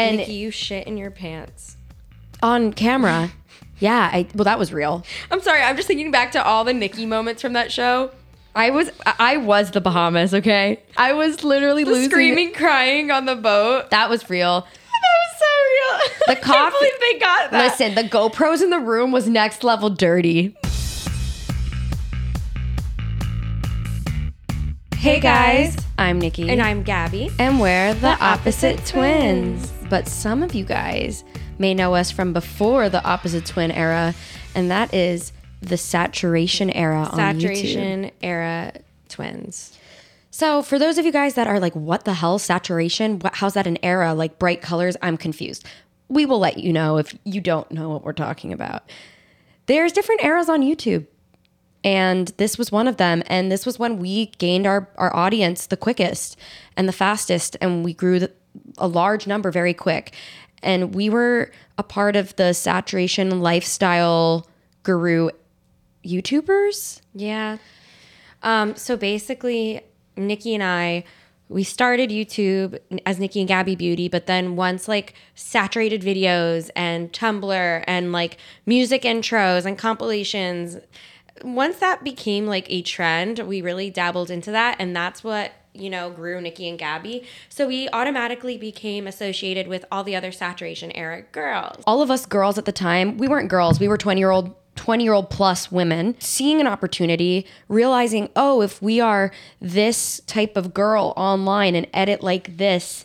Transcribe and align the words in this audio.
And 0.00 0.16
Nikki, 0.18 0.32
you 0.34 0.50
shit 0.50 0.86
in 0.86 0.96
your 0.96 1.10
pants. 1.10 1.76
on 2.42 2.72
camera, 2.72 3.30
yeah, 3.78 4.10
I 4.12 4.26
well 4.34 4.44
that 4.44 4.58
was 4.58 4.72
real. 4.72 5.04
I'm 5.30 5.40
sorry. 5.40 5.62
I'm 5.62 5.76
just 5.76 5.88
thinking 5.88 6.10
back 6.10 6.32
to 6.32 6.44
all 6.44 6.64
the 6.64 6.72
Nikki 6.74 7.06
moments 7.06 7.42
from 7.42 7.52
that 7.54 7.70
show. 7.72 8.10
I 8.54 8.70
was 8.70 8.90
I 9.04 9.36
was 9.36 9.70
the 9.70 9.80
Bahamas, 9.80 10.34
okay? 10.34 10.80
I 10.96 11.12
was 11.12 11.44
literally 11.44 11.84
The 11.84 11.90
losing 11.92 12.10
screaming, 12.10 12.52
crying 12.52 13.10
on 13.10 13.24
the 13.26 13.36
boat. 13.36 13.90
That 13.90 14.08
was 14.10 14.28
real. 14.30 14.66
That 15.00 15.16
was 15.32 15.38
so 15.38 15.46
real. 15.70 16.10
The 16.26 16.32
I 16.32 16.34
can't 16.34 16.44
coffee- 16.44 16.76
believe 16.78 16.92
they 17.00 17.18
got 17.18 17.50
that. 17.52 17.64
Listen, 17.70 17.94
the 17.94 18.02
GoPros 18.02 18.60
in 18.62 18.68
the 18.70 18.78
room 18.80 19.12
was 19.12 19.26
next 19.28 19.64
level 19.64 19.88
dirty. 19.88 20.54
Hey 24.96 25.20
guys, 25.20 25.76
I'm 25.96 26.18
Nikki. 26.18 26.50
and 26.50 26.60
I'm 26.60 26.82
Gabby. 26.82 27.30
and 27.38 27.58
we're 27.60 27.94
the, 27.94 28.00
The 28.00 28.06
opposite, 28.22 28.76
Opposite 28.80 28.86
twins. 28.86 29.72
But 29.90 30.08
some 30.08 30.42
of 30.44 30.54
you 30.54 30.64
guys 30.64 31.24
may 31.58 31.74
know 31.74 31.94
us 31.96 32.12
from 32.12 32.32
before 32.32 32.88
the 32.88 33.04
opposite 33.04 33.44
twin 33.44 33.72
era, 33.72 34.14
and 34.54 34.70
that 34.70 34.94
is 34.94 35.32
the 35.60 35.76
saturation 35.76 36.70
era 36.70 37.02
on 37.02 37.18
YouTube. 37.18 37.40
Saturation 37.40 38.10
era 38.22 38.72
twins. 39.08 39.76
So, 40.30 40.62
for 40.62 40.78
those 40.78 40.96
of 40.96 41.04
you 41.04 41.10
guys 41.10 41.34
that 41.34 41.48
are 41.48 41.58
like, 41.58 41.74
what 41.74 42.04
the 42.04 42.14
hell, 42.14 42.38
saturation? 42.38 43.18
What, 43.18 43.34
how's 43.34 43.54
that 43.54 43.66
an 43.66 43.78
era? 43.82 44.14
Like 44.14 44.38
bright 44.38 44.62
colors? 44.62 44.96
I'm 45.02 45.16
confused. 45.16 45.66
We 46.08 46.24
will 46.24 46.38
let 46.38 46.58
you 46.58 46.72
know 46.72 46.98
if 46.98 47.12
you 47.24 47.40
don't 47.40 47.70
know 47.72 47.88
what 47.90 48.04
we're 48.04 48.12
talking 48.12 48.52
about. 48.52 48.88
There's 49.66 49.92
different 49.92 50.22
eras 50.22 50.48
on 50.48 50.62
YouTube. 50.62 51.06
And 51.82 52.28
this 52.36 52.58
was 52.58 52.70
one 52.70 52.86
of 52.86 52.98
them. 52.98 53.22
And 53.26 53.50
this 53.50 53.64
was 53.64 53.78
when 53.78 53.98
we 53.98 54.26
gained 54.38 54.66
our, 54.66 54.88
our 54.96 55.14
audience 55.14 55.66
the 55.66 55.76
quickest 55.76 56.36
and 56.76 56.86
the 56.86 56.92
fastest. 56.92 57.56
And 57.60 57.84
we 57.84 57.94
grew 57.94 58.18
the, 58.18 58.32
a 58.78 58.86
large 58.86 59.26
number 59.26 59.50
very 59.50 59.74
quick. 59.74 60.12
And 60.62 60.94
we 60.94 61.08
were 61.08 61.50
a 61.78 61.82
part 61.82 62.16
of 62.16 62.36
the 62.36 62.52
saturation 62.52 63.40
lifestyle 63.40 64.46
guru 64.82 65.30
YouTubers. 66.04 67.00
Yeah. 67.14 67.58
Um, 68.42 68.76
so 68.76 68.96
basically, 68.96 69.82
Nikki 70.16 70.54
and 70.54 70.62
I, 70.62 71.04
we 71.48 71.64
started 71.64 72.10
YouTube 72.10 72.78
as 73.04 73.18
Nikki 73.18 73.40
and 73.40 73.48
Gabby 73.48 73.74
Beauty, 73.74 74.08
but 74.08 74.26
then 74.26 74.54
once 74.54 74.86
like 74.86 75.14
saturated 75.34 76.00
videos 76.00 76.70
and 76.76 77.12
Tumblr 77.12 77.84
and 77.86 78.12
like 78.12 78.38
music 78.66 79.02
intros 79.02 79.66
and 79.66 79.76
compilations, 79.76 80.76
once 81.42 81.76
that 81.78 82.04
became 82.04 82.46
like 82.46 82.66
a 82.70 82.82
trend, 82.82 83.40
we 83.40 83.62
really 83.62 83.90
dabbled 83.90 84.30
into 84.30 84.50
that. 84.50 84.76
And 84.78 84.94
that's 84.94 85.22
what, 85.24 85.52
you 85.72 85.90
know, 85.90 86.10
grew 86.10 86.40
Nikki 86.40 86.68
and 86.68 86.78
Gabby. 86.78 87.24
So 87.48 87.66
we 87.66 87.88
automatically 87.92 88.56
became 88.56 89.06
associated 89.06 89.68
with 89.68 89.84
all 89.90 90.04
the 90.04 90.16
other 90.16 90.32
saturation 90.32 90.90
era 90.92 91.22
girls. 91.32 91.82
all 91.86 92.02
of 92.02 92.10
us 92.10 92.26
girls 92.26 92.58
at 92.58 92.64
the 92.64 92.72
time, 92.72 93.18
we 93.18 93.28
weren't 93.28 93.48
girls, 93.48 93.80
we 93.80 93.88
were 93.88 93.98
20 93.98 94.20
year 94.20 94.30
old 94.30 94.54
20 94.76 95.04
year 95.04 95.12
old 95.12 95.28
plus 95.28 95.70
women 95.70 96.16
seeing 96.20 96.58
an 96.58 96.66
opportunity, 96.66 97.46
realizing, 97.68 98.30
oh, 98.34 98.62
if 98.62 98.80
we 98.80 98.98
are 98.98 99.30
this 99.60 100.22
type 100.26 100.56
of 100.56 100.72
girl 100.72 101.12
online 101.16 101.74
and 101.74 101.86
edit 101.92 102.22
like 102.22 102.56
this, 102.56 103.04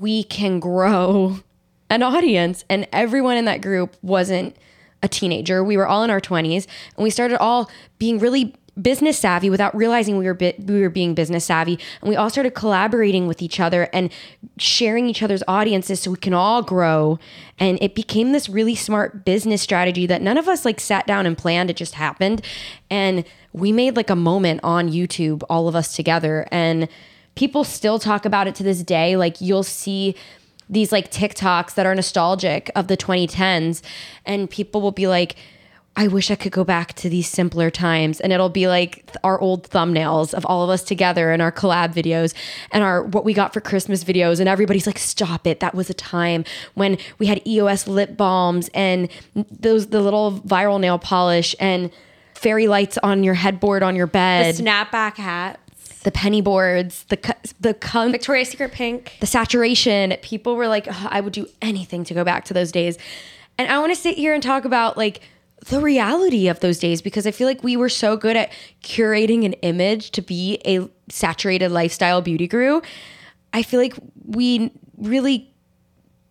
we 0.00 0.24
can 0.24 0.58
grow 0.58 1.38
an 1.90 2.02
audience. 2.02 2.64
And 2.68 2.88
everyone 2.92 3.36
in 3.36 3.44
that 3.44 3.62
group 3.62 3.96
wasn't 4.02 4.56
a 5.02 5.08
teenager. 5.08 5.62
We 5.64 5.76
were 5.76 5.86
all 5.86 6.04
in 6.04 6.10
our 6.10 6.20
20s 6.20 6.66
and 6.96 7.04
we 7.04 7.10
started 7.10 7.38
all 7.38 7.70
being 7.98 8.18
really 8.18 8.54
business 8.80 9.18
savvy 9.18 9.50
without 9.50 9.74
realizing 9.76 10.16
we 10.16 10.24
were 10.24 10.34
bi- 10.34 10.54
we 10.64 10.80
were 10.80 10.88
being 10.88 11.14
business 11.14 11.44
savvy. 11.44 11.78
And 12.00 12.08
we 12.08 12.16
all 12.16 12.30
started 12.30 12.54
collaborating 12.54 13.26
with 13.26 13.42
each 13.42 13.60
other 13.60 13.88
and 13.92 14.10
sharing 14.56 15.08
each 15.08 15.22
other's 15.22 15.42
audiences 15.46 16.00
so 16.00 16.10
we 16.10 16.16
can 16.16 16.32
all 16.32 16.62
grow. 16.62 17.18
And 17.58 17.78
it 17.82 17.94
became 17.94 18.32
this 18.32 18.48
really 18.48 18.74
smart 18.74 19.24
business 19.24 19.60
strategy 19.60 20.06
that 20.06 20.22
none 20.22 20.38
of 20.38 20.48
us 20.48 20.64
like 20.64 20.80
sat 20.80 21.06
down 21.06 21.26
and 21.26 21.36
planned. 21.36 21.68
It 21.70 21.76
just 21.76 21.94
happened. 21.94 22.42
And 22.90 23.24
we 23.52 23.72
made 23.72 23.96
like 23.96 24.10
a 24.10 24.16
moment 24.16 24.60
on 24.62 24.90
YouTube 24.90 25.42
all 25.50 25.68
of 25.68 25.76
us 25.76 25.94
together. 25.94 26.48
And 26.50 26.88
people 27.34 27.64
still 27.64 27.98
talk 27.98 28.24
about 28.24 28.46
it 28.46 28.54
to 28.56 28.62
this 28.62 28.82
day. 28.82 29.16
Like 29.16 29.40
you'll 29.40 29.62
see 29.62 30.14
these 30.68 30.92
like 30.92 31.10
TikToks 31.10 31.74
that 31.74 31.86
are 31.86 31.94
nostalgic 31.94 32.70
of 32.74 32.88
the 32.88 32.96
2010s 32.96 33.82
and 34.24 34.48
people 34.48 34.80
will 34.80 34.92
be 34.92 35.06
like 35.06 35.36
I 35.94 36.08
wish 36.08 36.30
I 36.30 36.36
could 36.36 36.52
go 36.52 36.64
back 36.64 36.94
to 36.94 37.10
these 37.10 37.28
simpler 37.28 37.70
times. 37.70 38.18
And 38.20 38.32
it'll 38.32 38.48
be 38.48 38.66
like 38.66 39.10
our 39.22 39.38
old 39.38 39.68
thumbnails 39.68 40.32
of 40.32 40.46
all 40.46 40.64
of 40.64 40.70
us 40.70 40.82
together 40.82 41.30
and 41.30 41.42
our 41.42 41.52
collab 41.52 41.92
videos 41.92 42.32
and 42.70 42.82
our 42.82 43.02
what 43.02 43.24
we 43.24 43.34
got 43.34 43.52
for 43.52 43.60
Christmas 43.60 44.02
videos 44.02 44.40
and 44.40 44.48
everybody's 44.48 44.86
like 44.86 44.98
stop 44.98 45.46
it. 45.46 45.60
That 45.60 45.74
was 45.74 45.90
a 45.90 45.94
time 45.94 46.44
when 46.74 46.96
we 47.18 47.26
had 47.26 47.46
EOS 47.46 47.86
lip 47.86 48.16
balms 48.16 48.70
and 48.72 49.10
those 49.34 49.88
the 49.88 50.00
little 50.00 50.40
viral 50.40 50.80
nail 50.80 50.98
polish 50.98 51.54
and 51.60 51.90
fairy 52.34 52.66
lights 52.66 52.98
on 52.98 53.22
your 53.22 53.34
headboard 53.34 53.82
on 53.82 53.94
your 53.94 54.06
bed. 54.06 54.56
The 54.56 54.62
snapback 54.62 55.16
hats, 55.16 55.61
the 56.04 56.10
penny 56.10 56.40
boards 56.40 57.04
the 57.08 57.36
the 57.60 57.74
cum- 57.74 58.12
Victoria's 58.12 58.48
Secret 58.50 58.72
pink. 58.72 59.16
the 59.20 59.26
saturation. 59.26 60.14
People 60.22 60.56
were 60.56 60.68
like, 60.68 60.88
"Ugh, 60.88 61.08
I 61.10 61.20
would 61.20 61.32
do 61.32 61.46
anything 61.60 62.04
to 62.04 62.14
go 62.14 62.24
back 62.24 62.44
to 62.46 62.54
those 62.54 62.72
days. 62.72 62.98
And 63.58 63.70
I 63.70 63.78
want 63.78 63.92
to 63.94 64.00
sit 64.00 64.16
here 64.16 64.34
and 64.34 64.42
talk 64.42 64.64
about 64.64 64.96
like 64.96 65.20
the 65.66 65.80
reality 65.80 66.48
of 66.48 66.58
those 66.60 66.78
days 66.78 67.00
because 67.02 67.26
I 67.26 67.30
feel 67.30 67.46
like 67.46 67.62
we 67.62 67.76
were 67.76 67.88
so 67.88 68.16
good 68.16 68.36
at 68.36 68.50
curating 68.82 69.44
an 69.44 69.52
image 69.54 70.10
to 70.12 70.22
be 70.22 70.60
a 70.66 70.88
saturated 71.08 71.70
lifestyle 71.70 72.20
beauty 72.20 72.48
guru. 72.48 72.80
I 73.52 73.62
feel 73.62 73.78
like 73.80 73.94
we 74.24 74.72
really 74.96 75.51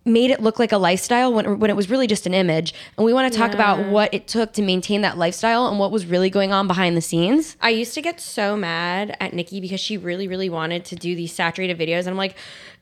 made 0.03 0.31
it 0.31 0.41
look 0.41 0.57
like 0.57 0.72
a 0.72 0.78
lifestyle 0.78 1.31
when, 1.34 1.59
when 1.59 1.69
it 1.69 1.75
was 1.75 1.89
really 1.89 2.07
just 2.07 2.25
an 2.25 2.34
image. 2.34 2.73
And 2.97 3.06
we 3.06 3.13
want 3.13 3.31
to 3.31 3.38
talk 3.38 3.53
about 3.53 3.88
what 3.88 4.13
it 4.13 4.28
took 4.28 4.53
to 4.53 4.62
maintain 4.62 5.01
that 5.01 5.17
lifestyle 5.17 5.67
and 5.67 5.78
what 5.78 5.91
was 5.91 6.06
really 6.06 6.29
going 6.29 6.51
on 6.51 6.67
behind 6.67 6.97
the 6.97 7.01
scenes. 7.01 7.56
I 7.62 7.69
used 7.69 7.94
to 7.94 8.01
get 8.01 8.19
so 8.19 8.57
mad 8.57 9.16
at 9.19 9.34
Nikki 9.34 9.61
because 9.61 9.79
she 9.79 9.97
really, 9.97 10.28
really 10.28 10.50
wanted 10.50 10.85
to 10.85 10.95
do 10.95 11.16
these 11.16 11.34
saturated 11.34 11.78
videos. 11.78 12.00
And 12.00 12.09
I'm 12.09 12.17
like, 12.17 12.35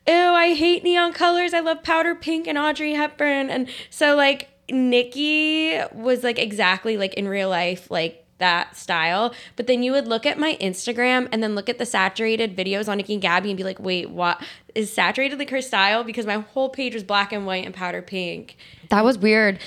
ew, 0.06 0.14
I 0.14 0.54
hate 0.54 0.82
neon 0.82 1.12
colors. 1.12 1.52
I 1.52 1.60
love 1.60 1.82
powder 1.82 2.14
pink 2.14 2.46
and 2.46 2.56
Audrey 2.56 2.94
Hepburn. 2.94 3.50
And 3.50 3.68
so, 3.90 4.16
like, 4.16 4.48
Nikki 4.70 5.78
was 5.92 6.22
like 6.22 6.38
exactly 6.38 6.96
like 6.96 7.14
in 7.14 7.28
real 7.28 7.48
life, 7.48 7.90
like 7.90 8.24
that 8.40 8.76
style. 8.76 9.32
But 9.56 9.66
then 9.66 9.82
you 9.82 9.92
would 9.92 10.08
look 10.08 10.26
at 10.26 10.38
my 10.38 10.58
Instagram 10.60 11.28
and 11.32 11.42
then 11.42 11.54
look 11.54 11.68
at 11.68 11.78
the 11.78 11.86
saturated 11.86 12.56
videos 12.56 12.88
on 12.88 12.96
Nikki 12.96 13.14
and 13.14 13.22
Gabby 13.22 13.50
and 13.50 13.56
be 13.56 13.64
like, 13.64 13.78
wait, 13.78 14.10
what? 14.10 14.42
Is 14.74 14.92
saturated 14.92 15.38
like 15.38 15.50
her 15.50 15.62
style? 15.62 16.04
Because 16.04 16.26
my 16.26 16.38
whole 16.38 16.68
page 16.68 16.94
was 16.94 17.04
black 17.04 17.32
and 17.32 17.46
white 17.46 17.64
and 17.64 17.74
powder 17.74 18.02
pink. 18.02 18.56
That 18.88 19.04
was 19.04 19.16
weird. 19.16 19.58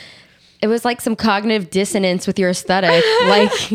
It 0.61 0.67
was 0.67 0.85
like 0.85 1.01
some 1.01 1.15
cognitive 1.15 1.69
dissonance 1.69 2.25
with 2.27 2.39
your 2.39 2.49
aesthetic. 2.49 3.03
like 3.27 3.71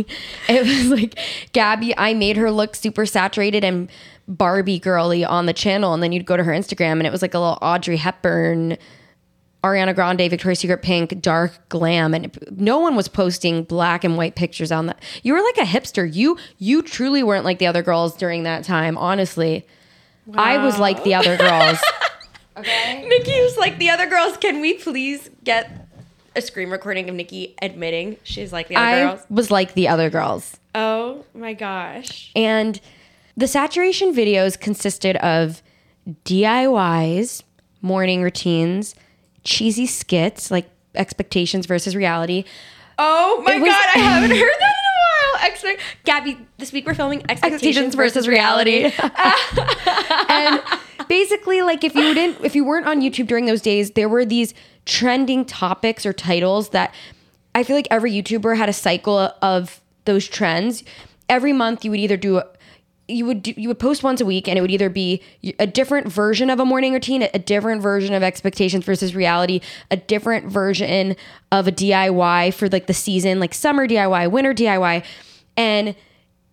it 0.49 0.63
was 0.63 0.89
like 0.89 1.19
Gabby, 1.53 1.97
I 1.97 2.15
made 2.15 2.37
her 2.37 2.51
look 2.51 2.75
super 2.75 3.05
saturated 3.07 3.65
and 3.65 3.91
Barbie 4.27 4.79
girly 4.79 5.25
on 5.25 5.47
the 5.47 5.55
channel, 5.55 5.95
and 5.95 6.03
then 6.03 6.13
you'd 6.13 6.27
go 6.27 6.37
to 6.37 6.45
her 6.45 6.53
Instagram 6.53 6.93
and 6.93 7.07
it 7.07 7.13
was 7.13 7.23
like 7.23 7.35
a 7.35 7.39
little 7.39 7.59
Audrey 7.63 7.97
Hepburn, 7.97 8.77
Ariana 9.65 9.95
Grande, 9.95 10.31
Victoria's 10.31 10.61
Secret 10.61 10.83
pink, 10.83 11.21
dark 11.21 11.69
glam, 11.69 12.15
and 12.15 12.37
no 12.53 12.79
one 12.79 12.95
was 12.95 13.09
posting 13.09 13.65
black 13.65 14.05
and 14.05 14.17
white 14.17 14.37
pictures 14.37 14.71
on 14.71 14.87
that. 14.87 15.03
You 15.23 15.33
were 15.33 15.43
like 15.43 15.57
a 15.59 15.69
hipster. 15.69 16.13
You 16.13 16.39
you 16.59 16.83
truly 16.83 17.23
weren't 17.23 17.45
like 17.45 17.59
the 17.59 17.67
other 17.67 17.83
girls 17.83 18.17
during 18.17 18.45
that 18.45 18.63
time. 18.65 18.97
Honestly, 18.97 19.67
I 20.35 20.59
was 20.59 20.79
like 20.79 21.03
the 21.05 21.15
other 21.15 21.37
girls. 21.37 21.79
Okay, 22.59 23.07
Nikki 23.09 23.41
was 23.41 23.57
like, 23.57 23.79
the 23.79 23.89
other 23.91 24.07
girls, 24.07 24.37
can 24.37 24.61
we 24.61 24.75
please 24.75 25.31
get 25.45 25.87
a 26.35 26.43
screen 26.43 26.71
recording 26.71 27.09
of 27.09 27.15
Nikki 27.15 27.55
admitting 27.63 28.17
she's 28.25 28.53
like 28.53 28.67
the 28.67 28.75
other 28.75 28.85
I 28.85 29.01
girls? 29.03 29.21
was 29.31 29.53
like 29.53 29.75
the 29.75 29.87
other 29.87 30.11
girls. 30.11 30.57
Oh 30.75 31.25
my 31.35 31.55
gosh. 31.55 32.33
And 32.35 32.81
the 33.37 33.47
saturation 33.47 34.13
videos 34.13 34.59
consisted 34.59 35.15
of 35.19 35.63
DIYs, 36.25 37.45
morning 37.81 38.23
routines, 38.23 38.97
cheesy 39.49 39.87
skits 39.87 40.51
like 40.51 40.69
expectations 40.95 41.67
versus 41.67 41.97
reality. 41.97 42.45
Oh 42.99 43.43
my 43.45 43.57
was- 43.57 43.71
god, 43.71 43.87
I 43.95 43.99
haven't 43.99 44.31
heard 44.37 44.39
that 44.61 44.75
in 44.77 45.39
a 45.39 45.39
while. 45.41 45.51
Expect 45.51 45.81
Gabby, 46.05 46.39
this 46.59 46.73
week 46.73 46.87
we're 46.87 46.95
filming 46.95 47.23
expectations, 47.31 47.95
versus, 47.95 48.29
reality. 48.29 48.85
and 50.29 50.63
basically 51.09 51.63
like 51.63 51.83
if 51.83 51.95
you 51.95 52.13
didn't 52.15 52.45
if 52.45 52.55
you 52.55 52.65
weren't 52.65 52.87
on 52.87 53.01
YouTube 53.01 53.27
during 53.27 53.47
those 53.47 53.63
days, 53.63 53.93
there 53.93 54.09
were 54.09 54.25
these 54.25 54.53
trending 54.85 55.45
topics 55.45 56.05
or 56.05 56.13
titles 56.13 56.71
that 56.71 56.95
I 57.55 57.63
feel 57.63 57.77
like 57.77 57.89
every 57.91 58.13
YouTuber 58.13 58.57
had 58.57 58.69
a 58.69 58.73
cycle 58.73 59.33
of 59.41 59.81
those 60.05 60.27
trends. 60.29 60.85
Every 61.29 61.53
month 61.53 61.85
you 61.85 61.91
would 61.91 62.01
either 62.01 62.17
do 62.17 62.39
a, 62.39 62.47
you 63.09 63.25
would 63.25 63.43
do, 63.43 63.55
you 63.57 63.69
would 63.69 63.79
post 63.79 64.03
once 64.03 64.21
a 64.21 64.27
week 64.27 64.47
and 64.49 64.59
it 64.59 64.61
would 64.61 64.71
either 64.71 64.91
be 64.91 65.23
a 65.59 65.67
different 65.67 66.09
version 66.09 66.51
of 66.51 66.61
a 66.61 66.65
morning 66.65 66.93
routine, 66.93 67.23
a 67.23 67.39
different 67.39 67.81
version 67.81 68.15
of 68.15 68.23
expectations 68.23 68.85
versus 68.85 69.15
reality, 69.15 69.61
a 69.91 69.97
different 69.97 70.47
version 70.47 71.17
of 71.51 71.67
a 71.67 71.73
DIY 71.73 72.53
for 72.55 72.69
like 72.69 72.87
the 72.87 72.95
season, 72.95 73.41
like 73.41 73.55
summer 73.55 73.89
DIY, 73.89 74.31
winter 74.31 74.53
DIY. 74.55 75.05
And 75.57 75.97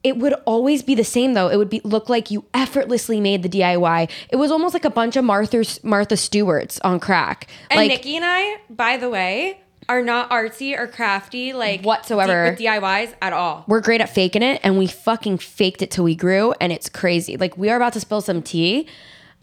it 0.03 0.17
would 0.17 0.33
always 0.45 0.81
be 0.81 0.95
the 0.95 1.03
same 1.03 1.33
though. 1.33 1.49
It 1.49 1.57
would 1.57 1.69
be 1.69 1.81
look 1.83 2.09
like 2.09 2.31
you 2.31 2.45
effortlessly 2.53 3.19
made 3.19 3.43
the 3.43 3.49
DIY. 3.49 4.09
It 4.29 4.37
was 4.37 4.51
almost 4.51 4.73
like 4.73 4.85
a 4.85 4.89
bunch 4.89 5.15
of 5.17 5.25
Martha 5.25 5.65
Martha 5.83 6.15
Stewarts 6.15 6.79
on 6.81 6.99
crack. 6.99 7.47
And 7.69 7.79
like 7.79 7.89
Nikki 7.89 8.15
and 8.15 8.23
I, 8.25 8.57
by 8.69 8.97
the 8.97 9.09
way, 9.09 9.59
are 9.87 10.01
not 10.01 10.29
artsy 10.31 10.77
or 10.77 10.87
crafty 10.87 11.53
like 11.53 11.81
Whatsoever. 11.83 12.45
with 12.49 12.59
DIYs 12.59 13.13
at 13.21 13.33
all. 13.33 13.63
we're 13.67 13.81
great 13.81 14.01
at 14.01 14.09
faking 14.09 14.41
it 14.41 14.59
and 14.63 14.77
we 14.77 14.87
fucking 14.87 15.37
faked 15.37 15.81
it 15.81 15.91
till 15.91 16.03
we 16.03 16.15
grew 16.15 16.53
and 16.59 16.71
it's 16.71 16.89
crazy. 16.89 17.37
Like 17.37 17.57
we 17.57 17.69
are 17.69 17.75
about 17.75 17.93
to 17.93 17.99
spill 17.99 18.21
some 18.21 18.41
tea. 18.41 18.87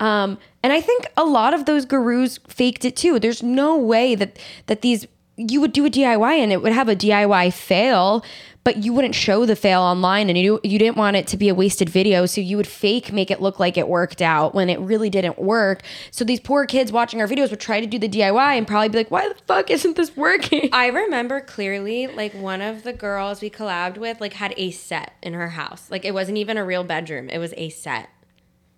Um, 0.00 0.38
and 0.64 0.72
I 0.72 0.80
think 0.80 1.06
a 1.16 1.24
lot 1.24 1.54
of 1.54 1.64
those 1.66 1.84
gurus 1.84 2.38
faked 2.48 2.84
it 2.84 2.96
too. 2.96 3.20
There's 3.20 3.42
no 3.42 3.76
way 3.76 4.14
that 4.16 4.38
that 4.66 4.80
these 4.82 5.06
you 5.37 5.61
would 5.61 5.73
do 5.73 5.87
a 5.87 5.90
DIY 5.90 6.38
and 6.38 6.52
it 6.52 6.62
would 6.62 6.73
have 6.73 6.88
a 6.88 6.96
DIY 6.96 7.52
fail, 7.52 8.25
but 8.64 8.79
you 8.79 8.93
wouldn't 8.93 9.14
show 9.14 9.46
the 9.46 9.56
fail 9.56 9.81
online 9.81 10.29
and 10.29 10.38
you 10.38 10.61
you 10.62 10.79
didn't 10.79 10.96
want 10.96 11.17
it 11.17 11.26
to 11.29 11.37
be 11.37 11.49
a 11.49 11.55
wasted 11.55 11.88
video, 11.88 12.26
so 12.26 12.40
you 12.40 12.56
would 12.56 12.67
fake 12.67 13.12
make 13.12 13.31
it 13.31 13.40
look 13.40 13.58
like 13.58 13.76
it 13.76 13.88
worked 13.88 14.23
out 14.23 14.55
when 14.55 14.69
it 14.69 14.79
really 14.81 15.11
didn't 15.11 15.38
work. 15.38 15.82
So 16.11 16.25
these 16.25 16.40
poor 16.40 16.67
kids 16.67 16.93
watching 16.93 17.20
our 17.20 17.26
videos 17.26 17.50
would 17.50 17.61
try 17.61 17.81
to 17.81 17.87
do 17.87 17.99
the 17.99 18.08
DIY 18.08 18.58
and 18.58 18.67
probably 18.67 18.90
be 18.90 18.99
like, 18.99 19.11
"Why 19.11 19.29
the 19.29 19.34
fuck 19.46 19.70
isn't 19.70 19.96
this 19.96 20.17
working?" 20.17 20.69
I 20.73 20.88
remember 20.88 21.40
clearly 21.40 22.06
like 22.06 22.34
one 22.34 22.61
of 22.61 22.82
the 22.82 22.93
girls 22.93 23.40
we 23.40 23.50
collabed 23.50 23.99
with 23.99 24.20
like 24.20 24.34
had 24.34 24.55
a 24.56 24.70
set 24.70 25.12
in 25.23 25.32
her 25.32 25.50
house. 25.50 25.90
Like 25.90 26.05
it 26.05 26.14
wasn't 26.14 26.38
even 26.38 26.56
a 26.56 26.64
real 26.64 26.84
bedroom. 26.84 27.31
It 27.31 27.38
was 27.38 27.55
a 27.56 27.70
set. 27.70 28.11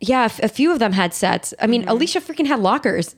Yeah, 0.00 0.28
a 0.42 0.48
few 0.48 0.70
of 0.70 0.78
them 0.78 0.92
had 0.92 1.14
sets. 1.14 1.54
I 1.60 1.66
mean, 1.66 1.82
mm-hmm. 1.82 1.90
Alicia 1.90 2.20
freaking 2.20 2.46
had 2.46 2.60
lockers. 2.60 3.16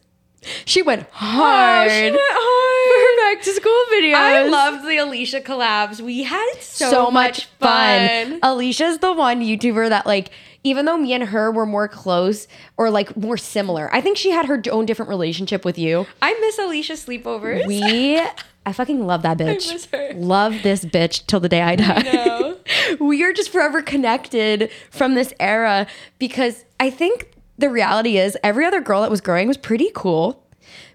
She 0.65 0.83
went 0.83 1.07
hard, 1.11 1.91
she 1.91 2.03
went 2.11 2.17
hard. 2.21 2.89
for 2.89 3.31
her 3.31 3.35
back 3.35 3.45
to 3.45 3.53
school 3.53 3.85
videos. 3.93 4.15
I 4.15 4.49
loved 4.49 4.87
the 4.87 4.97
Alicia 4.99 5.41
collabs. 5.41 6.01
We 6.01 6.23
had 6.23 6.55
so, 6.61 6.91
so, 6.91 7.11
much 7.11 7.47
fun. 7.59 8.31
fun. 8.31 8.41
Alicia's 8.43 8.99
the 8.99 9.13
one 9.13 9.41
YouTuber 9.41 9.89
that 9.89 10.07
like 10.07 10.31
even 10.65 10.85
though 10.85 10.97
me 10.97 11.13
and 11.13 11.23
her 11.23 11.51
were 11.53 11.67
more 11.67 11.87
close 11.87 12.49
or 12.77 12.91
like 12.91 13.17
more 13.17 13.37
similar, 13.37 13.89
I 13.93 14.01
think 14.01 14.17
she 14.17 14.31
had 14.31 14.47
her 14.47 14.61
own 14.71 14.85
different 14.87 15.09
relationship 15.09 15.65
with 15.65 15.79
you. 15.79 16.07
I 16.21 16.35
miss 16.41 16.59
Alicia 16.59 16.95
sleepovers. 16.95 17.67
We 17.67 18.21
I 18.67 18.73
fucking 18.73 19.07
love 19.07 19.23
that 19.23 19.39
bitch. 19.39 19.73
miss 19.73 19.87
her. 19.87 20.13
Love 20.15 20.63
this 20.63 20.85
bitch 20.85 21.25
till 21.27 21.41
the 21.41 21.49
day 21.49 21.63
I 21.63 21.77
die. 21.77 22.03
know. 22.03 22.57
we 23.01 23.23
are 23.23 23.33
just 23.33 23.51
forever 23.51 23.81
connected 23.81 24.71
from 24.91 25.15
this 25.15 25.33
era 25.39 25.87
because 26.19 26.65
I 26.81 26.91
think 26.91 27.31
the 27.59 27.71
reality 27.71 28.19
is 28.19 28.37
every 28.43 28.65
other 28.65 28.81
girl 28.81 29.03
that 29.03 29.11
was 29.11 29.21
growing 29.21 29.49
was 29.49 29.57
pretty 29.57 29.91
cool. 29.95 30.43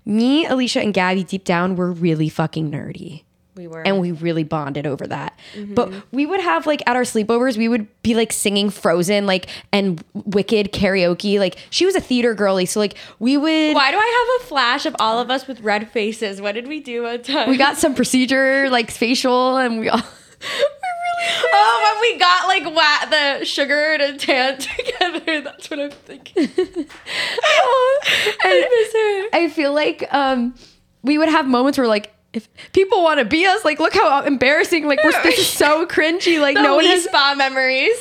Me, 0.05 0.45
Alicia, 0.45 0.81
and 0.81 0.93
Gabby 0.93 1.23
deep 1.23 1.43
down 1.43 1.75
were 1.75 1.91
really 1.91 2.27
fucking 2.29 2.71
nerdy. 2.71 3.23
we 3.55 3.67
were. 3.67 3.81
And 3.81 3.99
we 3.99 4.11
really 4.11 4.43
bonded 4.43 4.87
over 4.87 5.05
that. 5.07 5.37
Mm-hmm. 5.55 5.75
But 5.75 5.91
we 6.11 6.25
would 6.25 6.39
have 6.41 6.65
like 6.65 6.81
at 6.87 6.95
our 6.95 7.03
sleepovers, 7.03 7.57
we 7.57 7.67
would 7.67 7.87
be 8.01 8.15
like 8.15 8.31
singing 8.33 8.69
Frozen, 8.69 9.25
like 9.27 9.47
and 9.71 10.03
Wicked 10.13 10.71
karaoke. 10.73 11.37
Like 11.37 11.57
she 11.69 11.85
was 11.85 11.95
a 11.95 12.01
theater 12.01 12.33
girly, 12.33 12.65
so 12.65 12.79
like 12.79 12.95
we 13.19 13.37
would. 13.37 13.75
Why 13.75 13.91
do 13.91 13.97
I 13.97 14.35
have 14.39 14.43
a 14.43 14.47
flash 14.47 14.85
of 14.85 14.95
all 14.99 15.19
of 15.19 15.29
us 15.29 15.47
with 15.47 15.61
red 15.61 15.91
faces? 15.91 16.41
What 16.41 16.53
did 16.53 16.67
we 16.67 16.79
do 16.79 17.03
one 17.03 17.21
time? 17.21 17.49
We 17.49 17.57
got 17.57 17.77
some 17.77 17.93
procedure 17.93 18.69
like 18.69 18.89
facial, 18.89 19.57
and 19.57 19.79
we 19.79 19.89
all. 19.89 20.01
Oh, 21.53 21.99
when 22.01 22.13
we 22.13 22.19
got 22.19 22.47
like 22.47 22.75
wa- 22.75 23.09
the 23.39 23.45
sugar 23.45 23.93
and 23.99 24.19
tan 24.19 24.57
together. 24.59 25.41
That's 25.41 25.69
what 25.69 25.79
I'm 25.79 25.91
thinking. 25.91 26.49
oh, 27.43 27.99
I 28.43 28.67
miss 28.69 28.93
her. 28.93 29.37
I 29.37 29.49
feel 29.49 29.73
like 29.73 30.11
um, 30.13 30.55
we 31.03 31.17
would 31.17 31.29
have 31.29 31.47
moments 31.47 31.77
where 31.77 31.87
like 31.87 32.13
if 32.33 32.47
people 32.71 33.03
want 33.03 33.19
to 33.19 33.25
be 33.25 33.45
us, 33.45 33.63
like 33.65 33.79
look 33.79 33.93
how 33.93 34.21
embarrassing. 34.23 34.87
Like 34.87 35.03
we're 35.03 35.11
this 35.23 35.39
is 35.39 35.47
so 35.47 35.85
cringy. 35.85 36.39
Like 36.39 36.55
The 36.55 36.63
no 36.63 36.75
one 36.75 36.85
has. 36.85 37.03
spa 37.03 37.35
memories. 37.37 37.95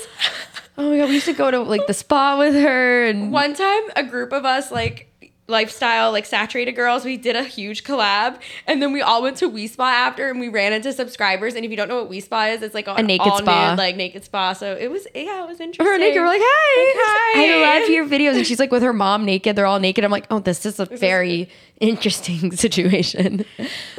Oh 0.78 0.90
my 0.90 0.96
god, 0.98 1.08
we 1.08 1.14
used 1.16 1.26
to 1.26 1.32
go 1.34 1.50
to 1.50 1.60
like 1.60 1.86
the 1.86 1.94
spa 1.94 2.38
with 2.38 2.54
her 2.54 3.04
and 3.06 3.32
One 3.32 3.54
time, 3.54 3.82
a 3.96 4.02
group 4.04 4.32
of 4.32 4.44
us 4.44 4.70
like 4.70 5.09
lifestyle 5.50 6.12
like 6.12 6.24
saturated 6.24 6.72
girls 6.72 7.04
we 7.04 7.16
did 7.16 7.36
a 7.36 7.42
huge 7.44 7.84
collab 7.84 8.38
and 8.66 8.80
then 8.80 8.92
we 8.92 9.02
all 9.02 9.22
went 9.22 9.36
to 9.36 9.46
Wi 9.46 9.66
Spa 9.66 9.84
after 9.90 10.30
and 10.30 10.40
we 10.40 10.48
ran 10.48 10.72
into 10.72 10.92
subscribers 10.92 11.54
and 11.54 11.64
if 11.64 11.70
you 11.70 11.76
don't 11.76 11.88
know 11.88 11.96
what 11.96 12.04
Wi 12.04 12.20
Spa 12.20 12.46
is 12.46 12.62
it's 12.62 12.74
like 12.74 12.86
a 12.88 13.02
naked 13.02 13.32
spa. 13.36 13.70
nude, 13.70 13.78
like 13.78 13.96
naked 13.96 14.24
spa 14.24 14.52
so 14.52 14.74
it 14.76 14.90
was 14.90 15.06
yeah 15.14 15.44
it 15.44 15.48
was 15.48 15.60
interesting 15.60 15.84
her 15.86 15.98
naked. 15.98 16.20
We're 16.20 16.26
like, 16.26 16.40
hey, 16.40 16.46
Like, 16.46 16.96
hi. 16.96 17.44
I 17.44 17.80
love 17.80 17.90
your 17.90 18.06
videos. 18.06 18.36
And 18.36 18.46
she's 18.46 18.58
like 18.58 18.70
with 18.70 18.82
her 18.82 18.92
mom 18.92 19.24
naked. 19.24 19.56
They're 19.56 19.66
all 19.66 19.80
naked. 19.80 20.04
I'm 20.04 20.10
like, 20.10 20.26
oh, 20.30 20.38
this 20.38 20.64
is 20.66 20.78
a 20.78 20.84
very 20.86 21.48
interesting 21.80 22.52
situation. 22.56 23.44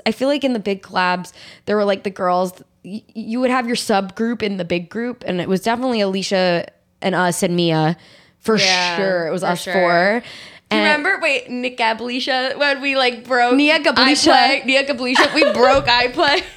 I 0.06 0.12
feel 0.12 0.28
like 0.28 0.44
in 0.44 0.54
the 0.54 0.60
big 0.60 0.82
collabs, 0.84 1.34
there 1.66 1.76
were 1.76 1.86
like 1.86 2.04
the 2.04 2.10
girls. 2.10 2.62
y- 2.86 3.04
You 3.14 3.40
would 3.40 3.50
have 3.50 3.68
your 3.68 3.76
subgroup 3.76 4.42
in 4.44 4.58
the 4.58 4.66
big 4.66 4.90
group, 4.90 5.24
and 5.26 5.42
it 5.42 5.50
was 5.50 5.62
definitely 5.62 6.02
Alicia 6.02 6.68
and 7.02 7.16
us 7.16 7.42
and 7.44 7.56
Mia 7.56 7.98
for 8.40 8.58
Yeah, 8.58 8.96
sure. 8.98 9.28
It 9.28 9.32
was 9.32 9.44
us 9.44 9.62
sure. 9.64 9.74
four. 9.74 10.24
Do 10.72 10.78
you 10.78 10.84
And- 10.84 10.98
remember 11.04 11.20
wait 11.22 11.50
Nick 11.50 11.78
Gablisha 11.78 12.58
when 12.58 12.82
we 12.82 12.96
like 12.96 13.26
broke 13.28 13.56
Nia 13.56 13.80
Gablisha. 13.80 14.66
Nia 14.66 14.84
Gablisha 14.86 15.34
we 15.36 15.44
broke 15.52 15.86
iPlay 15.86 16.44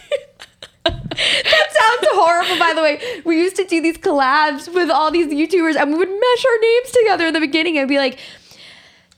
That 0.84 1.68
sounds 1.72 2.08
horrible, 2.12 2.58
by 2.58 2.72
the 2.74 2.82
way. 2.82 3.00
We 3.24 3.36
used 3.40 3.56
to 3.56 3.64
do 3.64 3.80
these 3.80 3.96
collabs 3.98 4.72
with 4.72 4.90
all 4.90 5.10
these 5.10 5.28
YouTubers 5.28 5.76
and 5.76 5.92
we 5.92 5.98
would 5.98 6.08
mesh 6.10 6.44
our 6.44 6.58
names 6.60 6.90
together 6.90 7.26
in 7.28 7.32
the 7.34 7.40
beginning 7.40 7.78
and 7.78 7.88
be 7.88 7.98
like, 7.98 8.18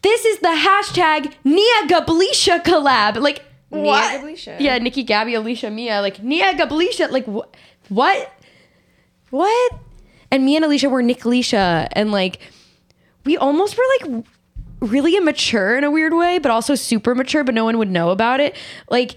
this 0.03 0.25
is 0.25 0.39
the 0.39 0.49
hashtag 0.49 1.33
Nia 1.45 1.87
Gablisha 1.89 2.63
collab. 2.63 3.17
Like, 3.21 3.43
Nia 3.71 3.83
what? 3.83 4.21
Gablisha. 4.21 4.61
Yeah, 4.61 4.79
Nikki, 4.79 5.03
Gabby, 5.03 5.35
Alicia, 5.35 5.71
Mia. 5.71 6.01
Like, 6.01 6.23
Nia 6.23 6.53
Gablisha. 6.55 7.11
Like, 7.11 7.25
wh- 7.27 7.49
what? 7.91 8.31
What? 9.31 9.73
And 10.31 10.45
me 10.45 10.55
and 10.57 10.65
Alicia 10.65 10.89
were 10.89 11.03
Nick 11.03 11.25
Alicia. 11.25 11.89
And 11.93 12.13
like, 12.13 12.41
we 13.25 13.37
almost 13.37 13.77
were 13.77 13.85
like 14.01 14.25
really 14.81 15.17
immature 15.17 15.77
in 15.77 15.85
a 15.85 15.91
weird 15.91 16.15
way, 16.15 16.39
but 16.39 16.51
also 16.51 16.75
super 16.75 17.15
mature, 17.15 17.45
but 17.45 17.55
no 17.55 17.65
one 17.65 17.79
would 17.79 17.91
know 17.91 18.11
about 18.11 18.41
it. 18.41 18.57
Like, 18.91 19.17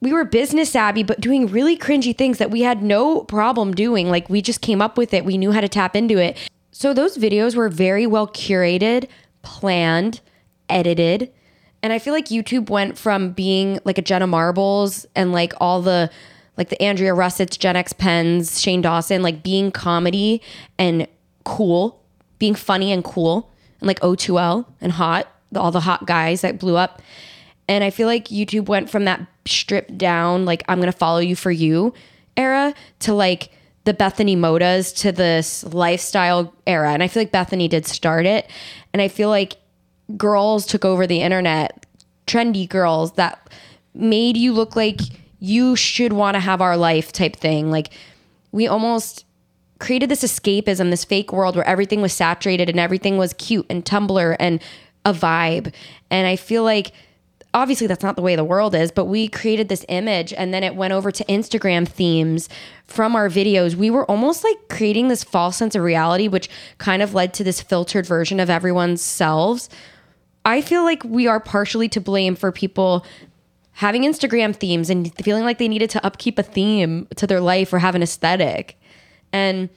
we 0.00 0.12
were 0.12 0.24
business 0.24 0.70
savvy, 0.70 1.02
but 1.02 1.20
doing 1.20 1.46
really 1.46 1.76
cringy 1.76 2.16
things 2.16 2.38
that 2.38 2.50
we 2.50 2.62
had 2.62 2.82
no 2.82 3.22
problem 3.22 3.74
doing. 3.74 4.08
Like, 4.08 4.28
we 4.28 4.42
just 4.42 4.60
came 4.60 4.82
up 4.82 4.98
with 4.98 5.14
it, 5.14 5.24
we 5.24 5.38
knew 5.38 5.52
how 5.52 5.60
to 5.60 5.68
tap 5.68 5.96
into 5.96 6.18
it. 6.18 6.36
So, 6.72 6.92
those 6.92 7.16
videos 7.16 7.54
were 7.56 7.68
very 7.68 8.06
well 8.06 8.28
curated, 8.28 9.08
planned, 9.42 10.20
edited. 10.68 11.32
And 11.82 11.92
I 11.92 11.98
feel 11.98 12.12
like 12.12 12.26
YouTube 12.26 12.68
went 12.68 12.98
from 12.98 13.32
being 13.32 13.78
like 13.84 13.98
a 13.98 14.02
Jenna 14.02 14.26
Marbles 14.26 15.06
and 15.14 15.32
like 15.32 15.52
all 15.60 15.82
the 15.82 16.10
like 16.56 16.70
the 16.70 16.82
Andrea 16.82 17.12
Russetts, 17.12 17.58
Gen 17.58 17.76
X 17.76 17.92
Pens, 17.92 18.60
Shane 18.60 18.80
Dawson, 18.82 19.22
like 19.22 19.42
being 19.42 19.70
comedy 19.70 20.42
and 20.78 21.06
cool, 21.44 22.02
being 22.38 22.54
funny 22.54 22.92
and 22.92 23.04
cool, 23.04 23.52
and 23.80 23.86
like 23.86 24.00
O2L 24.00 24.66
and 24.80 24.92
hot, 24.92 25.28
the, 25.52 25.60
all 25.60 25.70
the 25.70 25.80
hot 25.80 26.06
guys 26.06 26.40
that 26.40 26.58
blew 26.58 26.76
up. 26.76 27.02
And 27.68 27.82
I 27.82 27.90
feel 27.90 28.06
like 28.06 28.26
YouTube 28.26 28.66
went 28.66 28.90
from 28.90 29.04
that 29.04 29.26
stripped 29.44 29.98
down, 29.98 30.44
like 30.44 30.62
I'm 30.68 30.80
gonna 30.80 30.92
follow 30.92 31.18
you 31.18 31.36
for 31.36 31.50
you 31.50 31.94
era 32.36 32.74
to 33.00 33.14
like 33.14 33.50
the 33.84 33.94
Bethany 33.94 34.36
Motas 34.36 34.94
to 34.98 35.12
this 35.12 35.64
lifestyle 35.64 36.52
era. 36.66 36.92
And 36.92 37.02
I 37.02 37.08
feel 37.08 37.22
like 37.22 37.32
Bethany 37.32 37.68
did 37.68 37.86
start 37.86 38.26
it. 38.26 38.50
And 38.92 39.00
I 39.00 39.08
feel 39.08 39.28
like 39.28 39.56
girls 40.16 40.66
took 40.66 40.84
over 40.84 41.06
the 41.06 41.20
internet, 41.20 41.86
trendy 42.26 42.68
girls 42.68 43.12
that 43.12 43.48
made 43.94 44.36
you 44.36 44.52
look 44.52 44.76
like 44.76 45.00
you 45.38 45.76
should 45.76 46.12
want 46.12 46.34
to 46.34 46.40
have 46.40 46.60
our 46.60 46.76
life 46.76 47.12
type 47.12 47.36
thing. 47.36 47.70
Like 47.70 47.90
we 48.52 48.66
almost 48.66 49.25
created 49.78 50.08
this 50.08 50.22
escapism, 50.22 50.90
this 50.90 51.04
fake 51.04 51.32
world 51.32 51.56
where 51.56 51.66
everything 51.66 52.00
was 52.00 52.12
saturated 52.12 52.68
and 52.68 52.80
everything 52.80 53.18
was 53.18 53.32
cute 53.34 53.66
and 53.68 53.84
Tumblr 53.84 54.36
and 54.38 54.62
a 55.04 55.12
vibe. 55.12 55.72
And 56.10 56.26
I 56.26 56.36
feel 56.36 56.64
like 56.64 56.92
obviously 57.54 57.86
that's 57.86 58.02
not 58.02 58.16
the 58.16 58.22
way 58.22 58.36
the 58.36 58.44
world 58.44 58.74
is, 58.74 58.90
but 58.90 59.06
we 59.06 59.28
created 59.28 59.68
this 59.68 59.84
image 59.88 60.32
and 60.34 60.52
then 60.52 60.62
it 60.62 60.76
went 60.76 60.92
over 60.92 61.10
to 61.10 61.24
Instagram 61.24 61.88
themes 61.88 62.48
from 62.84 63.16
our 63.16 63.28
videos. 63.28 63.74
We 63.74 63.90
were 63.90 64.08
almost 64.10 64.44
like 64.44 64.68
creating 64.68 65.08
this 65.08 65.24
false 65.24 65.56
sense 65.56 65.74
of 65.74 65.82
reality, 65.82 66.28
which 66.28 66.50
kind 66.78 67.02
of 67.02 67.14
led 67.14 67.32
to 67.34 67.44
this 67.44 67.62
filtered 67.62 68.06
version 68.06 68.40
of 68.40 68.50
everyone's 68.50 69.00
selves. 69.00 69.68
I 70.44 70.60
feel 70.60 70.84
like 70.84 71.02
we 71.02 71.26
are 71.26 71.40
partially 71.40 71.88
to 71.90 72.00
blame 72.00 72.36
for 72.36 72.52
people 72.52 73.04
having 73.72 74.02
Instagram 74.02 74.54
themes 74.54 74.88
and 74.90 75.14
feeling 75.16 75.44
like 75.44 75.58
they 75.58 75.68
needed 75.68 75.90
to 75.90 76.06
upkeep 76.06 76.38
a 76.38 76.42
theme 76.42 77.08
to 77.16 77.26
their 77.26 77.40
life 77.40 77.72
or 77.72 77.78
have 77.78 77.94
an 77.94 78.02
aesthetic. 78.02 78.78
And 79.32 79.68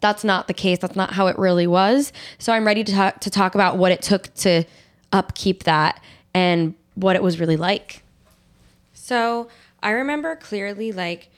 that's 0.00 0.24
not 0.24 0.46
the 0.46 0.54
case. 0.54 0.78
That's 0.78 0.96
not 0.96 1.12
how 1.12 1.26
it 1.26 1.38
really 1.38 1.66
was. 1.66 2.12
So 2.38 2.52
I'm 2.52 2.66
ready 2.66 2.84
to 2.84 2.92
talk, 2.92 3.20
to 3.20 3.30
talk 3.30 3.54
about 3.54 3.76
what 3.76 3.92
it 3.92 4.02
took 4.02 4.32
to 4.34 4.64
upkeep 5.12 5.64
that 5.64 6.02
and 6.34 6.74
what 6.94 7.16
it 7.16 7.22
was 7.22 7.40
really 7.40 7.56
like. 7.56 8.02
So 8.92 9.48
I 9.82 9.90
remember 9.90 10.36
clearly 10.36 10.92
like 10.92 11.28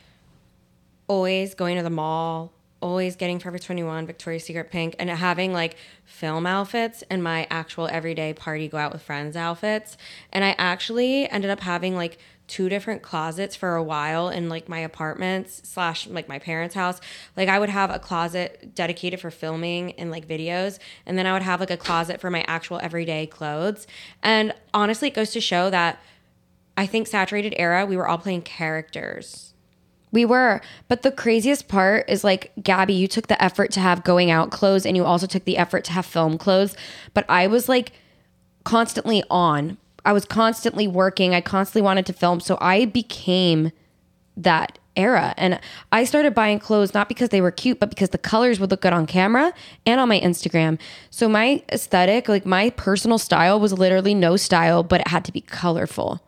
always 1.07 1.54
going 1.54 1.76
to 1.76 1.83
the 1.83 1.90
mall 1.90 2.52
always 2.80 3.16
getting 3.16 3.38
Forever 3.38 3.59
21, 3.59 4.07
Victoria's 4.07 4.45
Secret 4.45 4.71
pink, 4.71 4.95
and 4.99 5.11
having 5.11 5.52
like 5.52 5.76
film 6.04 6.47
outfits 6.47 7.02
and 7.11 7.23
my 7.23 7.47
actual 7.50 7.88
everyday 7.88 8.33
party 8.33 8.68
go 8.68 8.78
out 8.78 8.92
with 8.92 9.02
friends 9.02 9.37
outfits. 9.37 9.97
And 10.33 10.45
I 10.45 10.54
actually 10.59 11.28
ended 11.28 11.50
up 11.50 11.61
having 11.61 11.97
like 11.97 12.18
two 12.49 12.69
different 12.69 13.02
closets 13.02 13.55
for 13.55 13.76
a 13.76 13.83
while 13.83 14.31
in 14.31 14.49
like 14.49 14.69
my 14.69 14.78
apartments 14.78 15.61
slash 15.64 16.07
like 16.07 16.28
my 16.28 16.38
parents' 16.38 16.75
house. 16.75 17.00
Like 17.37 17.49
I 17.49 17.59
would 17.59 17.69
have 17.69 17.90
a 17.90 17.99
closet 17.99 18.75
dedicated 18.75 19.21
for 19.21 19.31
filming 19.31 19.93
and 19.93 20.11
like 20.11 20.26
videos, 20.26 20.78
and 21.07 21.17
then 21.17 21.26
I 21.26 21.33
would 21.35 21.43
have 21.43 21.61
like 21.61 21.71
a 21.71 21.76
closet 21.76 22.21
for 22.21 22.31
my 22.31 22.43
actual 22.49 22.81
everyday 22.83 23.26
clothes. 23.26 23.87
And 24.23 24.55
honestly, 24.75 25.09
it 25.09 25.14
goes 25.14 25.31
to 25.33 25.40
show 25.40 25.71
that 25.71 26.00
I 26.76 26.87
think 26.87 27.07
saturated 27.07 27.55
era, 27.59 27.85
we 27.85 27.97
were 27.97 28.09
all 28.09 28.19
playing 28.19 28.43
characters 28.43 29.52
We 30.12 30.25
were. 30.25 30.61
But 30.87 31.02
the 31.02 31.11
craziest 31.11 31.69
part 31.69 32.09
is 32.09 32.25
like, 32.25 32.52
Gabby, 32.62 32.95
you 32.95 33.09
took 33.09 33.26
the 33.26 33.43
effort 33.43 33.73
to 33.73 33.81
have 33.81 34.05
going 34.05 34.31
out 34.31 34.50
clothes 34.50 34.87
and 34.87 34.97
you 34.97 35.05
also 35.05 35.26
took 35.26 35.45
the 35.45 35.59
effort 35.59 35.85
to 35.85 35.93
have 35.93 36.07
film 36.07 36.38
clothes. 36.38 36.76
But 37.12 37.26
I 37.28 37.47
was 37.47 37.69
like 37.69 37.93
constantly 38.64 39.23
on. 39.28 39.76
I 40.09 40.12
was 40.12 40.25
constantly 40.25 40.88
working. 40.88 41.35
I 41.35 41.43
constantly 41.43 41.83
wanted 41.83 42.07
to 42.07 42.15
film. 42.15 42.41
So 42.41 42.57
I 42.62 42.87
became 42.87 43.73
that 44.38 44.79
era. 44.97 45.35
And 45.37 45.61
I 45.93 46.05
started 46.05 46.33
buying 46.33 46.59
clothes 46.59 46.95
not 46.95 47.11
because 47.11 47.29
they 47.29 47.43
were 47.43 47.50
cute, 47.50 47.79
but 47.79 47.91
because 47.91 48.09
the 48.09 48.17
colors 48.17 48.59
would 48.59 48.71
look 48.71 48.81
good 48.81 48.95
on 48.95 49.05
camera 49.05 49.53
and 49.85 50.00
on 50.00 50.09
my 50.09 50.19
Instagram. 50.19 50.79
So 51.11 51.29
my 51.29 51.62
aesthetic, 51.71 52.27
like 52.27 52.47
my 52.47 52.71
personal 52.71 53.19
style 53.19 53.61
was 53.61 53.75
literally 53.75 54.15
no 54.15 54.38
style, 54.38 54.83
but 54.83 55.03
it 55.03 55.09
had 55.09 55.27
to 55.27 55.33
be 55.33 55.43
colorful. 55.43 56.23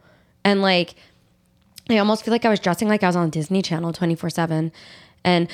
And 0.45 0.61
like, 0.61 0.95
I 1.89 1.97
almost 1.97 2.23
feel 2.23 2.33
like 2.33 2.45
I 2.45 2.51
was 2.51 2.61
dressing 2.61 2.87
like 2.87 3.03
I 3.03 3.07
was 3.07 3.17
on 3.17 3.31
Disney 3.31 3.63
Channel 3.63 3.95
24 3.95 4.29
7. 4.29 4.73
And 5.25 5.49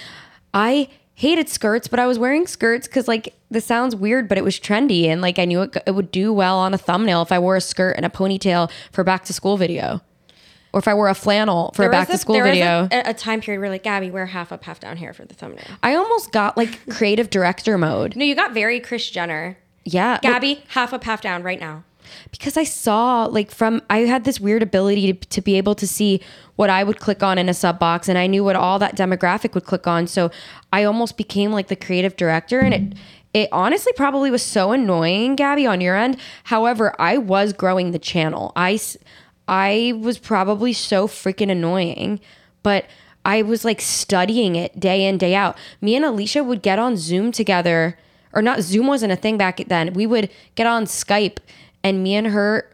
I 0.52 0.88
hated 1.16 1.49
skirts, 1.49 1.88
but 1.88 1.99
I 1.99 2.06
was 2.06 2.18
wearing 2.18 2.46
skirts 2.46 2.87
because, 2.87 3.08
like, 3.08 3.35
this 3.50 3.64
sounds 3.64 3.96
weird, 3.96 4.28
but 4.28 4.37
it 4.37 4.44
was 4.44 4.61
trendy. 4.61 5.06
And, 5.06 5.23
like, 5.23 5.38
I 5.38 5.46
knew 5.46 5.62
it, 5.62 5.76
it 5.87 5.92
would 5.92 6.12
do 6.12 6.30
well 6.30 6.58
on 6.58 6.75
a 6.75 6.78
thumbnail 6.78 7.23
if 7.23 7.32
I 7.32 7.38
wore 7.38 7.56
a 7.56 7.61
skirt 7.61 7.96
and 7.96 8.04
a 8.04 8.11
ponytail 8.11 8.70
for 8.92 9.02
back 9.02 9.25
to 9.25 9.32
school 9.32 9.56
video. 9.56 10.02
Or 10.75 10.78
if 10.78 10.87
I 10.87 10.92
wore 10.92 11.08
a 11.08 11.14
flannel 11.14 11.73
for 11.75 11.87
a 11.87 11.90
back 11.90 12.08
to 12.08 12.18
school 12.18 12.35
there 12.35 12.44
video. 12.44 12.87
a, 12.92 13.11
a 13.11 13.14
time 13.14 13.40
period 13.40 13.61
where 13.61 13.70
like 13.70 13.82
Gabby, 13.82 14.11
wear 14.11 14.26
half 14.26 14.52
up, 14.52 14.62
half 14.64 14.78
down 14.78 14.99
here 14.99 15.14
for 15.14 15.25
the 15.25 15.32
thumbnail. 15.32 15.64
I 15.82 15.94
almost 15.94 16.32
got 16.32 16.58
like 16.58 16.87
creative 16.90 17.30
director 17.30 17.78
mode. 17.78 18.14
No, 18.14 18.26
you 18.26 18.35
got 18.35 18.52
very 18.52 18.78
Kris 18.78 19.08
Jenner. 19.08 19.56
Yeah. 19.87 20.18
Gabby, 20.20 20.64
half 20.68 20.92
up, 20.92 21.04
half 21.04 21.23
down 21.23 21.42
right 21.42 21.58
now. 21.58 21.85
Because 22.30 22.56
I 22.56 22.64
saw 22.64 23.25
like 23.25 23.50
from 23.50 23.82
I 23.90 23.98
had 24.00 24.25
this 24.25 24.40
weird 24.40 24.62
ability 24.62 25.12
to, 25.12 25.28
to 25.28 25.40
be 25.40 25.56
able 25.56 25.75
to 25.76 25.86
see 25.86 26.20
what 26.56 26.70
I 26.70 26.84
would 26.84 26.98
click 26.98 27.22
on 27.22 27.38
in 27.38 27.48
a 27.48 27.54
sub 27.54 27.78
box 27.78 28.08
and 28.08 28.18
I 28.18 28.26
knew 28.26 28.44
what 28.44 28.56
all 28.56 28.78
that 28.78 28.96
demographic 28.96 29.54
would 29.54 29.64
click 29.64 29.86
on. 29.86 30.06
So 30.06 30.30
I 30.72 30.84
almost 30.84 31.16
became 31.16 31.52
like 31.52 31.68
the 31.68 31.76
creative 31.76 32.16
director 32.16 32.60
and 32.60 32.75
it 32.75 32.98
it 33.34 33.48
honestly 33.52 33.92
probably 33.94 34.30
was 34.30 34.42
so 34.42 34.72
annoying 34.72 35.36
Gabby 35.36 35.66
on 35.66 35.80
your 35.80 35.96
end. 35.96 36.16
However 36.44 36.94
I 36.98 37.18
was 37.18 37.52
growing 37.52 37.90
the 37.90 37.98
channel. 37.98 38.52
I 38.56 38.78
I 39.48 39.92
was 40.00 40.18
probably 40.18 40.72
so 40.72 41.06
freaking 41.06 41.50
annoying 41.50 42.20
but 42.62 42.86
I 43.25 43.42
was 43.42 43.64
like 43.64 43.80
studying 43.80 44.54
it 44.54 44.78
day 44.78 45.04
in 45.04 45.18
day 45.18 45.34
out. 45.34 45.58
Me 45.80 45.96
and 45.96 46.04
Alicia 46.04 46.44
would 46.44 46.62
get 46.62 46.78
on 46.78 46.96
Zoom 46.96 47.32
together 47.32 47.98
or 48.32 48.42
not 48.42 48.60
Zoom 48.60 48.86
wasn't 48.86 49.12
a 49.12 49.16
thing 49.16 49.36
back 49.36 49.60
then. 49.66 49.94
We 49.94 50.06
would 50.06 50.30
get 50.54 50.66
on 50.66 50.84
Skype 50.84 51.38
and 51.86 52.02
me 52.02 52.14
and 52.14 52.28
her 52.28 52.68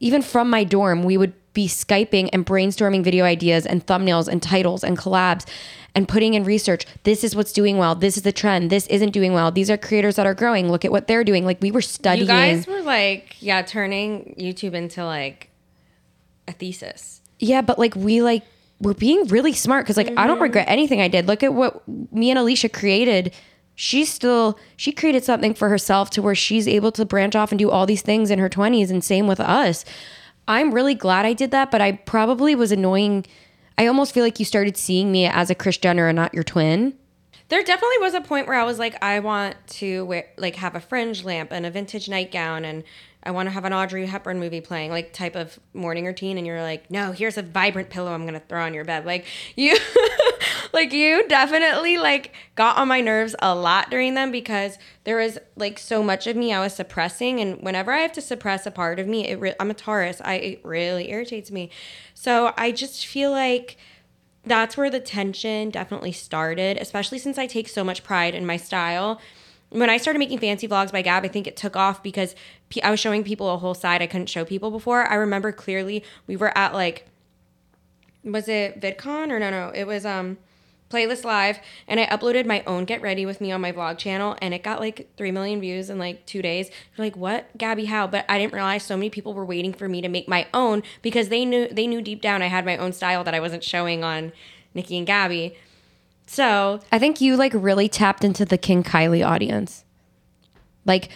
even 0.00 0.22
from 0.22 0.48
my 0.48 0.62
dorm 0.64 1.02
we 1.02 1.16
would 1.16 1.32
be 1.54 1.68
skyping 1.68 2.28
and 2.32 2.44
brainstorming 2.44 3.02
video 3.02 3.24
ideas 3.24 3.64
and 3.64 3.86
thumbnails 3.86 4.28
and 4.28 4.42
titles 4.42 4.84
and 4.84 4.98
collabs 4.98 5.46
and 5.94 6.08
putting 6.08 6.34
in 6.34 6.42
research. 6.42 6.84
This 7.04 7.22
is 7.22 7.36
what's 7.36 7.52
doing 7.52 7.78
well. 7.78 7.94
This 7.94 8.16
is 8.16 8.24
the 8.24 8.32
trend. 8.32 8.70
This 8.70 8.88
isn't 8.88 9.10
doing 9.10 9.32
well. 9.32 9.52
These 9.52 9.70
are 9.70 9.76
creators 9.76 10.16
that 10.16 10.26
are 10.26 10.34
growing. 10.34 10.68
Look 10.68 10.84
at 10.84 10.90
what 10.90 11.06
they're 11.06 11.22
doing. 11.22 11.44
Like 11.44 11.62
we 11.62 11.70
were 11.70 11.80
studying. 11.80 12.26
You 12.26 12.34
guys 12.34 12.66
were 12.66 12.82
like, 12.82 13.40
yeah, 13.40 13.62
turning 13.62 14.34
YouTube 14.36 14.74
into 14.74 15.04
like 15.04 15.50
a 16.48 16.52
thesis. 16.52 17.22
yeah 17.38 17.62
but 17.62 17.78
like 17.78 17.94
we 17.96 18.20
like 18.20 18.42
we're 18.80 18.92
being 18.92 19.26
really 19.28 19.54
smart 19.54 19.84
because 19.84 19.96
like 19.96 20.12
i 20.16 20.26
don't 20.26 20.36
mm-hmm. 20.36 20.42
regret 20.42 20.66
anything 20.68 21.00
i 21.00 21.08
did. 21.08 21.26
Look 21.26 21.42
at 21.42 21.54
what 21.54 21.82
me 22.12 22.30
and 22.30 22.38
alicia 22.38 22.68
created 22.68 23.32
she's 23.74 24.12
still 24.12 24.58
she 24.76 24.92
created 24.92 25.24
something 25.24 25.54
for 25.54 25.68
herself 25.68 26.10
to 26.10 26.22
where 26.22 26.34
she's 26.34 26.68
able 26.68 26.92
to 26.92 27.04
branch 27.04 27.34
off 27.34 27.50
and 27.52 27.58
do 27.58 27.70
all 27.70 27.86
these 27.86 28.02
things 28.02 28.30
in 28.30 28.38
her 28.38 28.48
20s 28.48 28.90
and 28.90 29.02
same 29.02 29.26
with 29.26 29.40
us 29.40 29.84
i'm 30.46 30.72
really 30.72 30.94
glad 30.94 31.26
i 31.26 31.32
did 31.32 31.50
that 31.50 31.70
but 31.70 31.80
i 31.80 31.92
probably 31.92 32.54
was 32.54 32.70
annoying 32.70 33.24
i 33.76 33.86
almost 33.86 34.12
feel 34.14 34.22
like 34.22 34.38
you 34.38 34.44
started 34.44 34.76
seeing 34.76 35.10
me 35.10 35.26
as 35.26 35.50
a 35.50 35.54
kris 35.54 35.76
jenner 35.76 36.06
and 36.08 36.16
not 36.16 36.32
your 36.34 36.44
twin 36.44 36.94
There 37.48 37.62
definitely 37.62 37.98
was 38.00 38.14
a 38.14 38.22
point 38.22 38.46
where 38.48 38.58
I 38.58 38.64
was 38.64 38.78
like, 38.78 38.96
I 39.02 39.20
want 39.20 39.54
to 39.80 40.06
wear, 40.06 40.24
like 40.38 40.56
have 40.56 40.74
a 40.74 40.80
fringe 40.80 41.24
lamp 41.24 41.52
and 41.52 41.66
a 41.66 41.70
vintage 41.70 42.08
nightgown, 42.08 42.64
and 42.64 42.84
I 43.22 43.32
want 43.32 43.48
to 43.48 43.50
have 43.52 43.66
an 43.66 43.72
Audrey 43.74 44.06
Hepburn 44.06 44.40
movie 44.40 44.62
playing, 44.62 44.90
like 44.90 45.12
type 45.12 45.36
of 45.36 45.58
morning 45.74 46.06
routine. 46.06 46.38
And 46.38 46.46
you're 46.46 46.62
like, 46.62 46.90
no, 46.90 47.12
here's 47.12 47.36
a 47.36 47.42
vibrant 47.42 47.90
pillow 47.90 48.14
I'm 48.14 48.24
gonna 48.24 48.40
throw 48.48 48.62
on 48.64 48.72
your 48.72 48.86
bed. 48.86 49.04
Like 49.04 49.26
you, 49.56 49.76
like 50.74 50.92
you 50.92 51.26
definitely 51.28 51.96
like 51.96 52.34
got 52.56 52.76
on 52.76 52.88
my 52.88 53.00
nerves 53.00 53.34
a 53.38 53.54
lot 53.54 53.90
during 53.90 54.14
them 54.14 54.30
because 54.32 54.76
there 55.04 55.16
was 55.16 55.38
like 55.56 55.78
so 55.78 56.02
much 56.02 56.26
of 56.26 56.36
me 56.36 56.52
I 56.52 56.60
was 56.60 56.74
suppressing, 56.74 57.40
and 57.40 57.62
whenever 57.62 57.92
I 57.92 58.00
have 58.00 58.12
to 58.12 58.20
suppress 58.20 58.66
a 58.66 58.70
part 58.70 58.98
of 58.98 59.06
me, 59.06 59.26
it 59.28 59.40
re- 59.40 59.54
I'm 59.60 59.70
a 59.70 59.74
Taurus. 59.74 60.20
I 60.24 60.34
it 60.34 60.64
really 60.64 61.10
irritates 61.10 61.50
me. 61.50 61.70
So 62.12 62.52
I 62.58 62.72
just 62.72 63.06
feel 63.06 63.30
like 63.30 63.78
that's 64.44 64.76
where 64.76 64.90
the 64.90 65.00
tension 65.00 65.70
definitely 65.70 66.12
started, 66.12 66.76
especially 66.76 67.18
since 67.18 67.38
I 67.38 67.46
take 67.46 67.68
so 67.68 67.84
much 67.84 68.04
pride 68.04 68.34
in 68.34 68.44
my 68.44 68.56
style. 68.56 69.20
When 69.70 69.88
I 69.88 69.96
started 69.96 70.18
making 70.18 70.38
fancy 70.38 70.68
vlogs 70.68 70.92
by 70.92 71.02
Gab, 71.02 71.24
I 71.24 71.28
think 71.28 71.46
it 71.46 71.56
took 71.56 71.76
off 71.76 72.02
because 72.02 72.34
I 72.82 72.90
was 72.90 73.00
showing 73.00 73.24
people 73.24 73.52
a 73.52 73.56
whole 73.56 73.74
side 73.74 74.02
I 74.02 74.06
couldn't 74.06 74.28
show 74.28 74.44
people 74.44 74.70
before. 74.70 75.06
I 75.06 75.14
remember 75.14 75.52
clearly 75.52 76.04
we 76.26 76.36
were 76.36 76.56
at 76.58 76.74
like, 76.74 77.06
was 78.24 78.48
it 78.48 78.80
VidCon 78.80 79.30
or 79.30 79.38
no, 79.38 79.50
no, 79.50 79.70
it 79.74 79.86
was 79.86 80.04
um 80.04 80.36
Playlist 80.94 81.24
Live, 81.24 81.58
and 81.88 81.98
I 81.98 82.06
uploaded 82.06 82.46
my 82.46 82.62
own 82.68 82.84
Get 82.84 83.02
Ready 83.02 83.26
with 83.26 83.40
Me 83.40 83.50
on 83.50 83.60
my 83.60 83.72
vlog 83.72 83.98
channel, 83.98 84.36
and 84.40 84.54
it 84.54 84.62
got 84.62 84.78
like 84.78 85.08
3 85.16 85.32
million 85.32 85.60
views 85.60 85.90
in 85.90 85.98
like 85.98 86.24
two 86.24 86.40
days. 86.40 86.68
You're 86.68 87.06
like, 87.06 87.16
what, 87.16 87.56
Gabby, 87.58 87.86
how? 87.86 88.06
But 88.06 88.24
I 88.28 88.38
didn't 88.38 88.52
realize 88.52 88.84
so 88.84 88.96
many 88.96 89.10
people 89.10 89.34
were 89.34 89.44
waiting 89.44 89.72
for 89.72 89.88
me 89.88 90.00
to 90.02 90.08
make 90.08 90.28
my 90.28 90.46
own 90.54 90.84
because 91.02 91.30
they 91.30 91.44
knew 91.44 91.66
they 91.66 91.88
knew 91.88 92.00
deep 92.00 92.22
down 92.22 92.42
I 92.42 92.46
had 92.46 92.64
my 92.64 92.76
own 92.76 92.92
style 92.92 93.24
that 93.24 93.34
I 93.34 93.40
wasn't 93.40 93.64
showing 93.64 94.04
on 94.04 94.32
Nikki 94.72 94.96
and 94.96 95.06
Gabby. 95.06 95.56
So 96.26 96.78
I 96.92 97.00
think 97.00 97.20
you 97.20 97.36
like 97.36 97.52
really 97.54 97.88
tapped 97.88 98.24
into 98.24 98.44
the 98.44 98.56
King 98.56 98.84
Kylie 98.84 99.26
audience. 99.26 99.84
Like 100.84 101.08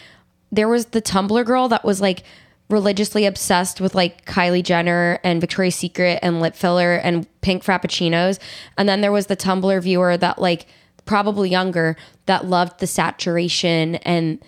there 0.51 0.69
was 0.69 0.87
the 0.87 1.03
Tumblr 1.03 1.47
girl 1.47 1.69
that 1.69 1.85
was 1.85 2.01
like 2.01 2.25
religiously 2.69 3.25
obsessed 3.25 3.81
with 3.81 3.95
like 3.95 4.25
Kylie 4.27 4.63
Jenner 4.63 5.19
and 5.25 5.41
Victoria's 5.41 5.75
Secret 5.75 6.19
and 6.23 6.41
lip 6.41 6.55
filler 6.55 6.97
and 6.97 7.27
pink 7.41 7.65
frappuccinos. 7.65 8.39
And 8.77 8.89
then 8.89 9.01
there 9.01 9.13
was 9.13 9.27
the 9.27 9.37
Tumblr 9.37 9.83
viewer 9.83 10.17
that 10.17 10.39
like 10.39 10.67
probably 11.07 11.49
younger 11.49 11.97
that 12.27 12.45
loved 12.45 12.81
the 12.81 12.87
saturation 12.87 13.95
and 13.97 14.39